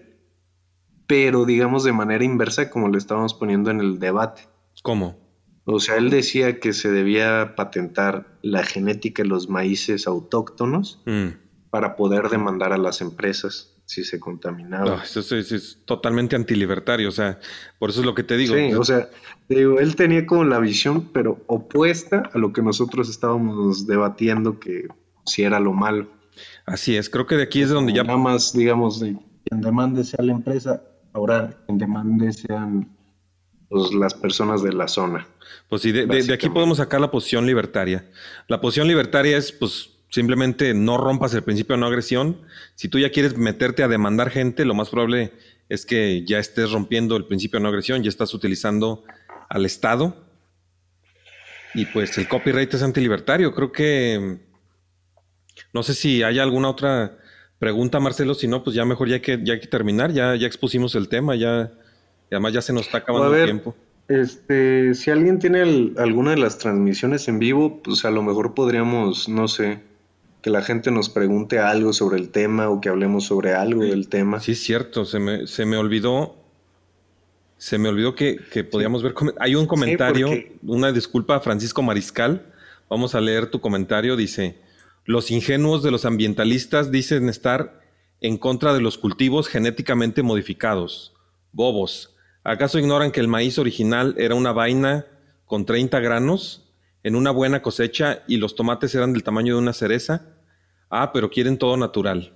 pero 1.07 1.45
digamos 1.45 1.83
de 1.83 1.93
manera 1.93 2.23
inversa, 2.23 2.69
como 2.69 2.87
lo 2.89 2.97
estábamos 2.97 3.33
poniendo 3.33 3.71
en 3.71 3.79
el 3.79 3.99
debate. 3.99 4.43
¿Cómo? 4.83 5.17
O 5.65 5.79
sea, 5.79 5.97
él 5.97 6.11
decía 6.11 6.59
que 6.59 6.73
se 6.73 6.91
debía 6.91 7.55
patentar 7.55 8.37
la 8.43 8.63
genética 8.63 9.23
de 9.23 9.29
los 9.29 9.49
maíces 9.49 10.05
autóctonos 10.05 11.01
Mm. 11.07 11.44
Para 11.75 11.97
poder 11.97 12.29
demandar 12.29 12.71
a 12.71 12.77
las 12.77 13.01
empresas 13.01 13.73
si 13.85 14.05
se 14.05 14.17
contaminaban. 14.17 14.85
No, 14.87 15.03
eso, 15.03 15.19
es- 15.19 15.29
eso 15.33 15.55
es 15.57 15.79
totalmente 15.83 16.37
antilibertario. 16.37 17.09
O 17.09 17.11
sea, 17.11 17.37
por 17.79 17.89
eso 17.89 17.99
es 17.99 18.05
lo 18.05 18.15
que 18.15 18.23
te 18.23 18.37
digo. 18.37 18.55
Sí, 18.55 18.73
o 18.73 18.85
sea, 18.85 19.09
digo, 19.49 19.77
él 19.81 19.97
tenía 19.97 20.25
como 20.25 20.45
la 20.45 20.59
visión, 20.59 21.09
pero 21.11 21.43
opuesta 21.47 22.23
a 22.33 22.37
lo 22.37 22.53
que 22.53 22.61
nosotros 22.61 23.09
estábamos 23.09 23.87
debatiendo 23.87 24.57
que 24.57 24.87
si 25.25 25.43
era 25.43 25.59
lo 25.59 25.73
malo. 25.73 26.07
Así 26.65 26.95
es. 26.95 27.09
Creo 27.09 27.27
que 27.27 27.35
de 27.35 27.43
aquí 27.43 27.61
es 27.61 27.67
de 27.67 27.75
donde 27.75 27.91
ya 27.91 28.03
Nada 28.05 28.17
más, 28.17 28.53
digamos, 28.53 29.01
de 29.01 29.17
quien 29.43 29.59
demande 29.59 30.05
sea 30.05 30.23
la 30.23 30.31
empresa, 30.31 30.81
ahora 31.11 31.57
quien 31.65 31.77
demande 31.77 32.31
sean 32.31 32.87
pues, 33.67 33.93
las 33.93 34.13
personas 34.13 34.63
de 34.63 34.71
la 34.71 34.87
zona. 34.87 35.27
Pues 35.67 35.81
sí, 35.81 35.91
de, 35.91 36.05
de- 36.05 36.23
de 36.23 36.33
aquí 36.33 36.47
podemos 36.47 36.77
sacar 36.77 37.01
la 37.01 37.11
posición 37.11 37.45
libertaria. 37.45 38.09
La 38.47 38.61
posición 38.61 38.87
libertaria 38.87 39.35
es, 39.37 39.51
pues, 39.51 39.89
simplemente 40.09 40.73
no 40.73 40.97
rompas 40.97 41.33
el 41.33 41.43
principio 41.43 41.75
de 41.75 41.81
no 41.81 41.87
agresión. 41.87 42.41
Si 42.75 42.87
tú 42.87 42.99
ya 42.99 43.11
quieres 43.11 43.37
meterte 43.37 43.83
a 43.83 43.87
demandar 43.87 44.29
gente, 44.29 44.65
lo 44.65 44.73
más 44.73 44.89
probable 44.89 45.33
es 45.67 45.85
que 45.85 46.23
ya 46.25 46.39
estés 46.39 46.71
rompiendo 46.71 47.17
el 47.17 47.25
principio 47.25 47.59
de 47.59 47.63
no 47.63 47.69
agresión, 47.69 48.03
ya 48.03 48.09
estás 48.09 48.33
utilizando 48.33 49.03
al 49.49 49.65
Estado. 49.65 50.23
Y 51.73 51.85
pues 51.87 52.17
el 52.17 52.27
copyright 52.27 52.73
es 52.73 52.83
antilibertario. 52.83 53.53
Creo 53.53 53.71
que... 53.71 54.37
No 55.73 55.83
sé 55.83 55.93
si 55.93 56.23
hay 56.23 56.39
alguna 56.39 56.69
otra 56.69 57.17
pregunta, 57.59 57.99
Marcelo. 57.99 58.33
Si 58.33 58.47
no, 58.47 58.63
pues 58.63 58.75
ya 58.75 58.85
mejor 58.85 59.09
ya 59.09 59.15
hay 59.15 59.21
que, 59.21 59.39
ya 59.43 59.53
hay 59.53 59.59
que 59.59 59.67
terminar. 59.67 60.11
Ya, 60.13 60.35
ya 60.35 60.47
expusimos 60.47 60.95
el 60.95 61.09
tema, 61.09 61.35
ya... 61.35 61.71
y 62.31 62.35
además 62.35 62.53
ya 62.53 62.61
se 62.61 62.71
nos 62.71 62.85
está 62.85 62.99
acabando 62.99 63.29
ver, 63.29 63.41
el 63.41 63.45
tiempo. 63.47 63.75
Este, 64.07 64.93
si 64.93 65.11
alguien 65.11 65.39
tiene 65.39 65.63
el- 65.63 65.95
alguna 65.97 66.31
de 66.31 66.37
las 66.37 66.59
transmisiones 66.59 67.27
en 67.27 67.39
vivo, 67.39 67.81
pues 67.83 68.05
a 68.05 68.11
lo 68.11 68.21
mejor 68.23 68.53
podríamos, 68.53 69.27
no 69.27 69.47
sé, 69.47 69.79
que 70.45 70.51
la 70.51 70.61
gente 70.61 70.91
nos 70.91 71.09
pregunte 71.09 71.57
algo 71.57 71.91
sobre 71.91 72.19
el 72.19 72.29
tema 72.29 72.69
o 72.69 72.79
que 72.79 72.89
hablemos 72.89 73.23
sobre 73.25 73.55
algo 73.55 73.81
del 73.81 74.09
tema. 74.09 74.39
Sí, 74.39 74.51
es 74.51 74.61
cierto, 74.61 75.03
se 75.03 75.17
me, 75.17 75.47
se 75.47 75.65
me 75.65 75.75
olvidó. 75.75 76.35
Se 77.57 77.79
me 77.79 77.89
olvidó 77.89 78.13
que, 78.13 78.37
que 78.51 78.63
podíamos 78.63 79.01
ver. 79.01 79.15
Hay 79.39 79.55
un 79.55 79.65
comentario, 79.65 80.27
porque- 80.27 80.55
una 80.61 80.91
disculpa, 80.91 81.39
Francisco 81.39 81.81
Mariscal. 81.81 82.45
Vamos 82.87 83.15
a 83.15 83.21
leer 83.21 83.47
tu 83.47 83.59
comentario. 83.59 84.15
Dice: 84.15 84.59
Los 85.05 85.31
ingenuos 85.31 85.81
de 85.81 85.89
los 85.89 86.05
ambientalistas 86.05 86.91
dicen 86.91 87.27
estar 87.27 87.81
en 88.21 88.37
contra 88.37 88.75
de 88.75 88.81
los 88.81 88.99
cultivos 88.99 89.47
genéticamente 89.47 90.21
modificados. 90.21 91.15
Bobos. 91.53 92.13
¿Acaso 92.43 92.77
ignoran 92.77 93.11
que 93.11 93.19
el 93.19 93.27
maíz 93.27 93.57
original 93.57 94.13
era 94.19 94.35
una 94.35 94.51
vaina 94.51 95.07
con 95.47 95.65
30 95.65 95.99
granos? 96.01 96.61
en 97.05 97.15
una 97.15 97.29
buena 97.29 97.61
cosecha 97.61 98.23
y 98.27 98.37
los 98.37 98.55
tomates 98.55 98.95
eran 98.95 99.13
del 99.13 99.21
tamaño 99.21 99.53
de 99.53 99.61
una 99.61 99.73
cereza. 99.73 100.25
Ah, 100.89 101.11
pero 101.11 101.29
quieren 101.29 101.57
todo 101.57 101.77
natural. 101.77 102.33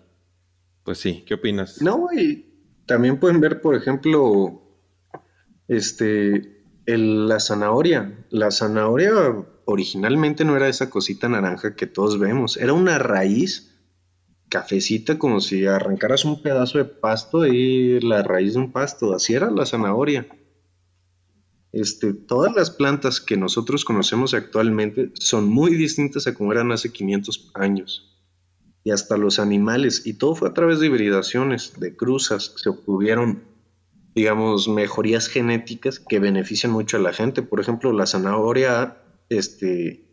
Pues 0.83 0.97
sí, 0.97 1.23
¿qué 1.27 1.35
opinas? 1.35 1.81
No, 1.81 2.07
y 2.11 2.45
también 2.85 3.19
pueden 3.19 3.39
ver, 3.39 3.61
por 3.61 3.75
ejemplo, 3.75 4.61
este, 5.67 6.63
la 6.85 7.39
zanahoria. 7.39 8.25
La 8.29 8.51
zanahoria 8.51 9.13
originalmente 9.65 10.43
no 10.45 10.55
era 10.55 10.67
esa 10.67 10.89
cosita 10.89 11.29
naranja 11.29 11.75
que 11.75 11.87
todos 11.87 12.19
vemos, 12.19 12.57
era 12.57 12.73
una 12.73 12.97
raíz 12.97 13.75
cafecita 14.49 15.19
como 15.19 15.41
si 15.41 15.67
arrancaras 15.67 16.25
un 16.25 16.41
pedazo 16.41 16.79
de 16.79 16.85
pasto 16.85 17.45
y 17.45 17.99
la 18.01 18.23
raíz 18.23 18.53
de 18.53 18.59
un 18.59 18.71
pasto, 18.71 19.13
así 19.13 19.35
era 19.35 19.51
la 19.51 19.65
zanahoria. 19.65 20.27
Este, 21.71 22.13
todas 22.13 22.55
las 22.55 22.71
plantas 22.71 23.21
que 23.21 23.37
nosotros 23.37 23.85
conocemos 23.85 24.33
actualmente 24.33 25.11
son 25.13 25.47
muy 25.47 25.75
distintas 25.75 26.25
a 26.25 26.33
como 26.33 26.51
eran 26.51 26.71
hace 26.71 26.91
500 26.91 27.51
años. 27.53 28.08
Y 28.83 28.91
hasta 28.91 29.17
los 29.17 29.39
animales, 29.39 30.05
y 30.05 30.13
todo 30.13 30.35
fue 30.35 30.49
a 30.49 30.53
través 30.53 30.79
de 30.79 30.87
hibridaciones, 30.87 31.79
de 31.79 31.95
cruzas, 31.95 32.53
se 32.55 32.69
obtuvieron, 32.69 33.43
digamos, 34.15 34.67
mejorías 34.67 35.27
genéticas 35.27 35.99
que 35.99 36.19
benefician 36.19 36.71
mucho 36.71 36.97
a 36.97 37.01
la 37.01 37.13
gente. 37.13 37.41
Por 37.41 37.59
ejemplo, 37.59 37.91
la 37.91 38.05
zanahoria, 38.05 38.97
este, 39.27 40.09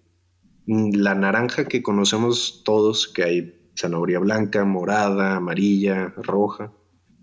la 0.67 1.15
naranja 1.15 1.67
que 1.67 1.83
conocemos 1.83 2.63
todos, 2.65 3.07
que 3.09 3.23
hay 3.23 3.71
zanahoria 3.79 4.19
blanca, 4.19 4.65
morada, 4.65 5.37
amarilla, 5.37 6.13
roja, 6.17 6.73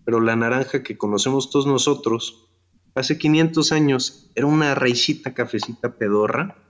pero 0.05 0.21
la 0.21 0.35
naranja 0.35 0.83
que 0.83 0.97
conocemos 0.97 1.49
todos 1.49 1.67
nosotros, 1.67 2.49
hace 2.95 3.17
500 3.17 3.71
años 3.71 4.31
era 4.35 4.47
una 4.47 4.75
raicita 4.75 5.33
cafecita 5.33 5.97
pedorra 5.97 6.62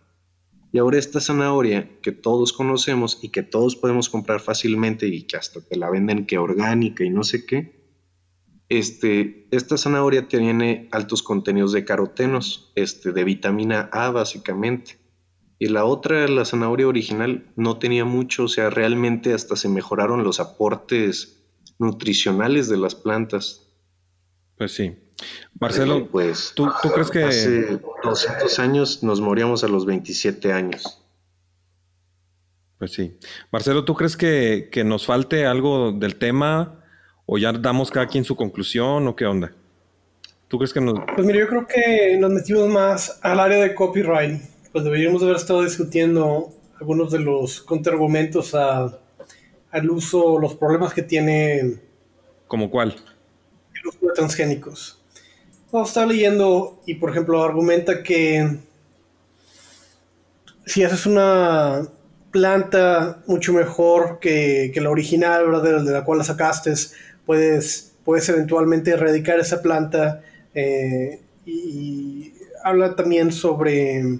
y 0.74 0.80
ahora 0.80 0.97
esta 0.97 1.21
zanahoria 1.21 1.99
que 2.01 2.11
todos 2.11 2.51
conocemos 2.51 3.19
y 3.21 3.30
que 3.30 3.43
todos 3.43 3.76
podemos 3.76 4.09
comprar 4.09 4.39
fácilmente 4.39 5.05
y 5.07 5.21
que 5.21 5.38
hasta 5.38 5.61
te 5.61 5.78
la 5.78 5.91
venden 5.91 6.26
que 6.26 6.39
orgánica 6.39 7.03
y 7.03 7.11
no 7.11 7.24
sé 7.24 7.45
qué, 7.45 7.84
este, 8.69 9.47
esta 9.51 9.78
zanahoria 9.78 10.28
tiene 10.28 10.89
altos 10.91 11.21
contenidos 11.21 11.74
de 11.74 11.86
carotenos, 11.86 12.71
este, 12.74 13.11
de 13.11 13.24
vitamina 13.24 13.88
A 13.91 14.09
básicamente. 14.09 14.97
Y 15.59 15.67
la 15.67 15.86
otra, 15.86 16.28
la 16.28 16.43
zanahoria 16.43 16.88
original, 16.88 17.53
no 17.55 17.78
tenía 17.78 18.03
mucho, 18.03 18.45
o 18.45 18.47
sea, 18.47 18.71
realmente 18.71 19.34
hasta 19.34 19.55
se 19.55 19.69
mejoraron 19.69 20.24
los 20.24 20.39
aportes 20.39 21.45
nutricionales 21.78 22.67
de 22.67 22.78
las 22.78 22.95
plantas. 22.95 23.71
Pues 24.57 24.71
sí. 24.71 25.03
Marcelo, 25.59 26.07
pues, 26.09 26.53
¿tú, 26.55 26.68
crees 26.93 27.09
que... 27.09 27.24
Hace 27.24 27.80
200 28.03 28.59
años 28.59 29.03
nos 29.03 29.22
moríamos 29.22 29.64
a 29.64 29.68
los 29.68 29.86
27 29.86 30.51
años. 30.51 31.03
Pues 32.78 32.91
sí. 32.91 33.18
Marcelo, 33.51 33.86
¿tú 33.86 33.93
crees 33.93 34.18
que, 34.18 34.70
nos 34.86 35.05
falte 35.05 35.45
algo 35.45 35.93
del 35.93 36.18
tema 36.18 36.84
o 37.26 37.38
ya 37.38 37.53
damos 37.53 37.91
cada 37.91 38.07
quien 38.07 38.26
su 38.26 38.36
conclusión 38.36 39.07
o 39.07 39.16
qué 39.16 39.26
onda? 39.26 39.53
¿Tú 40.49 40.57
crees 40.57 40.74
que 40.74 40.82
nos...? 40.82 40.99
Pues 41.16 41.26
mira, 41.26 41.39
yo 41.39 41.47
creo 41.47 41.66
que 41.66 42.18
nos 42.20 42.32
metimos 42.32 42.68
más 42.68 43.20
al 43.22 43.39
área 43.39 43.59
de 43.59 43.74
copyright. 43.74 44.41
Pues 44.72 44.84
deberíamos 44.84 45.24
haber 45.24 45.38
estado 45.38 45.64
discutiendo 45.64 46.49
algunos 46.80 47.11
de 47.11 47.20
los 47.20 47.61
contraargumentos 47.61 48.53
al 48.53 48.99
uso, 49.89 50.39
los 50.39 50.55
problemas 50.55 50.93
que 50.93 51.03
tiene... 51.03 51.80
¿Como 52.47 52.70
cuál? 52.70 52.95
El 53.74 53.88
uso 53.88 53.99
de 54.01 54.14
transgénicos. 54.14 55.03
Vamos 55.74 55.89
está 55.89 56.05
leyendo 56.05 56.80
y, 56.86 56.93
por 56.93 57.09
ejemplo, 57.09 57.41
argumenta 57.41 58.03
que 58.03 58.59
si 60.67 60.84
haces 60.84 61.07
una 61.07 61.88
planta 62.30 63.24
mucho 63.26 63.53
mejor 63.53 64.19
que, 64.19 64.71
la 64.76 64.91
original, 64.91 65.47
¿verdad? 65.47 65.84
De, 65.84 65.91
la 65.91 66.03
cual 66.03 66.19
la 66.19 66.26
sacaste, 66.26 66.76
puedes, 67.26 67.95
puedes 68.05 68.30
eventualmente 68.30 68.91
erradicar 68.91 69.39
esa 69.39 69.63
planta. 69.63 70.21
Eh, 70.53 71.19
y, 71.43 72.34
habla 72.63 72.95
también 72.95 73.32
sobre 73.32 74.19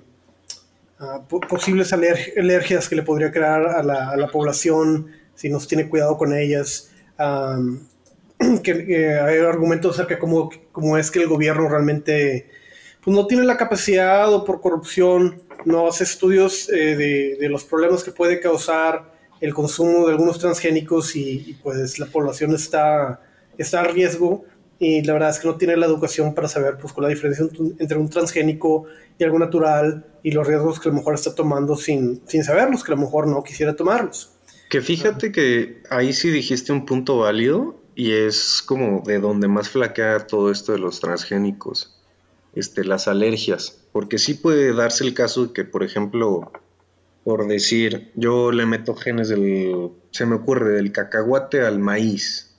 ah, 0.97 1.21
posibles 1.47 1.93
alergias 1.93 2.89
que 2.89 2.95
le 2.95 3.03
podría 3.03 3.31
crear 3.31 3.67
a 3.67 3.83
la, 3.83 4.27
población 4.31 5.11
si 5.35 5.49
no 5.49 5.59
se 5.59 5.67
tiene 5.67 5.87
cuidado 5.87 6.17
con 6.17 6.35
ellas 6.35 6.89
que, 8.63 9.19
hay 9.19 9.37
argumentos 9.39 9.93
acerca 9.93 10.15
de 10.15 10.19
cómo, 10.19 10.97
es 10.97 11.11
que 11.11 11.19
el 11.19 11.27
gobierno 11.27 11.67
realmente 11.69 12.49
pues, 13.03 13.15
no 13.15 13.27
tiene 13.27 13.43
la 13.43 13.57
capacidad 13.57 14.33
o 14.33 14.43
por 14.43 14.61
corrupción 14.61 15.41
no 15.65 15.87
hace 15.87 16.03
estudios 16.03 16.69
eh, 16.69 17.37
de, 17.39 17.49
los 17.49 17.63
problemas 17.63 18.03
que 18.03 18.11
puede 18.11 18.39
causar 18.39 19.13
el 19.39 19.53
consumo 19.53 20.07
de 20.07 20.13
algunos 20.13 20.39
transgénicos 20.39 21.15
y, 21.15 21.57
pues 21.63 21.99
la 21.99 22.05
población 22.05 22.53
está, 22.53 23.21
está 23.57 23.81
a 23.81 23.83
riesgo 23.85 24.45
y 24.79 25.01
la 25.03 25.13
verdad 25.13 25.29
es 25.29 25.39
que 25.39 25.47
no 25.47 25.55
tiene 25.55 25.77
la 25.77 25.85
educación 25.85 26.33
para 26.33 26.47
saber 26.47 26.77
pues 26.79 26.91
cuál 26.91 27.05
es 27.05 27.09
la 27.09 27.15
diferencia 27.29 27.75
entre 27.79 27.97
un 27.97 28.09
transgénico 28.09 28.85
y 29.17 29.23
algo 29.23 29.39
natural 29.39 30.05
y 30.23 30.31
los 30.31 30.47
riesgos 30.47 30.79
que 30.79 30.89
a 30.89 30.91
lo 30.91 30.97
mejor 30.97 31.15
está 31.15 31.35
tomando 31.35 31.75
sin, 31.75 32.21
sin 32.27 32.43
saberlos, 32.43 32.83
que 32.83 32.91
a 32.91 32.95
lo 32.95 33.01
mejor 33.01 33.27
no 33.27 33.43
quisiera 33.43 33.75
tomarlos. 33.75 34.31
Que 34.69 34.81
fíjate 34.81 35.31
que 35.31 35.83
ahí 35.89 36.13
sí 36.13 36.29
dijiste 36.29 36.71
un 36.71 36.85
punto 36.85 37.19
válido 37.19 37.82
y 37.95 38.11
es 38.11 38.61
como 38.65 39.01
de 39.05 39.19
donde 39.19 39.47
más 39.47 39.69
flaquea 39.69 40.27
todo 40.27 40.51
esto 40.51 40.71
de 40.71 40.79
los 40.79 40.99
transgénicos, 40.99 42.01
este, 42.55 42.83
las 42.83 43.07
alergias, 43.07 43.83
porque 43.91 44.17
sí 44.17 44.33
puede 44.33 44.73
darse 44.73 45.03
el 45.03 45.13
caso 45.13 45.47
de 45.47 45.53
que, 45.53 45.63
por 45.63 45.83
ejemplo, 45.83 46.51
por 47.23 47.47
decir, 47.47 48.11
yo 48.15 48.51
le 48.51 48.65
meto 48.65 48.95
genes 48.95 49.29
del, 49.29 49.91
se 50.11 50.25
me 50.25 50.35
ocurre, 50.35 50.73
del 50.73 50.91
cacahuate 50.91 51.61
al 51.61 51.79
maíz, 51.79 52.53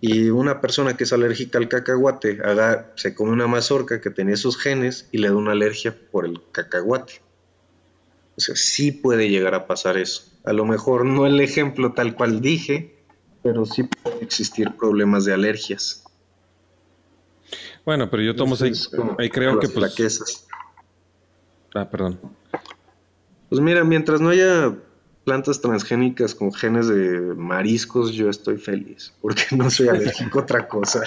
y 0.00 0.30
una 0.30 0.60
persona 0.60 0.96
que 0.96 1.04
es 1.04 1.12
alérgica 1.12 1.58
al 1.58 1.68
cacahuate 1.68 2.38
haga, 2.44 2.92
se 2.94 3.14
come 3.14 3.32
una 3.32 3.48
mazorca 3.48 4.00
que 4.00 4.10
tenía 4.10 4.34
esos 4.34 4.56
genes 4.56 5.08
y 5.10 5.18
le 5.18 5.28
da 5.28 5.34
una 5.34 5.52
alergia 5.52 5.96
por 6.12 6.24
el 6.24 6.40
cacahuate. 6.52 7.14
O 8.36 8.40
sea, 8.40 8.54
sí 8.54 8.92
puede 8.92 9.28
llegar 9.28 9.54
a 9.54 9.66
pasar 9.66 9.96
eso. 9.96 10.22
A 10.44 10.52
lo 10.52 10.64
mejor 10.64 11.04
no 11.04 11.26
el 11.26 11.40
ejemplo 11.40 11.94
tal 11.94 12.14
cual 12.14 12.40
dije, 12.40 12.97
pero 13.42 13.64
sí 13.64 13.84
pueden 13.84 14.22
existir 14.22 14.70
problemas 14.76 15.24
de 15.24 15.34
alergias. 15.34 16.04
Bueno, 17.84 18.10
pero 18.10 18.22
yo 18.22 18.36
tomo 18.36 18.54
ahí, 18.60 18.72
ahí, 19.18 19.30
creo 19.30 19.58
que 19.58 19.68
pues... 19.68 20.46
Ah, 21.74 21.88
perdón. 21.88 22.20
Pues 23.48 23.60
mira, 23.60 23.84
mientras 23.84 24.20
no 24.20 24.28
haya 24.30 24.74
plantas 25.24 25.60
transgénicas 25.60 26.34
con 26.34 26.52
genes 26.52 26.88
de 26.88 27.34
mariscos, 27.34 28.12
yo 28.12 28.28
estoy 28.28 28.58
feliz, 28.58 29.12
porque 29.20 29.44
no 29.52 29.70
soy 29.70 29.88
alérgico 29.88 30.38
a 30.38 30.42
otra 30.42 30.68
cosa. 30.68 31.00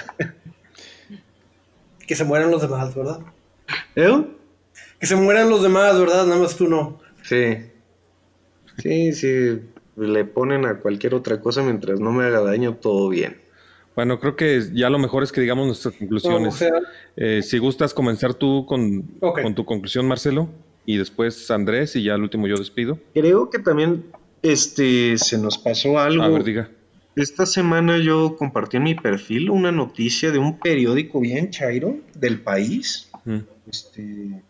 Que 2.07 2.15
se 2.15 2.23
mueran 2.23 2.51
los 2.51 2.61
demás, 2.61 2.95
¿verdad? 2.95 3.19
¿Eh? 3.95 4.25
Que 4.99 5.05
se 5.05 5.15
mueran 5.15 5.49
los 5.49 5.61
demás, 5.61 5.99
¿verdad? 5.99 6.25
Nada 6.25 6.41
más 6.41 6.55
tú 6.55 6.67
no. 6.67 6.99
Sí. 7.23 7.57
Sí, 8.77 9.13
sí 9.13 9.61
le 10.07 10.25
ponen 10.25 10.65
a 10.65 10.79
cualquier 10.79 11.13
otra 11.15 11.39
cosa 11.39 11.61
mientras 11.63 11.99
no 11.99 12.11
me 12.11 12.25
haga 12.25 12.41
daño, 12.41 12.75
todo 12.75 13.09
bien. 13.09 13.37
Bueno, 13.95 14.19
creo 14.19 14.35
que 14.35 14.69
ya 14.73 14.89
lo 14.89 14.99
mejor 14.99 15.23
es 15.23 15.31
que 15.31 15.41
digamos 15.41 15.67
nuestras 15.67 15.95
conclusiones. 15.95 16.63
Eh, 17.17 17.41
si 17.43 17.57
gustas 17.57 17.93
comenzar 17.93 18.33
tú 18.33 18.65
con, 18.65 19.03
con, 19.19 19.53
tu 19.53 19.65
conclusión, 19.65 20.07
Marcelo, 20.07 20.49
y 20.85 20.97
después 20.97 21.51
Andrés, 21.51 21.95
y 21.95 22.03
ya 22.03 22.15
al 22.15 22.21
último 22.21 22.47
yo 22.47 22.55
despido. 22.55 22.99
Creo 23.13 23.49
que 23.49 23.59
también 23.59 24.05
este, 24.41 25.17
se 25.17 25.37
nos 25.37 25.57
pasó 25.57 25.99
algo. 25.99 26.23
A 26.23 26.29
ver, 26.29 26.43
diga. 26.43 26.71
Esta 27.15 27.45
semana 27.45 27.97
yo 27.97 28.37
compartí 28.37 28.77
en 28.77 28.83
mi 28.83 28.95
perfil 28.95 29.49
una 29.49 29.71
noticia 29.71 30.31
de 30.31 30.39
un 30.39 30.57
periódico 30.59 31.19
bien 31.19 31.49
chairo 31.49 31.97
del 32.15 32.39
país 32.39 33.09
mm. 33.25 33.39
este, 33.69 34.41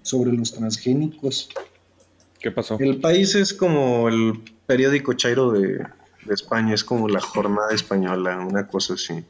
sobre 0.00 0.32
los 0.32 0.54
transgénicos. 0.54 1.50
¿Qué 2.40 2.50
pasó? 2.50 2.78
El 2.80 2.96
país 2.96 3.34
es 3.34 3.52
como 3.52 4.08
el 4.08 4.40
periódico 4.72 5.12
Chairo 5.12 5.52
de, 5.52 5.86
España, 6.30 6.72
es 6.72 6.82
como 6.82 7.06
la 7.06 7.20
jornada 7.20 7.74
española, 7.74 8.38
una 8.38 8.66
cosa 8.66 8.94
así. 8.94 9.22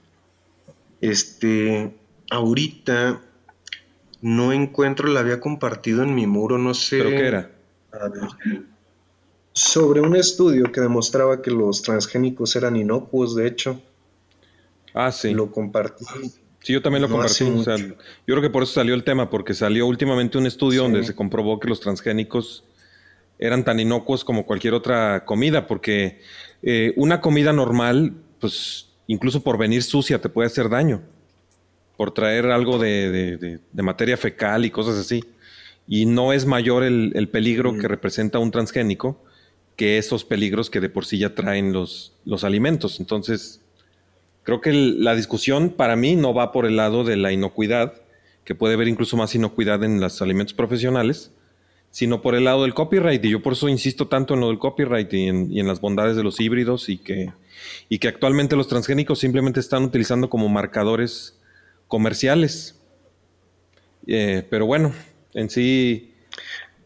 Este, 1.00 1.92
ahorita 2.30 3.20
no 4.20 4.52
encuentro, 4.52 5.08
la 5.08 5.18
había 5.18 5.40
compartido 5.40 6.04
en 6.04 6.14
mi 6.14 6.28
muro, 6.28 6.58
no 6.58 6.74
sé. 6.74 6.98
¿Pero 6.98 7.10
qué 7.10 7.26
era? 7.26 7.50
sobre 9.54 10.00
un 10.00 10.16
estudio 10.16 10.72
que 10.72 10.80
demostraba 10.80 11.42
que 11.42 11.50
los 11.50 11.82
transgénicos 11.82 12.56
eran 12.56 12.76
inocuos, 12.76 13.34
de 13.34 13.46
hecho. 13.48 13.82
Ah, 14.94 15.12
sí. 15.12 15.34
Lo 15.34 15.50
compartí. 15.50 16.06
Sí, 16.60 16.72
yo 16.72 16.80
también 16.80 17.02
lo 17.02 17.08
compartí. 17.08 17.44
yo 17.44 17.94
creo 18.24 18.40
que 18.40 18.48
por 18.48 18.62
eso 18.62 18.72
salió 18.72 18.94
el 18.94 19.04
tema, 19.04 19.28
porque 19.28 19.54
salió 19.54 19.86
últimamente 19.86 20.38
un 20.38 20.46
estudio 20.46 20.84
donde 20.84 21.04
se 21.04 21.14
comprobó 21.14 21.58
que 21.58 21.68
los 21.68 21.80
transgénicos 21.80 22.64
eran 23.42 23.64
tan 23.64 23.80
inocuos 23.80 24.24
como 24.24 24.46
cualquier 24.46 24.74
otra 24.74 25.24
comida, 25.24 25.66
porque 25.66 26.20
eh, 26.62 26.92
una 26.96 27.20
comida 27.20 27.52
normal, 27.52 28.14
pues 28.40 28.88
incluso 29.08 29.42
por 29.42 29.58
venir 29.58 29.82
sucia 29.82 30.20
te 30.20 30.28
puede 30.28 30.46
hacer 30.46 30.68
daño, 30.68 31.02
por 31.96 32.12
traer 32.14 32.46
algo 32.46 32.78
de, 32.78 33.58
materia 33.74 34.16
fecal 34.16 34.64
y 34.64 34.70
cosas 34.70 34.96
así. 34.96 35.24
Y 35.88 36.06
no 36.06 36.32
es 36.32 36.46
mayor 36.46 36.84
el, 36.84 37.12
el 37.14 37.28
peligro 37.28 37.72
Mm. 37.72 37.80
que 37.80 37.88
representa 37.88 38.38
un 38.38 38.50
transgénico 38.52 39.20
que 39.76 39.98
esos 39.98 40.24
peligros 40.24 40.70
que 40.70 40.80
de 40.80 40.88
por 40.88 41.04
sí 41.04 41.18
ya 41.18 41.34
traen 41.34 41.72
los, 41.72 42.12
los 42.24 42.44
alimentos. 42.44 43.00
Entonces, 43.00 43.60
creo 44.44 44.60
que 44.60 44.70
el- 44.70 45.02
la 45.02 45.16
discusión 45.16 45.70
para 45.70 45.96
mí 45.96 46.14
no 46.14 46.32
va 46.32 46.52
por 46.52 46.66
el 46.66 46.76
lado 46.76 47.02
de 47.02 47.16
la 47.16 47.32
inocuidad, 47.32 47.94
que 48.44 48.54
puede 48.54 48.74
haber 48.74 48.86
incluso 48.88 49.16
más 49.16 49.34
inocuidad 49.34 49.82
en 49.82 50.00
los 50.00 50.22
alimentos 50.22 50.54
profesionales, 50.54 51.32
sino 51.92 52.20
por 52.22 52.34
el 52.34 52.42
lado 52.44 52.62
del 52.62 52.74
copyright. 52.74 53.24
Y 53.24 53.30
yo 53.30 53.40
por 53.42 53.52
eso 53.52 53.68
insisto 53.68 54.08
tanto 54.08 54.34
en 54.34 54.40
lo 54.40 54.48
del 54.48 54.58
copyright 54.58 55.12
y 55.14 55.28
en, 55.28 55.52
y 55.52 55.60
en 55.60 55.68
las 55.68 55.80
bondades 55.80 56.16
de 56.16 56.24
los 56.24 56.40
híbridos 56.40 56.88
y 56.88 56.98
que, 56.98 57.32
y 57.88 57.98
que 58.00 58.08
actualmente 58.08 58.56
los 58.56 58.66
transgénicos 58.66 59.20
simplemente 59.20 59.60
están 59.60 59.84
utilizando 59.84 60.28
como 60.28 60.48
marcadores 60.48 61.38
comerciales. 61.86 62.80
Eh, 64.06 64.44
pero 64.50 64.66
bueno, 64.66 64.92
en 65.34 65.48
sí, 65.50 66.08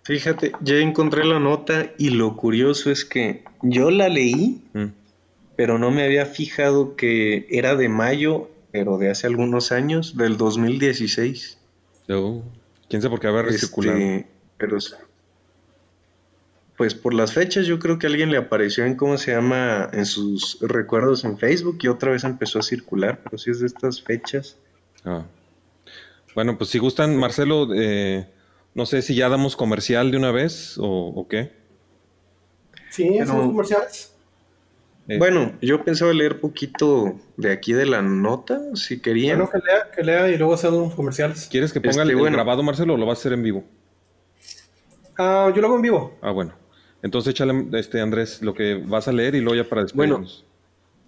Fíjate, 0.02 0.52
ya 0.60 0.76
encontré 0.76 1.24
la 1.24 1.40
nota 1.40 1.90
y 1.98 2.10
lo 2.10 2.36
curioso 2.36 2.92
es 2.92 3.04
que 3.04 3.42
yo 3.62 3.90
la 3.90 4.08
leí, 4.08 4.62
mm, 4.72 4.84
pero 5.56 5.78
no 5.80 5.90
me 5.90 6.04
había 6.04 6.26
fijado 6.26 6.94
que 6.94 7.46
era 7.50 7.74
de 7.74 7.88
mayo, 7.88 8.48
pero 8.70 8.98
de 8.98 9.10
hace 9.10 9.26
algunos 9.26 9.72
años, 9.72 10.16
del 10.16 10.36
2016. 10.36 11.58
yo- 12.08 12.42
quién 12.88 13.02
sabe 13.02 13.10
por 13.10 13.20
qué 13.20 13.26
haber 13.26 13.46
recirculado. 13.46 13.98
Este, 13.98 14.26
pero 14.58 14.78
pues 16.76 16.94
por 16.94 17.14
las 17.14 17.32
fechas 17.32 17.66
yo 17.66 17.78
creo 17.78 17.98
que 17.98 18.06
alguien 18.06 18.30
le 18.30 18.36
apareció 18.36 18.84
en 18.84 18.96
cómo 18.96 19.16
se 19.16 19.32
llama 19.32 19.88
en 19.92 20.04
sus 20.04 20.58
recuerdos 20.60 21.24
en 21.24 21.38
Facebook 21.38 21.78
y 21.80 21.88
otra 21.88 22.10
vez 22.12 22.24
empezó 22.24 22.58
a 22.58 22.62
circular, 22.62 23.20
pero 23.24 23.38
si 23.38 23.50
es 23.50 23.60
de 23.60 23.66
estas 23.66 24.02
fechas. 24.02 24.58
Ah. 25.04 25.24
Bueno, 26.34 26.58
pues 26.58 26.68
si 26.68 26.78
gustan, 26.78 27.16
Marcelo, 27.16 27.68
eh, 27.74 28.26
no 28.74 28.84
sé 28.84 29.00
si 29.00 29.14
ya 29.14 29.30
damos 29.30 29.56
comercial 29.56 30.10
de 30.10 30.18
una 30.18 30.32
vez 30.32 30.76
o, 30.76 30.86
o 31.14 31.26
qué. 31.28 31.52
Sí, 32.90 33.08
Pero- 33.10 33.22
hacemos 33.24 33.46
comerciales. 33.46 34.12
Eh, 35.08 35.18
Bueno, 35.18 35.52
yo 35.62 35.82
pensaba 35.84 36.12
leer 36.12 36.40
poquito 36.40 37.16
de 37.36 37.52
aquí 37.52 37.72
de 37.72 37.86
la 37.86 38.02
nota, 38.02 38.60
si 38.74 39.00
querían. 39.00 39.38
Bueno, 39.38 39.50
que 39.52 39.58
lea, 39.58 39.90
que 39.94 40.02
lea 40.02 40.28
y 40.30 40.36
luego 40.36 40.52
hacemos 40.54 40.94
comerciales. 40.94 41.46
¿Quieres 41.50 41.72
que 41.72 41.80
ponga 41.80 41.90
este, 41.92 42.02
el, 42.02 42.10
el 42.10 42.16
bueno. 42.16 42.34
grabado, 42.36 42.62
Marcelo, 42.64 42.94
o 42.94 42.96
lo 42.98 43.06
vas 43.06 43.18
a 43.18 43.20
hacer 43.20 43.32
en 43.32 43.42
vivo? 43.44 43.64
Ah, 45.18 45.52
yo 45.54 45.60
lo 45.60 45.68
hago 45.68 45.76
en 45.76 45.82
vivo. 45.82 46.18
Ah, 46.22 46.30
bueno. 46.30 46.52
Entonces 47.02 47.30
échale, 47.32 47.66
este, 47.74 48.00
Andrés, 48.00 48.42
lo 48.42 48.54
que 48.54 48.74
vas 48.74 49.08
a 49.08 49.12
leer 49.12 49.34
y 49.34 49.40
luego 49.40 49.62
ya 49.62 49.68
para 49.68 49.82
despedirnos. 49.82 50.44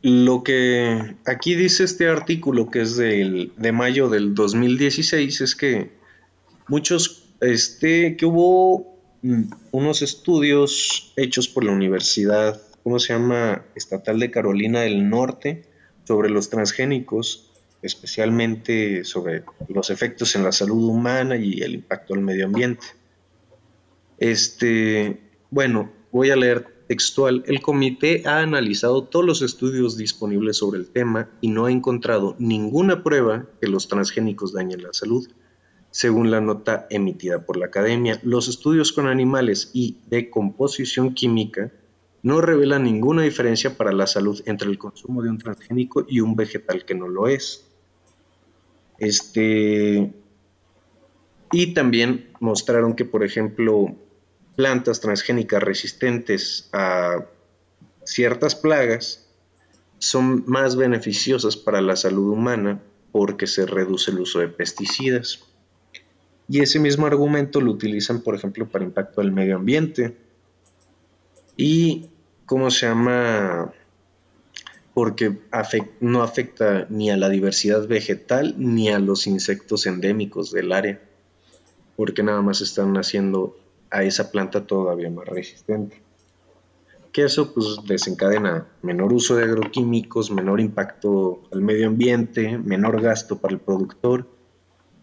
Lo 0.02 0.44
que 0.44 1.16
aquí 1.26 1.56
dice 1.56 1.82
este 1.82 2.09
artículo, 2.09 2.70
que 2.70 2.82
es 2.82 2.96
del, 2.96 3.52
de 3.56 3.72
mayo 3.72 4.09
del 4.09 4.34
2016, 4.34 5.40
es 5.40 5.56
que 5.56 5.90
muchos, 6.68 7.24
este, 7.40 8.16
que 8.16 8.24
hubo 8.24 8.96
mm, 9.22 9.50
unos 9.72 10.02
estudios 10.02 11.12
hechos 11.16 11.48
por 11.48 11.64
la 11.64 11.72
Universidad, 11.72 12.62
¿cómo 12.84 13.00
se 13.00 13.14
llama? 13.14 13.64
Estatal 13.74 14.20
de 14.20 14.30
Carolina 14.30 14.82
del 14.82 15.11
Norte, 15.11 15.64
sobre 16.04 16.30
los 16.30 16.48
transgénicos, 16.48 17.50
especialmente 17.82 19.04
sobre 19.04 19.42
los 19.68 19.90
efectos 19.90 20.36
en 20.36 20.44
la 20.44 20.52
salud 20.52 20.88
humana 20.88 21.36
y 21.36 21.61
el 21.61 21.74
impacto 21.74 22.14
al 22.14 22.20
medio 22.20 22.46
ambiente. 22.46 22.86
Este, 24.19 25.21
bueno, 25.51 25.91
voy 26.11 26.31
a 26.31 26.37
leer 26.37 26.79
textual. 26.89 27.45
El 27.47 27.61
comité 27.61 28.23
ha 28.27 28.41
analizado 28.41 29.05
todos 29.05 29.25
los 29.25 29.43
estudios 29.43 29.97
disponibles 29.97 30.57
sobre 30.57 30.81
el 30.81 30.89
tema 30.89 31.31
y 31.41 31.49
no 31.49 31.66
ha 31.66 31.73
encontrado 31.73 32.35
ninguna 32.39 33.05
prueba 33.05 33.47
que 33.61 33.69
los 33.69 33.89
transgénicos 33.89 34.53
dañen 34.53 34.83
la 34.83 34.93
salud. 34.93 35.29
Según 35.91 36.31
la 36.31 36.41
nota 36.41 36.87
emitida 36.91 37.47
por 37.47 37.57
la 37.57 37.66
academia, 37.66 38.21
los 38.23 38.49
estudios 38.49 38.93
con 38.93 39.07
animales 39.07 39.71
y 39.73 39.99
de 40.09 40.29
composición 40.31 41.14
química 41.14 41.73
no 42.23 42.41
revelan 42.41 42.85
ninguna 42.85 43.23
diferencia 43.23 43.77
para 43.77 43.93
la 43.93 44.07
salud 44.07 44.43
entre 44.47 44.69
el 44.69 44.79
consumo 44.79 45.23
de 45.23 45.31
un 45.31 45.39
transgénico 45.39 46.05
y 46.09 46.21
un 46.21 46.35
vegetal 46.35 46.85
que 46.85 46.95
no 46.95 47.09
lo 47.09 47.29
es. 47.29 47.71
Este, 48.99 50.12
y 51.53 51.75
también 51.75 52.31
mostraron 52.41 52.95
que, 52.95 53.05
por 53.05 53.25
ejemplo, 53.25 53.97
plantas 54.59 54.98
transgénicas 54.98 55.62
resistentes 55.62 56.68
a 56.72 57.24
ciertas 58.02 58.56
plagas 58.56 59.30
son 60.00 60.42
más 60.48 60.74
beneficiosas 60.74 61.56
para 61.56 61.80
la 61.80 61.94
salud 61.94 62.32
humana 62.32 62.82
porque 63.12 63.46
se 63.46 63.66
reduce 63.66 64.11
el 64.11 64.18
uso 64.18 64.40
de 64.40 64.48
pesticidas. 64.48 65.44
Y 66.48 66.61
ese 66.61 66.80
mismo 66.80 67.06
argumento 67.06 67.61
lo 67.61 67.70
utilizan, 67.70 68.20
por 68.20 68.34
ejemplo, 68.34 68.66
para 68.66 68.84
impacto 68.84 69.20
al 69.20 69.30
medio 69.30 69.54
ambiente. 69.54 70.16
Y, 71.56 72.06
¿cómo 72.44 72.72
se 72.72 72.86
llama? 72.86 73.72
Porque 74.92 75.38
no 76.00 76.24
afecta 76.24 76.84
ni 76.90 77.12
a 77.12 77.16
la 77.16 77.28
diversidad 77.28 77.86
vegetal 77.86 78.56
ni 78.59 78.90
a 78.90 78.98
los 78.98 79.28
insectos 79.28 79.86
endémicos 79.86 80.50
del 80.50 80.72
área. 80.72 81.00
Porque 81.94 82.24
nada 82.24 82.42
más 82.42 82.61
están 82.61 82.96
haciendo 82.96 83.56
a 83.91 84.03
esa 84.05 84.30
planta 84.30 84.66
todavía 84.66 85.11
más 85.11 85.26
resistente. 85.26 86.03
Que 87.12 87.24
eso 87.24 87.53
pues 87.55 87.78
desencadena 87.86 88.66
menor 88.82 89.12
uso 89.12 89.36
de 89.36 89.45
agroquímicos, 89.45 90.30
menor 90.30 90.61
impacto 90.61 91.43
al 91.53 91.62
medio 91.62 91.89
ambiente, 91.89 92.59
menor 92.59 93.01
gasto 93.01 93.39
para 93.39 93.55
el 93.55 93.61
productor. 93.61 94.28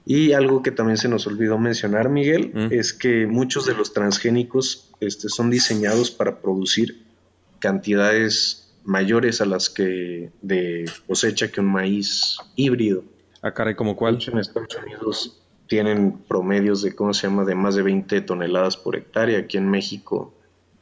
Y 0.06 0.34
algo 0.34 0.62
que 0.62 0.70
también 0.72 0.98
se 0.98 1.10
nos 1.10 1.26
olvidó 1.26 1.58
mencionar, 1.58 2.10
Miguel, 2.10 2.52
Mm. 2.54 2.68
es 2.72 2.94
que 2.94 3.26
muchos 3.26 3.66
de 3.66 3.74
los 3.74 3.92
transgénicos 3.92 4.92
este, 5.00 5.30
son 5.30 5.50
diseñados 5.50 6.12
para 6.12 6.42
producir 6.42 7.04
cantidades 7.60 8.72
mayores 8.84 9.42
a 9.42 9.46
las 9.46 9.70
que 9.72 10.30
de 10.44 10.86
cosecha 11.08 11.52
que 11.52 11.60
un 11.60 11.68
maíz 11.68 12.38
híbrido. 12.56 13.04
Ah, 13.42 13.52
caray, 13.54 13.76
¿como 13.76 13.96
cuál? 13.96 14.20
en 14.32 14.38
Estados 14.38 14.78
Unidos 14.86 15.42
tienen 15.68 16.20
promedios 16.28 16.82
de, 16.82 16.96
¿cómo 16.96 17.14
se 17.14 17.28
llama?, 17.28 17.44
de 17.46 17.56
más 17.56 17.76
de 17.76 17.82
20 17.84 18.22
toneladas 18.22 18.78
por 18.78 18.96
hectárea. 18.96 19.40
Aquí 19.40 19.58
en 19.58 19.70
México 19.70 20.34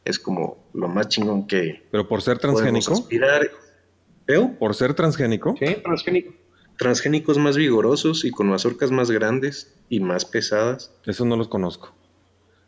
es 0.06 0.20
como 0.20 0.58
lo 0.74 0.88
más 0.88 1.08
chingón 1.10 1.48
que 1.48 1.84
¿Pero 1.92 2.08
por 2.08 2.22
ser 2.22 2.40
transgénico? 2.40 2.94
aspirar. 2.94 3.50
¿Veo? 4.28 4.54
¿Por 4.58 4.76
ser 4.76 4.94
transgénico? 4.94 5.56
Sí, 5.60 5.76
transgénico. 5.84 6.34
Transgénicos 6.78 7.38
más 7.38 7.56
vigorosos 7.56 8.26
y 8.26 8.32
con 8.32 8.48
mazorcas 8.48 8.92
más 8.92 9.12
grandes 9.12 9.74
y 9.90 10.00
más 10.00 10.26
pesadas. 10.26 10.92
Eso 11.06 11.24
no 11.26 11.36
los 11.38 11.48
conozco. 11.48 11.94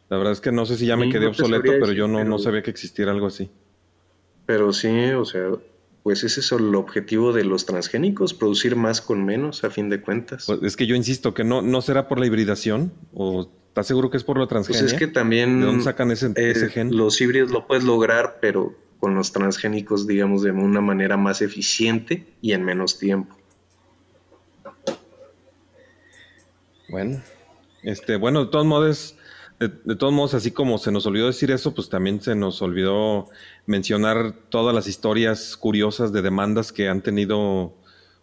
La 0.09 0.18
verdad 0.18 0.34
es 0.34 0.41
que 0.41 0.51
no 0.51 0.66
sé 0.66 0.78
si 0.78 0.86
ya 0.86 0.95
me 0.95 1.05
Sí, 1.07 1.11
quedé 1.13 1.24
no 1.26 1.30
obsoleto, 1.32 1.63
pero 1.63 1.80
decir, 1.88 1.95
yo 1.95 2.07
no, 2.07 2.24
no 2.24 2.38
sabía 2.38 2.61
que 2.61 2.70
existiera 2.70 3.11
algo 3.11 3.26
así. 3.28 3.49
Pero 4.45 4.72
sí, 4.72 5.09
o 5.11 5.26
sea, 5.26 5.49
pues 6.05 6.23
ese 6.23 6.41
es 6.41 6.51
el 6.51 6.75
objetivo 6.75 7.33
de 7.33 7.43
los 7.43 7.65
transgénicos, 7.65 8.35
producir 8.35 8.75
más 8.75 9.01
con 9.01 9.25
menos, 9.25 9.63
a 9.63 9.71
fin 9.71 9.89
de 9.89 10.01
cuentas. 10.01 10.45
Pues 10.45 10.59
es 10.61 10.77
que 10.77 10.85
yo 10.85 10.95
insisto 10.95 11.33
que 11.33 11.43
no, 11.43 11.63
no 11.63 11.81
será 11.81 12.07
por 12.07 12.19
la 12.19 12.27
hibridación, 12.27 12.93
o 13.11 13.49
¿estás 13.69 13.87
seguro 13.87 14.11
que 14.11 14.17
es 14.17 14.23
por 14.23 14.37
la 14.37 14.43
Pues 14.47 14.49
transgenia? 14.67 14.85
es 14.85 14.93
que 14.93 15.07
también 15.07 15.61
¿De 15.61 15.65
dónde 15.65 15.83
sacan 15.83 16.11
ese, 16.11 16.27
eh, 16.27 16.51
ese 16.51 16.69
gen? 16.69 16.95
los 16.95 17.19
híbridos 17.19 17.49
lo 17.49 17.65
puedes 17.65 17.83
lograr, 17.83 18.37
pero 18.39 18.75
con 18.99 19.15
los 19.15 19.31
transgénicos, 19.31 20.05
digamos, 20.05 20.43
de 20.43 20.51
una 20.51 20.79
manera 20.79 21.17
más 21.17 21.41
eficiente 21.41 22.27
y 22.39 22.51
en 22.51 22.63
menos 22.63 22.99
tiempo. 22.99 23.35
Bueno, 26.87 27.19
este, 27.81 28.17
bueno, 28.17 28.45
de 28.45 28.51
todos 28.51 28.67
modos, 28.67 29.17
de, 29.59 29.69
de 29.83 29.95
todos 29.95 30.11
modos, 30.13 30.33
así 30.33 30.51
como 30.51 30.77
se 30.77 30.91
nos 30.91 31.05
olvidó 31.05 31.27
decir 31.27 31.51
eso, 31.51 31.73
pues 31.73 31.89
también 31.89 32.21
se 32.21 32.35
nos 32.35 32.61
olvidó 32.61 33.29
mencionar 33.65 34.33
todas 34.49 34.75
las 34.75 34.87
historias 34.87 35.55
curiosas 35.57 36.11
de 36.11 36.21
demandas 36.21 36.71
que 36.71 36.89
han 36.89 37.01
tenido 37.01 37.73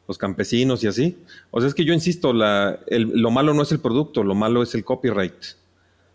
los 0.09 0.19
campesinos 0.19 0.83
y 0.85 0.89
así. 0.89 1.19
O 1.51 1.61
sea, 1.61 1.69
es 1.69 1.75
que 1.75 1.85
yo 1.85 1.95
insisto, 1.95 2.33
la, 2.33 2.81
el- 2.87 3.11
lo 3.21 3.31
malo 3.31 3.55
no 3.55 3.63
es 3.63 3.73
el 3.73 3.81
producto, 3.81 4.25
lo 4.25 4.35
malo 4.35 4.63
es 4.63 4.75
el 4.75 4.85
copyright. 4.85 5.35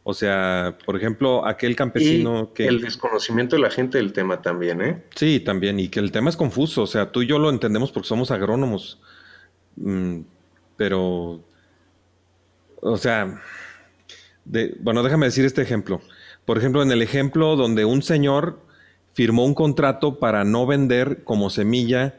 O 0.04 0.14
sea, 0.14 0.78
por 0.86 0.96
ejemplo, 0.96 1.46
aquel 1.46 1.76
campesino 1.76 2.50
y 2.52 2.54
que... 2.54 2.68
el 2.68 2.80
desconocimiento 2.80 3.58
de 3.58 3.62
la 3.62 3.70
gente 3.70 3.98
del 3.98 4.14
tema 4.14 4.42
también, 4.42 4.82
¿eh? 4.82 5.04
Sí, 5.16 5.42
también, 5.42 5.80
y 5.82 5.90
que 5.90 6.00
el 6.00 6.14
tema 6.14 6.30
es 6.30 6.38
confuso, 6.38 6.84
o 6.84 6.88
sea, 6.88 7.12
tú 7.12 7.24
y 7.24 7.28
yo 7.28 7.40
lo 7.40 7.50
entendemos 7.50 7.92
porque 7.92 8.08
somos 8.08 8.32
agrónomos, 8.32 9.00
Mm, 9.80 10.22
pero, 10.76 11.44
o 12.82 12.98
sea, 12.98 13.40
bueno, 14.80 15.04
déjame 15.04 15.26
decir 15.26 15.46
este 15.46 15.62
ejemplo. 15.62 16.02
Por 16.46 16.58
ejemplo, 16.58 16.82
en 16.82 16.92
el 16.92 17.02
ejemplo 17.02 17.56
donde 17.56 17.86
un 17.86 18.02
señor 18.02 18.60
firmó 19.14 19.46
un 19.46 19.54
contrato 19.54 20.20
para 20.20 20.44
no 20.44 20.66
vender 20.66 21.24
como 21.24 21.50
semilla 21.50 22.16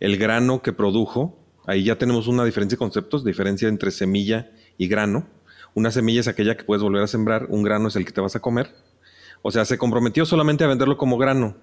el 0.00 0.16
grano 0.18 0.62
que 0.62 0.72
produjo, 0.72 1.36
ahí 1.66 1.84
ya 1.84 1.96
tenemos 1.96 2.28
una 2.28 2.44
diferencia 2.44 2.76
de 2.76 2.78
conceptos, 2.80 3.24
diferencia 3.24 3.68
entre 3.68 3.90
semilla 3.90 4.50
y 4.78 4.88
grano. 4.88 5.26
Una 5.74 5.90
semilla 5.90 6.20
es 6.20 6.28
aquella 6.28 6.56
que 6.56 6.64
puedes 6.64 6.82
volver 6.82 7.02
a 7.02 7.06
sembrar, 7.06 7.46
un 7.48 7.62
grano 7.62 7.88
es 7.88 7.96
el 7.96 8.04
que 8.04 8.12
te 8.12 8.20
vas 8.20 8.36
a 8.36 8.40
comer. 8.40 8.70
O 9.42 9.50
sea, 9.50 9.64
se 9.64 9.78
comprometió 9.78 10.26
solamente 10.26 10.64
a 10.64 10.68
venderlo 10.68 10.96
como 10.96 11.18
grano 11.18 11.56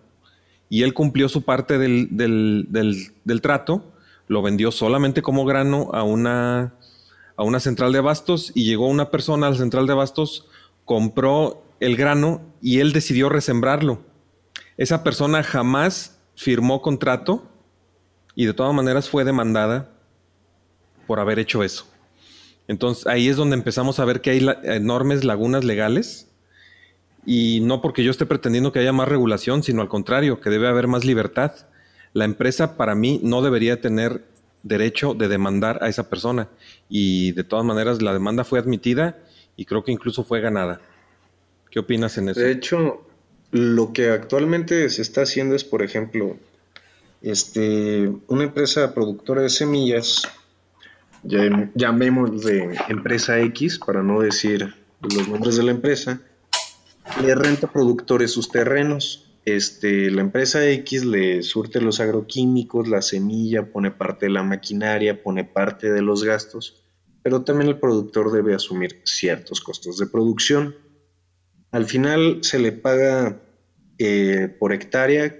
y 0.69 0.83
él 0.83 0.93
cumplió 0.93 1.29
su 1.29 1.43
parte 1.43 1.77
del- 1.77 2.09
del- 2.17 2.67
del 3.23 3.41
trato, 3.41 3.93
lo 4.27 4.41
vendió 4.41 4.71
solamente 4.71 5.21
como 5.21 5.45
grano 5.45 5.89
a 5.93 6.03
una, 6.03 6.73
a 7.39 7.43
una 7.43 7.61
central 7.61 7.93
de 7.93 7.99
abastos 7.99 8.51
y 8.53 8.65
llegó 8.65 8.87
una 8.87 9.11
persona 9.11 9.47
a 9.47 9.51
la 9.51 9.55
central 9.55 9.87
de 9.87 9.93
abastos, 9.93 10.45
compró 10.83 11.63
el 11.79 11.95
grano 11.95 12.41
y 12.61 12.79
él 12.81 12.91
decidió 12.91 13.29
resembrarlo. 13.29 14.01
Esa 14.75 15.05
persona 15.05 15.41
jamás 15.41 16.19
firmó 16.35 16.81
contrato 16.81 17.47
y 18.35 18.45
de 18.45 18.53
todas 18.53 18.73
maneras 18.73 19.07
fue 19.07 19.23
demandada 19.23 19.89
por 21.07 21.21
haber 21.21 21.39
hecho 21.39 21.63
eso. 21.63 21.87
Entonces 22.67 23.07
ahí 23.07 23.29
es 23.29 23.37
donde 23.37 23.55
empezamos 23.55 24.01
a 24.01 24.05
ver 24.05 24.19
que 24.19 24.31
hay 24.31 24.45
enormes 24.63 25.23
lagunas 25.23 25.63
legales 25.63 26.27
y 27.25 27.61
no 27.61 27.81
porque 27.81 28.03
yo 28.03 28.11
esté 28.11 28.25
pretendiendo 28.25 28.73
que 28.73 28.79
haya 28.79 28.91
más 28.91 29.07
regulación, 29.07 29.63
sino 29.63 29.81
al 29.81 29.87
contrario, 29.87 30.41
que 30.41 30.49
debe 30.49 30.67
haber 30.67 30.87
más 30.87 31.05
libertad. 31.05 31.53
La 32.11 32.25
empresa 32.25 32.75
para 32.75 32.95
mí 32.95 33.21
no 33.23 33.41
debería 33.41 33.79
tener 33.79 34.25
derecho 34.63 35.13
de 35.13 35.27
demandar 35.27 35.79
a 35.81 35.87
esa 35.87 36.09
persona 36.09 36.49
y 36.89 37.31
de 37.31 37.43
todas 37.43 37.65
maneras 37.65 38.01
la 38.01 38.13
demanda 38.13 38.43
fue 38.43 38.59
admitida 38.59 39.17
y 39.55 39.65
creo 39.65 39.83
que 39.83 39.91
incluso 39.91 40.23
fue 40.23 40.41
ganada. 40.41 40.81
¿Qué 41.69 41.79
opinas 41.79 42.17
en 42.17 42.29
eso? 42.29 42.39
De 42.39 42.51
hecho, 42.51 43.05
lo 43.51 43.93
que 43.93 44.09
actualmente 44.09 44.89
se 44.89 45.01
está 45.01 45.21
haciendo 45.21 45.55
es, 45.55 45.63
por 45.63 45.83
ejemplo, 45.83 46.37
este, 47.21 48.11
una 48.27 48.43
empresa 48.43 48.93
productora 48.93 49.41
de 49.41 49.49
semillas, 49.49 50.27
llamemos 51.23 52.43
de 52.43 52.77
empresa 52.87 53.39
X 53.39 53.79
para 53.79 54.01
no 54.01 54.21
decir 54.21 54.73
los 55.01 55.27
nombres 55.27 55.57
de 55.57 55.63
la 55.63 55.71
empresa, 55.71 56.21
le 57.21 57.35
renta 57.35 57.67
productores 57.67 58.31
sus 58.31 58.49
terrenos. 58.49 59.28
Este, 59.49 60.11
la 60.11 60.21
empresa 60.21 60.67
X 60.69 61.05
le 61.05 61.41
surte 61.43 61.81
los 61.81 61.99
agroquímicos, 61.99 62.87
la 62.87 63.01
semilla, 63.01 63.71
pone 63.71 63.89
parte 63.89 64.27
de 64.27 64.31
la 64.31 64.43
maquinaria, 64.43 65.23
pone 65.23 65.43
parte 65.43 65.91
de 65.91 66.01
los 66.01 66.23
gastos, 66.23 66.83
pero 67.23 67.43
también 67.43 67.69
el 67.69 67.79
productor 67.79 68.31
debe 68.31 68.53
asumir 68.53 69.01
ciertos 69.05 69.61
costos 69.61 69.97
de 69.97 70.07
producción. 70.07 70.75
Al 71.71 71.85
final 71.85 72.39
se 72.43 72.59
le 72.59 72.71
paga 72.71 73.41
eh, 73.97 74.55
por 74.59 74.71
hectárea 74.73 75.35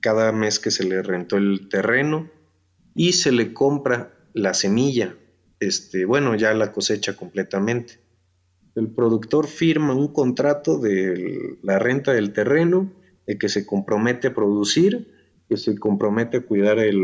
cada 0.00 0.30
mes 0.32 0.58
que 0.58 0.70
se 0.70 0.84
le 0.84 1.02
rentó 1.02 1.36
el 1.36 1.68
terreno 1.68 2.30
y 2.94 3.14
se 3.14 3.32
le 3.32 3.54
compra 3.54 4.14
la 4.34 4.54
semilla, 4.54 5.16
este, 5.60 6.04
bueno, 6.04 6.34
ya 6.34 6.52
la 6.54 6.72
cosecha 6.72 7.16
completamente. 7.16 8.00
El 8.74 8.88
productor 8.88 9.48
firma 9.48 9.94
un 9.94 10.12
contrato 10.12 10.78
de 10.78 11.58
la 11.62 11.78
renta 11.78 12.12
del 12.12 12.32
terreno, 12.32 12.92
de 13.28 13.38
que 13.38 13.50
se 13.50 13.66
compromete 13.66 14.28
a 14.28 14.34
producir, 14.34 15.06
que 15.48 15.58
se 15.58 15.78
compromete 15.78 16.38
a 16.38 16.46
cuidar 16.46 16.78
el, 16.78 16.98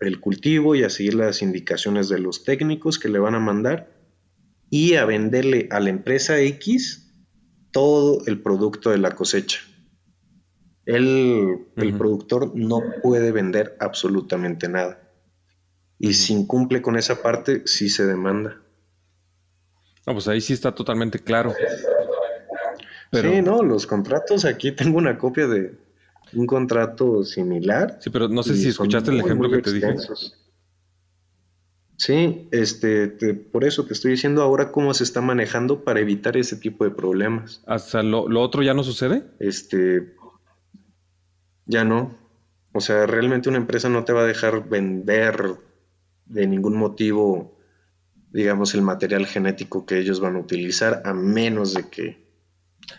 el 0.00 0.20
cultivo 0.20 0.74
y 0.74 0.82
a 0.82 0.90
seguir 0.90 1.14
las 1.14 1.40
indicaciones 1.40 2.08
de 2.08 2.18
los 2.18 2.42
técnicos 2.42 2.98
que 2.98 3.08
le 3.08 3.20
van 3.20 3.36
a 3.36 3.40
mandar 3.40 3.96
y 4.70 4.94
a 4.94 5.04
venderle 5.04 5.68
a 5.70 5.78
la 5.78 5.90
empresa 5.90 6.40
X 6.40 7.14
todo 7.70 8.26
el 8.26 8.42
producto 8.42 8.90
de 8.90 8.98
la 8.98 9.12
cosecha. 9.12 9.60
El, 10.84 11.68
el 11.76 11.96
productor 11.96 12.56
no 12.56 12.82
puede 13.00 13.30
vender 13.30 13.76
absolutamente 13.78 14.68
nada. 14.68 15.12
Y 15.96 16.14
si 16.14 16.32
incumple 16.32 16.82
con 16.82 16.96
esa 16.96 17.22
parte, 17.22 17.62
sí 17.66 17.88
se 17.88 18.04
demanda. 18.04 18.60
No, 20.06 20.14
pues 20.14 20.26
ahí 20.26 20.40
sí 20.40 20.54
está 20.54 20.74
totalmente 20.74 21.20
claro. 21.20 21.54
Sí, 23.12 23.42
no, 23.42 23.62
los 23.62 23.86
contratos, 23.86 24.44
aquí 24.44 24.72
tengo 24.72 24.98
una 24.98 25.18
copia 25.18 25.48
de 25.48 25.74
un 26.32 26.46
contrato 26.46 27.24
similar. 27.24 27.98
Sí, 28.00 28.10
pero 28.10 28.28
no 28.28 28.42
sé 28.42 28.56
si 28.56 28.68
escuchaste 28.68 29.10
el 29.10 29.20
ejemplo 29.20 29.50
que 29.50 29.62
te 29.62 29.72
dije. 29.72 29.96
Sí, 31.96 32.48
este, 32.50 33.08
por 33.34 33.64
eso 33.64 33.84
te 33.84 33.92
estoy 33.92 34.12
diciendo 34.12 34.42
ahora 34.42 34.72
cómo 34.72 34.94
se 34.94 35.04
está 35.04 35.20
manejando 35.20 35.84
para 35.84 36.00
evitar 36.00 36.36
ese 36.36 36.56
tipo 36.56 36.84
de 36.84 36.90
problemas. 36.90 37.62
¿Hasta 37.66 38.02
lo, 38.02 38.26
lo 38.26 38.40
otro 38.40 38.62
ya 38.62 38.72
no 38.72 38.84
sucede? 38.84 39.24
Este, 39.38 40.14
ya 41.66 41.84
no. 41.84 42.16
O 42.72 42.80
sea, 42.80 43.06
realmente 43.06 43.48
una 43.48 43.58
empresa 43.58 43.88
no 43.88 44.04
te 44.04 44.12
va 44.12 44.22
a 44.22 44.26
dejar 44.26 44.68
vender 44.68 45.56
de 46.24 46.46
ningún 46.46 46.76
motivo, 46.76 47.58
digamos, 48.30 48.74
el 48.74 48.82
material 48.82 49.26
genético 49.26 49.84
que 49.84 49.98
ellos 49.98 50.20
van 50.20 50.36
a 50.36 50.40
utilizar, 50.40 51.02
a 51.04 51.12
menos 51.12 51.74
de 51.74 51.88
que 51.88 52.29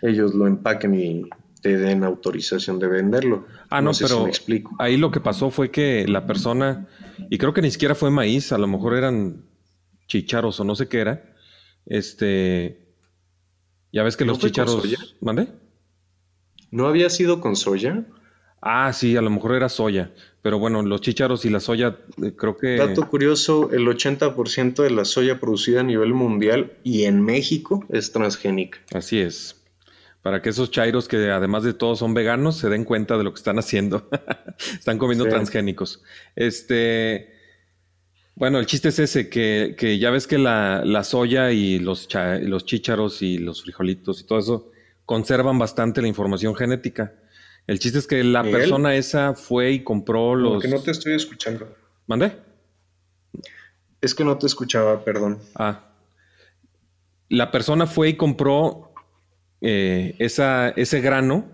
ellos 0.00 0.34
lo 0.34 0.46
empaquen 0.46 0.94
y 0.94 1.22
te 1.62 1.76
den 1.78 2.04
autorización 2.04 2.78
de 2.78 2.88
venderlo. 2.88 3.46
Ah, 3.70 3.80
no, 3.80 3.92
pero 3.98 4.26
explico. 4.26 4.74
ahí 4.78 4.96
lo 4.96 5.10
que 5.10 5.20
pasó 5.20 5.50
fue 5.50 5.70
que 5.70 6.06
la 6.08 6.26
persona, 6.26 6.88
y 7.30 7.38
creo 7.38 7.54
que 7.54 7.62
ni 7.62 7.70
siquiera 7.70 7.94
fue 7.94 8.10
maíz, 8.10 8.52
a 8.52 8.58
lo 8.58 8.66
mejor 8.66 8.94
eran 8.96 9.44
chicharos 10.08 10.58
o 10.60 10.64
no 10.64 10.74
sé 10.74 10.88
qué 10.88 10.98
era. 11.00 11.34
Este, 11.86 12.94
ya 13.92 14.02
ves 14.02 14.16
que 14.16 14.24
los 14.24 14.38
chicharos, 14.38 14.82
¿mande? 15.20 15.48
¿No 16.70 16.86
había 16.86 17.10
sido 17.10 17.40
con 17.40 17.54
soya? 17.54 18.06
Ah, 18.60 18.92
sí, 18.92 19.16
a 19.16 19.22
lo 19.22 19.30
mejor 19.30 19.54
era 19.54 19.68
soya, 19.68 20.12
pero 20.40 20.58
bueno, 20.58 20.82
los 20.82 21.00
chícharos 21.00 21.44
y 21.44 21.50
la 21.50 21.60
soya, 21.60 21.98
eh, 22.22 22.32
creo 22.36 22.56
que... 22.56 22.76
Dato 22.76 23.08
curioso, 23.08 23.70
el 23.72 23.86
80% 23.86 24.82
de 24.82 24.90
la 24.90 25.04
soya 25.04 25.40
producida 25.40 25.80
a 25.80 25.82
nivel 25.82 26.14
mundial 26.14 26.72
y 26.84 27.04
en 27.04 27.22
México 27.22 27.84
es 27.88 28.12
transgénica. 28.12 28.78
Así 28.94 29.18
es. 29.18 29.61
Para 30.22 30.40
que 30.40 30.50
esos 30.50 30.70
chairos 30.70 31.08
que 31.08 31.30
además 31.30 31.64
de 31.64 31.74
todo 31.74 31.96
son 31.96 32.14
veganos 32.14 32.56
se 32.56 32.68
den 32.68 32.84
cuenta 32.84 33.18
de 33.18 33.24
lo 33.24 33.32
que 33.32 33.38
están 33.38 33.58
haciendo. 33.58 34.08
están 34.58 34.98
comiendo 34.98 35.26
transgénicos. 35.26 36.02
Este... 36.36 37.40
Bueno, 38.34 38.58
el 38.58 38.64
chiste 38.64 38.88
es 38.88 38.98
ese, 38.98 39.28
que, 39.28 39.74
que 39.76 39.98
ya 39.98 40.10
ves 40.10 40.26
que 40.26 40.38
la, 40.38 40.82
la 40.86 41.04
soya 41.04 41.52
y 41.52 41.78
los, 41.78 42.08
los 42.40 42.64
chícharos 42.64 43.20
y 43.20 43.36
los 43.36 43.62
frijolitos 43.62 44.22
y 44.22 44.24
todo 44.24 44.38
eso 44.38 44.72
conservan 45.04 45.58
bastante 45.58 46.00
la 46.00 46.08
información 46.08 46.54
genética. 46.54 47.12
El 47.66 47.78
chiste 47.78 47.98
es 47.98 48.06
que 48.06 48.24
la 48.24 48.42
persona 48.42 48.94
esa 48.94 49.34
fue 49.34 49.72
y 49.72 49.84
compró 49.84 50.34
los. 50.34 50.62
que 50.62 50.68
no 50.68 50.80
te 50.80 50.90
estoy 50.90 51.14
escuchando. 51.14 51.68
¿Mandé? 52.06 52.32
Es 54.00 54.14
que 54.14 54.24
no 54.24 54.36
te 54.36 54.46
escuchaba, 54.46 55.04
perdón. 55.04 55.38
Ah. 55.54 55.84
La 57.28 57.50
persona 57.50 57.86
fue 57.86 58.10
y 58.10 58.16
compró 58.16 58.91
eh, 59.62 60.16
esa, 60.18 60.70
ese 60.70 61.00
grano 61.00 61.46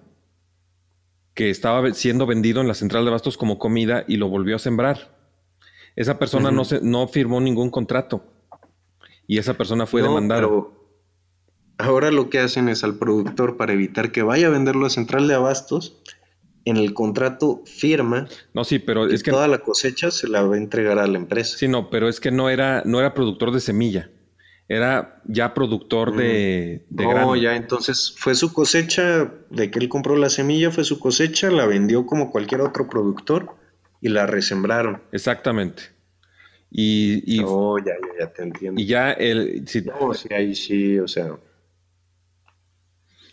que 1.34 1.50
estaba 1.50 1.92
siendo 1.94 2.26
vendido 2.26 2.60
en 2.60 2.66
la 2.66 2.74
central 2.74 3.04
de 3.04 3.12
bastos 3.12 3.36
como 3.36 3.58
comida 3.58 4.04
y 4.08 4.16
lo 4.16 4.28
volvió 4.28 4.56
a 4.56 4.58
sembrar. 4.58 5.16
Esa 5.94 6.18
persona 6.18 6.50
no, 6.50 6.64
se, 6.64 6.80
no 6.80 7.06
firmó 7.06 7.40
ningún 7.40 7.70
contrato 7.70 8.24
y 9.26 9.38
esa 9.38 9.54
persona 9.54 9.86
fue 9.86 10.02
demandada. 10.02 10.48
Ahora 11.76 12.10
lo 12.10 12.28
que 12.28 12.40
hacen 12.40 12.68
es 12.68 12.82
al 12.82 12.98
productor 12.98 13.56
para 13.56 13.72
evitar 13.72 14.10
que 14.10 14.22
vaya 14.22 14.48
a 14.48 14.50
venderlo 14.50 14.86
a 14.86 14.90
central 14.90 15.28
de 15.28 15.34
abastos, 15.34 16.00
en 16.64 16.76
el 16.76 16.92
contrato 16.92 17.62
firma. 17.66 18.26
No, 18.52 18.64
sí, 18.64 18.78
pero 18.78 19.06
es 19.06 19.22
que 19.22 19.30
toda 19.30 19.48
la 19.48 19.58
cosecha 19.58 20.10
se 20.10 20.28
la 20.28 20.42
va 20.42 20.56
a 20.56 20.58
entregar 20.58 20.98
a 20.98 21.06
la 21.06 21.18
empresa. 21.18 21.56
Sí, 21.56 21.68
no, 21.68 21.88
pero 21.88 22.08
es 22.08 22.20
que 22.20 22.30
no 22.30 22.50
era, 22.50 22.82
no 22.84 22.98
era 22.98 23.14
productor 23.14 23.52
de 23.52 23.60
semilla, 23.60 24.10
era 24.68 25.22
ya 25.24 25.54
productor 25.54 26.14
de, 26.14 26.84
de 26.90 27.04
no, 27.04 27.34
ya 27.36 27.56
entonces 27.56 28.14
fue 28.16 28.34
su 28.34 28.52
cosecha 28.52 29.32
de 29.48 29.70
que 29.70 29.78
él 29.78 29.88
compró 29.88 30.14
la 30.16 30.28
semilla, 30.28 30.70
fue 30.70 30.84
su 30.84 30.98
cosecha, 30.98 31.50
la 31.50 31.64
vendió 31.66 32.04
como 32.04 32.30
cualquier 32.30 32.60
otro 32.60 32.88
productor 32.88 33.56
y 34.02 34.10
la 34.10 34.26
resembraron. 34.26 35.02
Exactamente. 35.10 35.84
Y, 36.70 37.36
y 37.36 37.40
no, 37.40 37.78
ya, 37.78 37.94
ya, 37.94 38.26
ya 38.26 38.32
te 38.32 38.42
entiendo. 38.42 38.78
Y 38.78 38.84
ya 38.84 39.12
el. 39.12 39.64
no, 39.86 40.12
sí, 40.12 40.28
ahí 40.34 40.54
sí, 40.54 40.98
o 40.98 41.08
sea. 41.08 41.38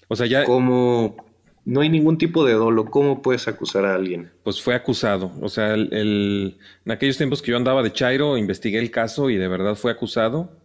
O 0.08 0.16
sea, 0.16 0.26
ya. 0.26 0.46
Como 0.46 1.18
no 1.66 1.82
hay 1.82 1.90
ningún 1.90 2.18
tipo 2.18 2.46
de 2.46 2.54
dolo, 2.54 2.86
¿cómo 2.86 3.22
puedes 3.22 3.48
acusar 3.48 3.86
a 3.86 3.96
alguien? 3.96 4.32
Pues 4.44 4.62
fue 4.62 4.76
acusado. 4.76 5.34
O 5.42 5.50
sea, 5.50 5.74
el, 5.74 6.58
en 6.86 6.92
aquellos 6.92 7.18
tiempos 7.18 7.42
que 7.42 7.52
yo 7.52 7.58
andaba 7.58 7.84
de 7.84 7.92
Chairo, 7.92 8.38
investigué 8.38 8.80
el 8.80 8.92
caso 8.92 9.30
y 9.30 9.36
de 9.36 9.48
verdad 9.48 9.76
fue 9.76 9.92
acusado. 9.92 10.65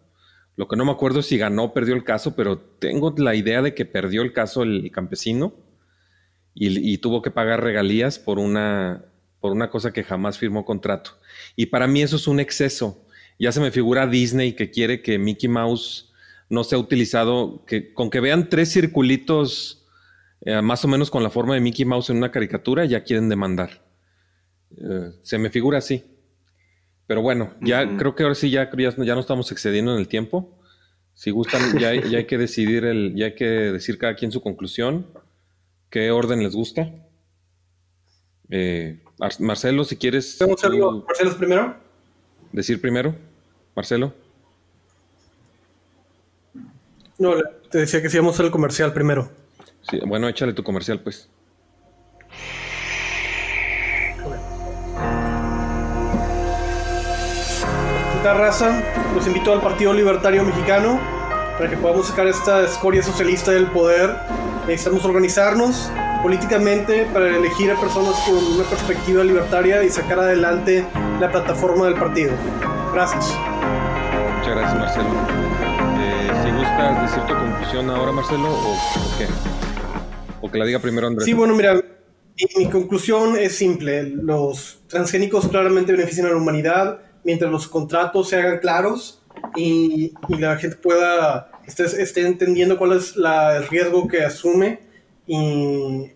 Lo 0.57 0.69
que 0.69 0.77
no 0.77 0.85
me 0.85 0.93
acuerdo 0.93 1.21
es 1.21 1.27
si 1.27 1.39
ganó 1.39 1.65
o 1.65 1.75
perdió 1.75 1.95
el 1.95 2.05
caso, 2.05 2.37
pero 2.37 2.59
tengo 2.59 3.15
la 3.17 3.35
idea 3.35 3.63
de 3.63 3.75
que 3.75 3.85
perdió 3.85 4.23
el 4.23 4.33
caso 4.33 4.63
el 4.63 4.91
campesino 4.91 5.55
y, 6.55 6.99
tuvo 6.99 7.23
que 7.23 7.31
pagar 7.31 7.63
regalías 7.63 8.19
por 8.19 8.39
una, 8.39 9.05
por 9.41 9.53
una 9.53 9.71
cosa 9.71 9.93
que 9.93 10.05
jamás 10.05 10.39
firmó 10.39 10.65
contrato. 10.65 11.13
Y 11.57 11.67
para 11.67 11.87
mí 11.87 12.03
eso 12.03 12.17
es 12.17 12.27
un 12.27 12.41
exceso. 12.41 13.07
Ya 13.39 13.53
se 13.53 13.61
me 13.61 13.71
figura 13.71 14.07
Disney 14.07 14.53
que 14.53 14.71
quiere 14.71 15.01
que 15.01 15.19
Mickey 15.19 15.49
Mouse 15.49 16.13
no 16.51 16.65
se 16.65 16.75
ha 16.75 16.79
utilizado, 16.79 17.65
que 17.65 17.95
con 17.95 18.11
que 18.11 18.21
vean 18.21 18.49
tres 18.51 18.73
circulitos 18.73 19.87
eh, 20.43 20.61
más 20.61 20.85
o 20.85 20.89
menos 20.89 21.11
con 21.11 21.23
la 21.23 21.31
forma 21.31 21.55
de 21.55 21.61
Mickey 21.61 21.85
Mouse 21.85 22.11
en 22.11 22.17
una 22.17 22.31
caricatura, 22.31 22.85
ya 22.85 23.05
quieren 23.05 23.29
demandar. 23.29 23.83
Eh, 24.77 25.13
se 25.23 25.39
me 25.39 25.51
figura 25.51 25.79
así. 25.79 26.05
Pero 27.11 27.23
bueno, 27.23 27.51
ya 27.61 27.97
creo 27.97 28.15
que 28.15 28.23
ahora 28.23 28.37
sí 28.37 28.53
ya, 28.53 28.71
ya, 28.71 28.95
ya 28.97 29.15
no 29.15 29.21
estamos 29.21 29.51
excediendo 29.51 29.93
en 29.93 29.99
el 29.99 30.07
tiempo. 30.07 30.57
Si 31.13 31.33
gustan, 31.33 31.77
ya, 31.77 31.89
hay 31.89 32.25
que 32.27 32.39
decidir 32.39 32.85
el, 32.85 33.17
ya 33.17 33.25
hay 33.25 33.35
que 33.35 33.47
decir 33.47 33.99
cada 33.99 34.15
quien 34.15 34.31
su 34.31 34.41
conclusión. 34.41 35.09
¿Qué 35.91 36.13
orden 36.13 36.41
les 36.45 36.55
gusta? 36.55 36.89
Eh, 38.49 39.03
Marcelo, 39.41 39.83
si 39.83 39.97
quieres. 39.97 40.39
Marcelo 40.41 41.05
primero? 41.37 41.75
Decir 42.53 42.81
primero, 42.81 43.17
Marcelo. 43.75 44.15
No, 47.19 47.35
te 47.73 47.79
decía 47.79 48.01
que 48.01 48.09
si 48.09 48.19
íbamos 48.19 48.39
al 48.39 48.53
comercial 48.53 48.93
primero. 48.93 49.33
Sí, 49.83 49.99
bueno, 50.07 50.29
échale 50.29 50.53
tu 50.53 50.63
comercial, 50.63 51.01
pues. 51.01 51.29
Esta 58.21 58.35
raza, 58.35 58.83
los 59.15 59.27
invito 59.27 59.51
al 59.51 59.63
Partido 59.63 59.95
Libertario 59.95 60.45
Mexicano 60.45 61.01
para 61.57 61.71
que 61.71 61.77
podamos 61.79 62.09
sacar 62.09 62.27
esta 62.27 62.63
escoria 62.63 63.03
socialista 63.03 63.51
del 63.51 63.69
poder. 63.69 64.15
Necesitamos 64.67 65.07
organizarnos 65.07 65.91
políticamente 66.23 67.07
para 67.15 67.35
elegir 67.35 67.71
a 67.73 67.81
personas 67.81 68.17
con 68.27 68.37
una 68.37 68.65
perspectiva 68.65 69.25
libertaria 69.25 69.83
y 69.85 69.89
sacar 69.89 70.19
adelante 70.19 70.85
la 71.19 71.31
plataforma 71.31 71.87
del 71.87 71.95
partido. 71.95 72.33
Gracias. 72.93 73.35
Muchas 74.37 74.55
gracias, 74.55 74.79
Marcelo. 74.79 75.09
Eh, 75.99 76.31
si 76.45 76.51
gustas 76.51 77.03
decir 77.03 77.23
tu 77.23 77.35
conclusión 77.35 77.89
ahora, 77.89 78.13
Marcelo, 78.13 78.51
o, 78.51 78.73
o 78.73 79.19
qué? 79.19 79.27
O 80.43 80.51
que 80.51 80.59
la 80.59 80.67
diga 80.67 80.79
primero 80.79 81.07
Andrés. 81.07 81.25
Sí, 81.25 81.33
bueno, 81.33 81.55
mira, 81.55 81.73
mi, 81.73 82.65
mi 82.65 82.71
conclusión 82.71 83.39
es 83.39 83.57
simple. 83.57 84.03
Los 84.03 84.83
transgénicos 84.89 85.49
claramente 85.49 85.93
benefician 85.93 86.27
a 86.27 86.31
la 86.33 86.37
humanidad 86.37 86.99
mientras 87.25 87.51
los 87.51 87.69
contratos 87.69 88.29
se 88.29 88.37
hagan 88.37 88.59
claros 88.59 89.23
y, 89.57 90.13
y 90.29 90.37
la 90.37 90.57
gente 90.57 90.77
pueda 90.77 91.51
esté, 91.71 92.03
esté 92.03 92.27
entendiendo 92.27 92.79
cuál 92.79 92.93
es 92.93 93.17
la, 93.17 93.57
el 93.57 93.69
riesgo 93.69 94.07
que 94.09 94.23
asume 94.23 94.81
y 95.27 96.13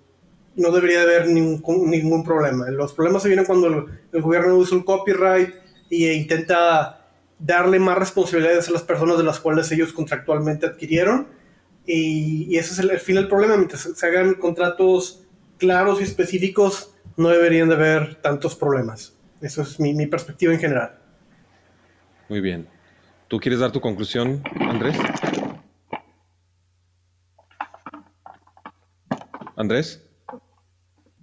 no 0.57 0.71
debería 0.71 1.03
haber 1.03 1.29
ningún, 1.29 1.91
ningún 1.91 2.25
problema. 2.25 2.71
Los 2.71 2.93
problemas 2.93 3.23
se 3.23 3.29
vienen 3.29 3.47
cuando 3.47 3.67
el, 3.69 3.85
el 4.13 4.23
gobierno 4.23 4.57
usa 4.57 4.77
un 4.77 4.85
copyright 4.85 5.55
e 5.91 6.13
intenta 6.15 7.01
darle 7.39 7.79
más 7.79 7.99
responsabilidades 7.99 8.69
a 8.69 8.73
las 8.73 8.83
personas 8.83 9.19
de 9.19 9.25
las 9.25 9.41
cuales 9.41 9.71
ellos 9.73 9.93
contractualmente 9.93 10.67
adquirieron. 10.67 11.29
Y, 11.87 12.47
y 12.49 12.59
ese 12.59 12.73
es 12.73 12.79
el, 12.79 12.91
el, 12.91 13.01
fin 13.01 13.17
del 13.17 13.29
problema. 13.29 13.57
Mientras 13.57 13.83
se 13.83 14.07
hagan 14.07 14.35
contratos 14.35 15.25
claros 15.59 16.01
y 16.01 16.05
específicos, 16.05 16.95
no 17.17 17.29
deberían 17.29 17.69
de 17.69 17.75
haber 17.75 18.15
tantos 18.17 18.55
problemas. 18.55 19.14
Eso 19.45 19.61
es 19.61 19.79
mi, 19.79 19.93
mi 19.93 20.07
perspectiva 20.07 20.55
en 20.55 20.59
general. 20.59 20.99
Muy 22.31 22.41
bien. 22.41 22.67
¿Tú 23.29 23.39
quieres 23.39 23.61
dar 23.61 23.73
tu 23.73 23.81
conclusión, 23.83 24.43
Andrés? 24.59 24.97
Andrés. 29.55 30.03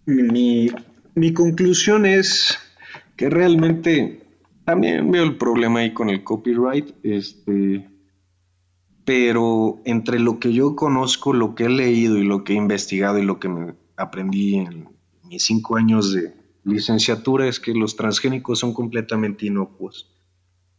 Mi, 0.05 0.69
mi, 1.15 1.33
conclusión 1.33 2.05
es 2.05 2.59
que 3.17 3.27
realmente 3.27 4.21
también 4.65 5.09
veo 5.09 5.23
el 5.23 5.37
problema 5.37 5.79
ahí 5.79 5.91
con 5.91 6.11
el 6.11 6.23
copyright, 6.23 6.93
este, 7.01 7.89
pero 9.03 9.81
entre 9.83 10.19
lo 10.19 10.39
que 10.39 10.53
yo 10.53 10.75
conozco, 10.75 11.33
lo 11.33 11.55
que 11.55 11.63
he 11.63 11.69
leído 11.69 12.19
y 12.19 12.23
lo 12.23 12.43
que 12.43 12.53
he 12.53 12.55
investigado 12.55 13.17
y 13.17 13.25
lo 13.25 13.39
que 13.39 13.49
me 13.49 13.73
aprendí 13.97 14.57
en 14.57 14.89
mis 15.23 15.43
cinco 15.43 15.75
años 15.75 16.13
de 16.13 16.40
licenciatura 16.63 17.47
es 17.47 17.59
que 17.59 17.73
los 17.73 17.95
transgénicos 17.95 18.59
son 18.59 18.73
completamente 18.73 19.45
inocuos. 19.45 20.11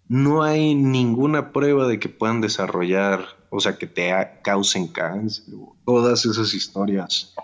No 0.09 0.43
hay 0.43 0.75
ninguna 0.75 1.53
prueba 1.53 1.87
de 1.89 1.99
que 1.99 2.09
puedan 2.09 2.41
desarrollar, 2.41 3.25
o 3.51 3.61
sea, 3.61 3.79
que 3.79 3.87
te 3.87 4.13
causen 4.43 4.89
cáncer, 4.89 5.55
todas 5.85 6.27
esas 6.27 6.55
historias 6.55 7.35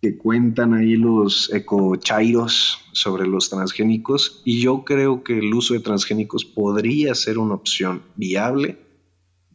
que 0.00 0.18
cuentan 0.18 0.74
ahí 0.74 0.96
los 0.96 1.52
ecochairos 1.52 2.78
sobre 2.92 3.26
los 3.26 3.48
transgénicos 3.48 4.42
y 4.44 4.60
yo 4.60 4.84
creo 4.84 5.24
que 5.24 5.38
el 5.38 5.52
uso 5.54 5.74
de 5.74 5.80
transgénicos 5.80 6.44
podría 6.44 7.14
ser 7.14 7.38
una 7.38 7.54
opción 7.54 8.02
viable 8.14 8.78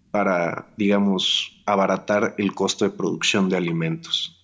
para, 0.10 0.74
digamos, 0.78 1.62
abaratar 1.66 2.36
el 2.38 2.54
costo 2.54 2.86
de 2.86 2.91
producción 2.91 3.49
de 3.49 3.58
alimentos. 3.58 4.40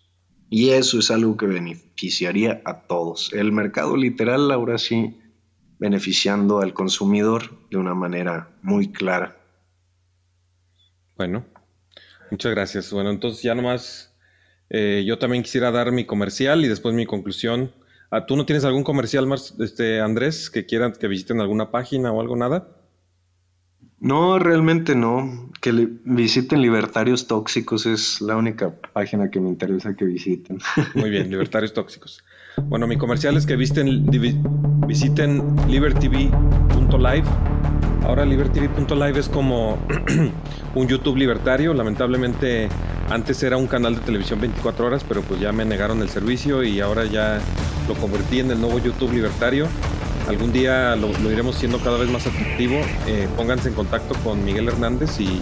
Y 0.50 0.70
eso 0.70 1.00
es 1.00 1.12
algo 1.12 1.36
que 1.36 1.46
beneficiaría 1.46 2.62
a 2.66 2.82
todos. 2.88 3.34
El 3.34 3.52
mercado 3.52 3.98
literal 3.98 4.50
ahora 4.52 4.78
sí 4.78 5.20
beneficiando 5.80 6.60
al 6.60 6.74
consumidor 6.74 7.70
de 7.70 7.78
una 7.78 7.94
manera 7.94 8.50
muy 8.62 8.92
clara. 8.92 9.38
Bueno, 11.18 11.46
muchas 12.32 12.52
gracias. 12.52 12.92
Bueno, 12.92 13.10
entonces 13.10 13.44
ya 13.44 13.56
nomás 13.56 14.16
eh, 14.70 15.04
yo 15.06 15.18
también 15.18 15.44
quisiera 15.44 15.72
dar 15.72 15.92
mi 15.92 16.06
comercial 16.06 16.64
y 16.64 16.68
después 16.68 16.94
mi 16.94 17.06
conclusión. 17.06 17.74
Ah, 18.10 18.26
¿Tú 18.26 18.36
no 18.36 18.46
tienes 18.46 18.64
algún 18.66 18.84
comercial, 18.84 19.28
más, 19.28 19.56
este, 19.60 20.00
Andrés, 20.00 20.50
que 20.50 20.66
quieran 20.66 20.94
que 20.94 21.08
visiten 21.08 21.42
alguna 21.42 21.72
página 21.72 22.12
o 22.12 22.22
algo, 22.22 22.36
nada? 22.36 22.70
No, 24.00 24.38
realmente 24.40 24.96
no. 24.96 25.50
Que 25.60 25.74
li 25.74 25.88
visiten 26.06 26.62
Libertarios 26.62 27.26
Tóxicos 27.28 27.86
es 27.88 28.22
la 28.22 28.36
única 28.36 28.72
página 28.94 29.32
que 29.32 29.40
me 29.40 29.50
interesa 29.50 29.96
que 29.96 30.06
visiten. 30.06 30.60
Muy 30.96 31.10
bien, 31.10 31.30
Libertarios 31.30 31.74
Tóxicos. 31.74 32.24
Bueno, 32.64 32.88
mi 32.88 32.98
comercial 32.98 33.38
es 33.38 33.46
que 33.46 33.56
visiten, 33.56 34.06
visiten 34.88 35.56
libertv.live. 35.68 37.28
Ahora 38.04 38.24
libertv.live 38.26 39.20
es 39.20 39.30
como 39.30 39.78
un 40.76 40.88
YouTube 40.88 41.18
libertario. 41.18 41.74
Lamentablemente 41.74 42.70
antes 43.10 43.42
era 43.44 43.58
un 43.58 43.68
canal 43.68 43.96
de 43.96 44.02
televisión 44.02 44.40
24 44.40 44.86
horas, 44.86 45.04
pero 45.08 45.22
pues 45.22 45.40
ya 45.40 45.52
me 45.52 45.66
negaron 45.66 46.02
el 46.02 46.10
servicio 46.10 46.64
y 46.64 46.80
ahora 46.82 47.06
ya 47.06 47.40
lo 47.88 47.96
convertí 47.96 48.40
en 48.40 48.52
el 48.52 48.62
nuevo 48.62 48.80
YouTube 48.80 49.12
libertario. 49.12 49.68
Algún 50.28 50.52
día 50.52 50.96
lo, 50.96 51.08
lo 51.20 51.32
iremos 51.32 51.56
siendo 51.56 51.80
cada 51.80 51.98
vez 51.98 52.10
más 52.10 52.28
atractivo. 52.28 52.76
Eh, 53.08 53.28
pónganse 53.38 53.70
en 53.70 53.76
contacto 53.76 54.14
con 54.24 54.44
Miguel 54.44 54.68
Hernández 54.68 55.20
y 55.20 55.42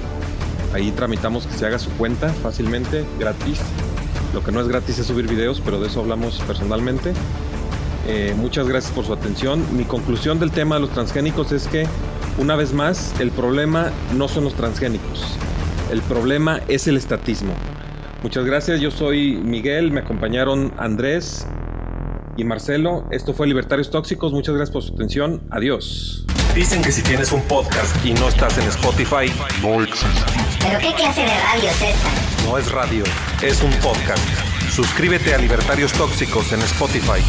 ahí 0.74 0.92
tramitamos 0.92 1.48
que 1.48 1.58
se 1.58 1.66
haga 1.66 1.80
su 1.80 1.90
cuenta 1.92 2.30
fácilmente, 2.30 3.04
gratis. 3.20 3.60
Lo 4.34 4.44
que 4.44 4.52
no 4.52 4.62
es 4.62 4.68
gratis 4.68 5.00
es 5.00 5.08
subir 5.08 5.28
videos, 5.28 5.62
pero 5.64 5.80
de 5.80 5.88
eso 5.88 6.02
hablamos 6.02 6.40
personalmente. 6.46 7.14
Eh, 8.08 8.36
muchas 8.38 8.68
gracias 8.68 8.94
por 8.94 9.06
su 9.06 9.14
atención. 9.14 9.66
Mi 9.76 9.86
conclusión 9.86 10.40
del 10.40 10.52
tema 10.52 10.76
de 10.76 10.82
los 10.82 10.92
transgénicos 10.92 11.52
es 11.52 11.68
que, 11.68 11.88
una 12.38 12.56
vez 12.56 12.74
más, 12.74 13.14
el 13.20 13.32
problema 13.32 13.92
no 14.16 14.28
son 14.28 14.44
los 14.44 14.54
transgénicos. 14.54 15.38
El 15.92 16.02
problema 16.02 16.62
es 16.68 16.88
el 16.88 16.98
estatismo. 16.98 17.54
Muchas 18.22 18.46
gracias. 18.46 18.82
Yo 18.82 18.92
soy 18.92 19.36
Miguel. 19.38 19.92
Me 19.92 20.02
acompañaron 20.02 20.74
Andrés 20.78 21.48
y 22.38 22.44
Marcelo. 22.44 23.08
Esto 23.12 23.34
fue 23.34 23.48
Libertarios 23.48 23.90
Tóxicos. 23.90 24.32
Muchas 24.34 24.56
gracias 24.56 24.74
por 24.74 24.84
su 24.84 24.94
atención. 24.94 25.42
Adiós. 25.52 26.26
Dicen 26.54 26.82
que 26.82 26.92
si 26.92 27.02
tienes 27.02 27.32
un 27.32 27.42
podcast 27.44 28.06
y 28.06 28.14
no 28.14 28.30
estás 28.30 28.58
en 28.58 28.68
Spotify, 28.70 29.32
no 29.62 29.84
existe. 29.84 30.22
¿Pero 30.62 30.80
qué 30.80 30.94
clase 30.94 31.22
de 31.22 31.28
radio 31.28 31.70
es 31.70 31.82
esta? 31.82 32.46
No 32.46 32.58
es 32.58 32.72
radio, 32.72 33.04
es 33.42 33.62
un 33.62 33.72
podcast. 33.82 34.24
Suscríbete 34.70 35.34
a 35.34 35.38
Libertarios 35.38 35.92
Tóxicos 35.94 36.52
en 36.54 36.62
Spotify. 36.62 37.22